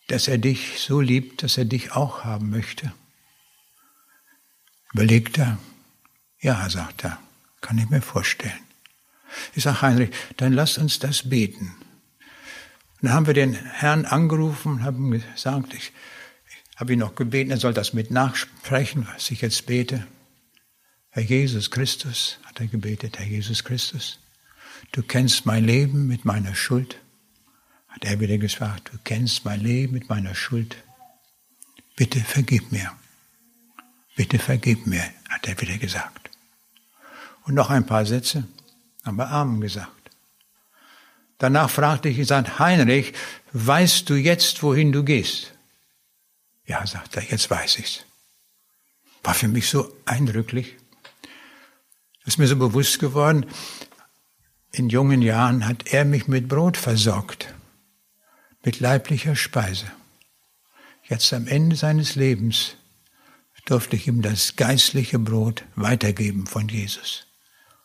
dass 0.09 0.27
er 0.27 0.39
dich 0.39 0.81
so 0.81 1.01
liebt, 1.01 1.43
dass 1.43 1.59
er 1.59 1.67
dich 1.67 1.93
auch 1.93 2.25
haben 2.25 2.51
möchte? 2.51 2.93
Überlegt 4.95 5.39
er. 5.39 5.59
Ja, 6.41 6.69
sagt 6.71 7.05
er, 7.05 7.21
kann 7.61 7.79
ich 7.79 7.91
mir 7.91 8.03
vorstellen. 8.03 8.53
Ich 9.55 9.65
sage, 9.65 9.83
Heinrich, 9.83 10.11
dann 10.39 10.53
lass 10.53 10.79
uns 10.79 10.99
das 10.99 11.29
beten. 11.29 11.75
Dann 13.05 13.13
haben 13.13 13.27
wir 13.27 13.35
den 13.35 13.53
Herrn 13.53 14.07
angerufen 14.07 14.73
und 14.73 14.83
haben 14.83 15.11
gesagt, 15.11 15.75
ich, 15.75 15.93
habe 16.75 16.95
ihn 16.95 17.01
noch 17.01 17.15
gebeten, 17.15 17.51
er 17.51 17.59
soll 17.59 17.75
das 17.75 17.93
mit 17.93 18.11
nachsprechen, 18.11 19.07
was 19.13 19.31
ich 19.31 19.43
jetzt 19.43 19.67
bete. 19.67 20.07
Herr 21.11 21.23
Jesus 21.23 21.71
Christus, 21.71 22.39
hat 22.45 22.61
er 22.61 22.67
gebetet, 22.67 23.19
Herr 23.19 23.27
Jesus 23.27 23.63
Christus, 23.63 24.21
du 24.93 25.03
kennst 25.03 25.45
mein 25.45 25.65
Leben 25.67 26.07
mit 26.07 26.25
meiner 26.25 26.55
Schuld. 26.55 26.99
Hat 27.89 28.07
er 28.07 28.21
wieder 28.21 28.39
gesagt, 28.39 28.95
du 28.95 28.99
kennst 29.05 29.45
mein 29.45 29.61
Leben 29.61 29.93
mit 29.93 30.09
meiner 30.09 30.35
Schuld. 30.35 30.75
Bitte 31.97 32.21
vergib 32.21 32.73
mir. 32.73 32.91
Bitte 34.17 34.39
vergib 34.39 34.87
mir, 34.87 35.05
hat 35.29 35.47
er 35.47 35.61
wieder 35.61 35.77
gesagt. 35.77 36.31
Und 37.43 37.53
noch 37.53 37.69
ein 37.69 37.85
paar 37.85 38.07
Sätze, 38.07 38.49
aber 39.03 39.29
Amen 39.29 39.61
gesagt. 39.61 40.04
Danach 41.39 41.71
fragte 41.71 42.09
ich 42.09 42.19
ihn, 42.19 42.59
Heinrich, 42.59 43.13
weißt 43.53 44.09
du 44.09 44.15
jetzt, 44.15 44.63
wohin 44.63 44.93
du 44.93 45.05
gehst? 45.05 45.53
Ja, 46.67 46.87
sagt 46.87 47.17
er, 47.17 47.25
jetzt 47.25 47.51
weiß 47.51 47.79
ich's. 47.79 48.05
War 49.23 49.35
für 49.35 49.49
mich 49.49 49.69
so 49.69 49.93
eindrücklich. 50.05 50.77
Das 52.25 52.35
ist 52.35 52.39
mir 52.39 52.47
so 52.47 52.57
bewusst 52.57 52.99
geworden. 53.01 53.47
In 54.73 54.89
jungen 54.89 55.23
Jahren 55.23 55.67
hat 55.67 55.93
er 55.93 56.05
mich 56.05 56.27
mit 56.27 56.49
Brot 56.49 56.77
versorgt, 56.77 57.55
mit 58.65 58.81
leiblicher 58.81 59.37
Speise. 59.37 59.91
Jetzt 61.05 61.33
am 61.33 61.47
Ende 61.47 61.77
seines 61.77 62.15
Lebens 62.15 62.77
durfte 63.67 63.97
ich 63.97 64.07
ihm 64.07 64.23
das 64.23 64.57
geistliche 64.57 65.19
Brot 65.19 65.65
weitergeben 65.77 66.47
von 66.47 66.69
Jesus. 66.69 67.27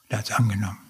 Er 0.08 0.20
hat 0.20 0.30
es 0.30 0.36
angenommen. 0.36 0.89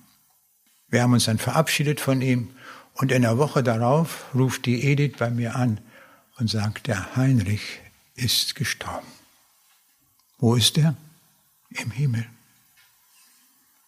Wir 0.90 1.04
haben 1.04 1.14
uns 1.14 1.26
dann 1.26 1.38
verabschiedet 1.38 2.00
von 2.00 2.22
ihm 2.22 2.50
und 2.94 3.12
in 3.12 3.22
der 3.22 3.38
Woche 3.38 3.64
darauf 3.64 4.26
ruft 4.34 4.66
die 4.66 4.84
Edith 4.84 5.18
bei 5.18 5.30
mir 5.30 5.56
an 5.56 5.80
und 6.38 6.50
sagt, 6.50 6.88
der 6.88 7.16
Heinrich 7.16 7.80
ist 8.16 8.56
gestorben. 8.56 9.08
Wo 10.38 10.56
ist 10.56 10.78
er? 10.78 10.96
Im 11.70 11.92
Himmel. 11.92 12.26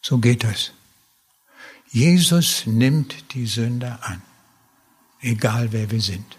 So 0.02 0.18
geht 0.18 0.44
das. 0.44 0.72
Jesus 1.90 2.66
nimmt 2.66 3.34
die 3.34 3.48
Sünder 3.48 4.00
an, 4.04 4.22
egal 5.22 5.72
wer 5.72 5.92
wir 5.92 6.02
sind. 6.02 6.38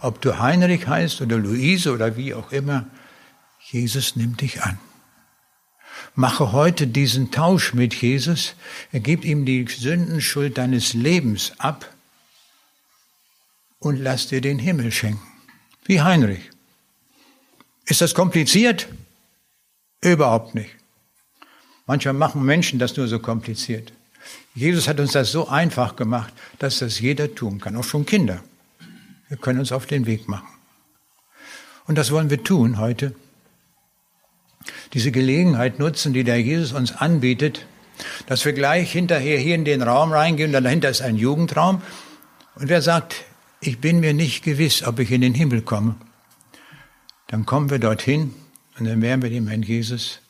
Ob 0.00 0.20
du 0.20 0.38
Heinrich 0.38 0.86
heißt 0.86 1.22
oder 1.22 1.38
Luise 1.38 1.92
oder 1.92 2.16
wie 2.16 2.34
auch 2.34 2.52
immer, 2.52 2.86
Jesus 3.70 4.16
nimmt 4.16 4.42
dich 4.42 4.62
an. 4.62 4.78
Mache 6.18 6.52
heute 6.52 6.86
diesen 6.86 7.30
Tausch 7.30 7.74
mit 7.74 7.94
Jesus, 7.94 8.54
er 8.90 9.00
gibt 9.00 9.26
ihm 9.26 9.44
die 9.44 9.66
Sündenschuld 9.68 10.56
deines 10.56 10.94
Lebens 10.94 11.52
ab 11.58 11.94
und 13.80 13.98
lass 13.98 14.26
dir 14.28 14.40
den 14.40 14.58
Himmel 14.58 14.92
schenken. 14.92 15.20
Wie 15.84 16.00
Heinrich. 16.00 16.50
Ist 17.84 18.00
das 18.00 18.14
kompliziert? 18.14 18.88
Überhaupt 20.00 20.54
nicht. 20.54 20.70
Manchmal 21.84 22.14
machen 22.14 22.42
Menschen 22.42 22.78
das 22.78 22.96
nur 22.96 23.08
so 23.08 23.18
kompliziert. 23.18 23.92
Jesus 24.54 24.88
hat 24.88 24.98
uns 24.98 25.12
das 25.12 25.30
so 25.30 25.48
einfach 25.48 25.96
gemacht, 25.96 26.32
dass 26.58 26.78
das 26.78 26.98
jeder 26.98 27.34
tun 27.34 27.60
kann, 27.60 27.76
auch 27.76 27.84
schon 27.84 28.06
Kinder. 28.06 28.42
Wir 29.28 29.36
können 29.36 29.58
uns 29.58 29.70
auf 29.70 29.84
den 29.84 30.06
Weg 30.06 30.28
machen. 30.28 30.48
Und 31.84 31.96
das 31.96 32.10
wollen 32.10 32.30
wir 32.30 32.42
tun 32.42 32.78
heute. 32.78 33.14
Diese 34.96 35.12
Gelegenheit 35.12 35.78
nutzen, 35.78 36.14
die 36.14 36.24
der 36.24 36.40
Jesus 36.40 36.72
uns 36.72 36.90
anbietet, 36.90 37.66
dass 38.28 38.46
wir 38.46 38.54
gleich 38.54 38.90
hinterher 38.90 39.38
hier 39.38 39.54
in 39.54 39.66
den 39.66 39.82
Raum 39.82 40.10
reingehen, 40.10 40.54
und 40.54 40.64
dahinter 40.64 40.88
ist 40.88 41.02
ein 41.02 41.16
Jugendraum. 41.16 41.82
Und 42.54 42.70
wer 42.70 42.80
sagt, 42.80 43.14
ich 43.60 43.78
bin 43.78 44.00
mir 44.00 44.14
nicht 44.14 44.42
gewiss, 44.42 44.82
ob 44.84 44.98
ich 44.98 45.10
in 45.10 45.20
den 45.20 45.34
Himmel 45.34 45.60
komme, 45.60 45.96
dann 47.26 47.44
kommen 47.44 47.68
wir 47.68 47.78
dorthin 47.78 48.34
und 48.78 48.86
dann 48.86 49.02
werden 49.02 49.20
wir 49.20 49.28
dem 49.28 49.48
Herrn 49.48 49.62
Jesus 49.62 50.20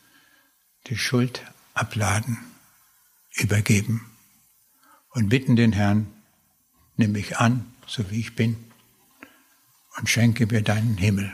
die 0.87 0.97
Schuld 0.97 1.43
abladen, 1.73 2.37
übergeben 3.37 4.05
und 5.11 5.29
bitten 5.29 5.55
den 5.55 5.71
Herrn, 5.71 6.07
nimm 6.97 7.13
mich 7.13 7.37
an, 7.37 7.65
so 7.87 8.11
wie 8.11 8.19
ich 8.19 8.35
bin, 8.35 8.57
und 9.97 10.09
schenke 10.09 10.45
mir 10.45 10.61
deinen 10.61 10.97
Himmel. 10.97 11.31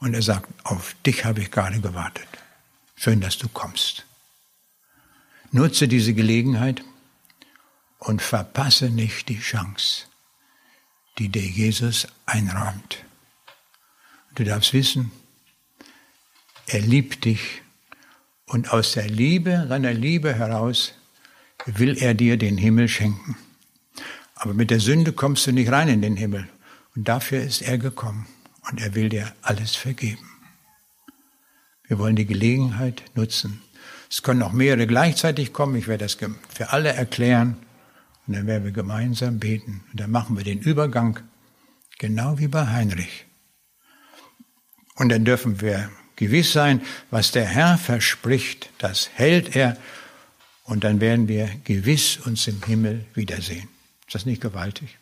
Und 0.00 0.14
er 0.14 0.22
sagt, 0.22 0.48
auf 0.64 0.94
dich 1.06 1.24
habe 1.24 1.40
ich 1.40 1.50
gerade 1.50 1.80
gewartet. 1.80 2.28
Schön, 2.96 3.20
dass 3.20 3.38
du 3.38 3.48
kommst. 3.48 4.04
Nutze 5.50 5.88
diese 5.88 6.14
Gelegenheit 6.14 6.82
und 7.98 8.20
verpasse 8.20 8.90
nicht 8.90 9.28
die 9.28 9.40
Chance, 9.40 10.06
die 11.18 11.28
dir 11.28 11.46
Jesus 11.46 12.06
einräumt. 12.26 13.04
Du 14.34 14.44
darfst 14.44 14.72
wissen, 14.72 15.10
er 16.66 16.80
liebt 16.80 17.24
dich 17.24 17.62
und 18.46 18.72
aus 18.72 18.92
der 18.92 19.08
Liebe, 19.08 19.66
seiner 19.68 19.92
Liebe 19.92 20.34
heraus 20.34 20.94
will 21.66 21.96
er 21.98 22.14
dir 22.14 22.36
den 22.36 22.58
Himmel 22.58 22.88
schenken. 22.88 23.36
Aber 24.34 24.54
mit 24.54 24.70
der 24.70 24.80
Sünde 24.80 25.12
kommst 25.12 25.46
du 25.46 25.52
nicht 25.52 25.70
rein 25.70 25.88
in 25.88 26.02
den 26.02 26.16
Himmel. 26.16 26.48
Und 26.94 27.08
dafür 27.08 27.42
ist 27.42 27.62
er 27.62 27.78
gekommen 27.78 28.26
und 28.70 28.80
er 28.80 28.94
will 28.94 29.08
dir 29.08 29.32
alles 29.42 29.76
vergeben. 29.76 30.28
Wir 31.86 31.98
wollen 31.98 32.16
die 32.16 32.26
Gelegenheit 32.26 33.02
nutzen. 33.14 33.62
Es 34.10 34.22
können 34.22 34.42
auch 34.42 34.52
mehrere 34.52 34.86
gleichzeitig 34.86 35.52
kommen. 35.52 35.76
Ich 35.76 35.88
werde 35.88 36.04
das 36.04 36.16
für 36.48 36.70
alle 36.70 36.90
erklären. 36.90 37.56
Und 38.26 38.36
dann 38.36 38.46
werden 38.46 38.64
wir 38.64 38.72
gemeinsam 38.72 39.38
beten. 39.38 39.84
Und 39.90 40.00
dann 40.00 40.10
machen 40.10 40.36
wir 40.36 40.44
den 40.44 40.60
Übergang 40.60 41.20
genau 41.98 42.38
wie 42.38 42.48
bei 42.48 42.66
Heinrich. 42.66 43.26
Und 44.94 45.10
dann 45.10 45.24
dürfen 45.24 45.60
wir 45.60 45.90
gewiss 46.16 46.52
sein, 46.52 46.80
was 47.10 47.32
der 47.32 47.44
Herr 47.44 47.76
verspricht, 47.76 48.70
das 48.78 49.10
hält 49.14 49.56
er. 49.56 49.76
Und 50.64 50.84
dann 50.84 51.00
werden 51.00 51.28
wir 51.28 51.50
gewiss 51.64 52.16
uns 52.18 52.46
im 52.46 52.62
Himmel 52.62 53.04
wiedersehen. 53.14 53.68
Ist 54.06 54.14
das 54.14 54.26
nicht 54.26 54.40
gewaltig? 54.40 54.98